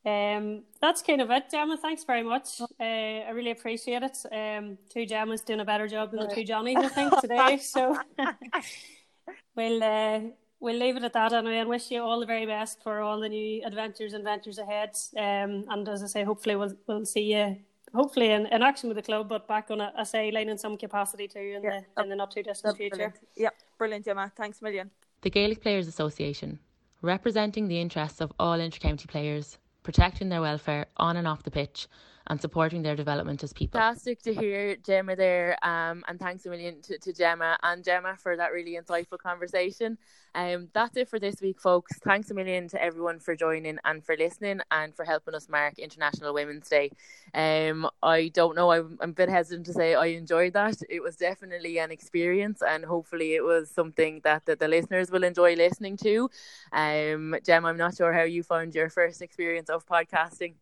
Um, 0.05 0.63
that's 0.81 1.01
kind 1.01 1.21
of 1.21 1.29
it, 1.29 1.49
Gemma. 1.51 1.77
Thanks 1.77 2.03
very 2.03 2.23
much. 2.23 2.61
Uh, 2.61 2.83
I 2.83 3.29
really 3.31 3.51
appreciate 3.51 4.01
it. 4.01 4.17
Um, 4.31 4.77
two 4.89 5.05
Gemmas 5.05 5.43
doing 5.43 5.59
a 5.59 5.65
better 5.65 5.87
job 5.87 6.11
than 6.11 6.21
the 6.21 6.33
two 6.33 6.43
Johnnies, 6.43 6.77
I 6.77 6.87
think, 6.87 7.19
today. 7.19 7.57
So 7.61 7.97
we'll 9.55 9.83
uh, 9.83 10.21
we'll 10.59 10.77
leave 10.77 10.95
it 10.97 11.03
at 11.03 11.13
that 11.13 11.33
anyway 11.33 11.57
and 11.57 11.69
wish 11.69 11.91
you 11.91 12.01
all 12.01 12.19
the 12.19 12.25
very 12.25 12.45
best 12.45 12.81
for 12.81 12.99
all 13.01 13.19
the 13.19 13.29
new 13.29 13.63
adventures 13.65 14.13
and 14.13 14.23
ventures 14.23 14.57
ahead. 14.57 14.95
Um, 15.17 15.65
and 15.69 15.87
as 15.89 16.03
I 16.03 16.07
say, 16.07 16.23
hopefully 16.23 16.55
we'll 16.55 16.75
we'll 16.87 17.05
see 17.05 17.33
you 17.33 17.57
hopefully 17.93 18.31
in, 18.31 18.45
in 18.47 18.61
action 18.61 18.87
with 18.87 18.97
the 18.97 19.03
club, 19.03 19.27
but 19.29 19.47
back 19.47 19.71
on 19.71 19.81
a, 19.81 19.91
a 19.97 20.05
sideline 20.05 20.49
in 20.49 20.57
some 20.57 20.77
capacity 20.77 21.27
too 21.27 21.55
in 21.57 21.63
yeah. 21.63 21.81
the 21.95 22.03
in 22.03 22.09
the 22.09 22.15
not 22.15 22.31
too 22.31 22.43
distant 22.43 22.77
future. 22.77 22.95
Brilliant. 22.95 23.19
Yeah, 23.35 23.49
brilliant, 23.77 24.05
Gemma. 24.05 24.31
Thanks 24.35 24.61
a 24.61 24.63
million. 24.63 24.89
The 25.21 25.29
Gaelic 25.29 25.61
Players 25.61 25.87
Association, 25.87 26.59
representing 27.01 27.67
the 27.67 27.79
interests 27.79 28.21
of 28.21 28.31
all 28.39 28.59
intercounty 28.59 29.07
players, 29.07 29.57
protecting 29.83 30.29
their 30.29 30.41
welfare 30.41 30.87
on 30.97 31.17
and 31.17 31.27
off 31.27 31.43
the 31.43 31.51
pitch, 31.51 31.87
and 32.29 32.39
supporting 32.39 32.81
their 32.81 32.95
development 32.95 33.43
as 33.43 33.51
people. 33.53 33.79
Fantastic 33.79 34.21
to 34.21 34.33
hear 34.33 34.75
Gemma 34.77 35.15
there, 35.15 35.57
um, 35.63 36.03
and 36.07 36.19
thanks 36.19 36.45
a 36.45 36.49
million 36.49 36.81
to, 36.83 36.97
to 36.99 37.11
Gemma 37.11 37.57
and 37.63 37.83
Gemma 37.83 38.15
for 38.17 38.37
that 38.37 38.51
really 38.53 38.77
insightful 38.79 39.17
conversation. 39.17 39.97
Um, 40.35 40.67
that's 40.73 40.95
it 40.95 41.09
for 41.09 41.17
this 41.17 41.41
week, 41.41 41.59
folks. 41.59 41.97
Thanks 41.99 42.29
a 42.29 42.35
million 42.35 42.67
to 42.69 42.81
everyone 42.81 43.19
for 43.19 43.35
joining 43.35 43.79
and 43.83 44.05
for 44.05 44.15
listening 44.15 44.61
and 44.69 44.95
for 44.95 45.03
helping 45.03 45.33
us 45.33 45.49
mark 45.49 45.79
International 45.79 46.33
Women's 46.33 46.69
Day. 46.69 46.91
Um, 47.33 47.89
I 48.03 48.27
don't 48.27 48.55
know, 48.55 48.71
I'm, 48.71 48.97
I'm 49.01 49.09
a 49.09 49.13
bit 49.13 49.29
hesitant 49.29 49.65
to 49.65 49.73
say 49.73 49.95
I 49.95 50.07
enjoyed 50.07 50.53
that. 50.53 50.77
It 50.87 51.01
was 51.01 51.15
definitely 51.15 51.79
an 51.79 51.89
experience, 51.89 52.61
and 52.61 52.85
hopefully, 52.85 53.33
it 53.33 53.43
was 53.43 53.71
something 53.71 54.21
that, 54.23 54.45
the 54.45 54.67
listeners 54.67 55.11
will 55.11 55.23
enjoy 55.23 55.55
listening 55.55 55.97
to. 55.97 56.29
Um, 56.71 57.35
Gemma, 57.43 57.69
I'm 57.69 57.77
not 57.77 57.95
sure 57.95 58.13
how 58.13 58.23
you 58.23 58.43
found 58.43 58.75
your 58.75 58.89
first 58.89 59.21
experience 59.21 59.69
of 59.69 59.85
podcasting. 59.85 60.53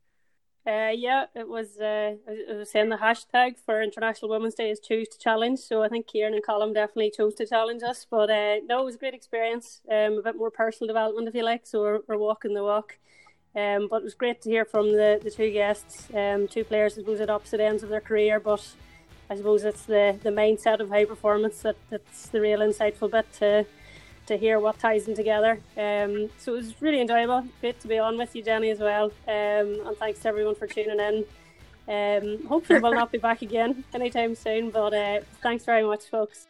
Uh, 0.68 0.92
yeah, 0.94 1.26
it 1.34 1.48
was. 1.48 1.78
Uh, 1.80 2.16
I 2.28 2.54
was 2.54 2.70
saying 2.70 2.90
the 2.90 2.98
hashtag 2.98 3.56
for 3.66 3.82
International 3.82 4.30
Women's 4.30 4.56
Day 4.56 4.70
is 4.70 4.82
choose 4.82 5.08
to 5.08 5.18
challenge. 5.18 5.60
So 5.60 5.82
I 5.82 5.88
think 5.88 6.08
Kieran 6.08 6.34
and 6.34 6.46
Colin 6.46 6.74
definitely 6.74 7.14
chose 7.16 7.36
to 7.36 7.46
challenge 7.46 7.84
us. 7.84 8.06
But 8.10 8.30
uh, 8.30 8.58
no, 8.68 8.82
it 8.82 8.86
was 8.86 8.96
a 8.96 8.98
great 8.98 9.14
experience. 9.14 9.82
Um, 9.90 10.18
a 10.18 10.22
bit 10.22 10.36
more 10.36 10.52
personal 10.52 10.88
development, 10.88 11.30
if 11.30 11.36
you 11.36 11.44
like. 11.44 11.66
So 11.66 11.80
we're, 11.80 12.00
we're 12.08 12.18
walking 12.18 12.54
the 12.54 12.64
walk. 12.64 12.98
Um, 13.56 13.88
but 13.90 14.02
it 14.02 14.04
was 14.04 14.14
great 14.14 14.42
to 14.42 14.50
hear 14.50 14.66
from 14.66 14.92
the, 14.92 15.20
the 15.24 15.32
two 15.32 15.52
guests, 15.52 16.10
um, 16.14 16.50
two 16.50 16.66
players, 16.66 16.94
I 16.94 16.96
suppose, 16.98 17.22
at 17.22 17.30
opposite 17.30 17.62
ends 17.62 17.82
of 17.82 17.90
their 17.90 18.02
career, 18.02 18.40
but 18.40 18.68
I 19.30 19.36
suppose 19.36 19.64
it's 19.64 19.84
the 19.84 20.18
the 20.22 20.30
mindset 20.30 20.80
of 20.80 20.90
high 20.90 21.06
performance 21.06 21.62
that 21.64 21.76
that's 21.90 22.30
the 22.30 22.40
real 22.40 22.60
insightful 22.60 23.10
bit 23.10 23.26
to 23.40 23.66
to 24.28 24.38
hear 24.38 24.60
what 24.60 24.80
ties 24.80 25.06
them 25.06 25.16
together. 25.16 25.60
Um, 25.78 26.30
so 26.38 26.54
it 26.54 26.58
was 26.58 26.82
really 26.82 27.02
enjoyable. 27.02 27.46
Great 27.62 27.80
to 27.82 27.88
be 27.88 27.98
on 27.98 28.18
with 28.18 28.36
you, 28.36 28.44
Jenny, 28.44 28.70
as 28.70 28.80
well. 28.80 29.06
Um, 29.28 29.88
and 29.88 29.98
thanks 29.98 30.20
to 30.20 30.30
everyone 30.30 30.56
for 30.56 30.68
tuning 30.68 31.00
in. 31.00 31.26
Um, 31.90 32.46
hopefully, 32.48 32.80
we'll 32.80 32.94
not 32.94 33.12
be 33.12 33.18
back 33.18 33.42
again 33.42 33.84
anytime 33.94 34.36
soon, 34.36 34.70
but 34.70 34.94
uh, 34.94 35.22
thanks 35.42 35.66
very 35.66 35.84
much, 35.84 36.06
folks. 36.06 36.48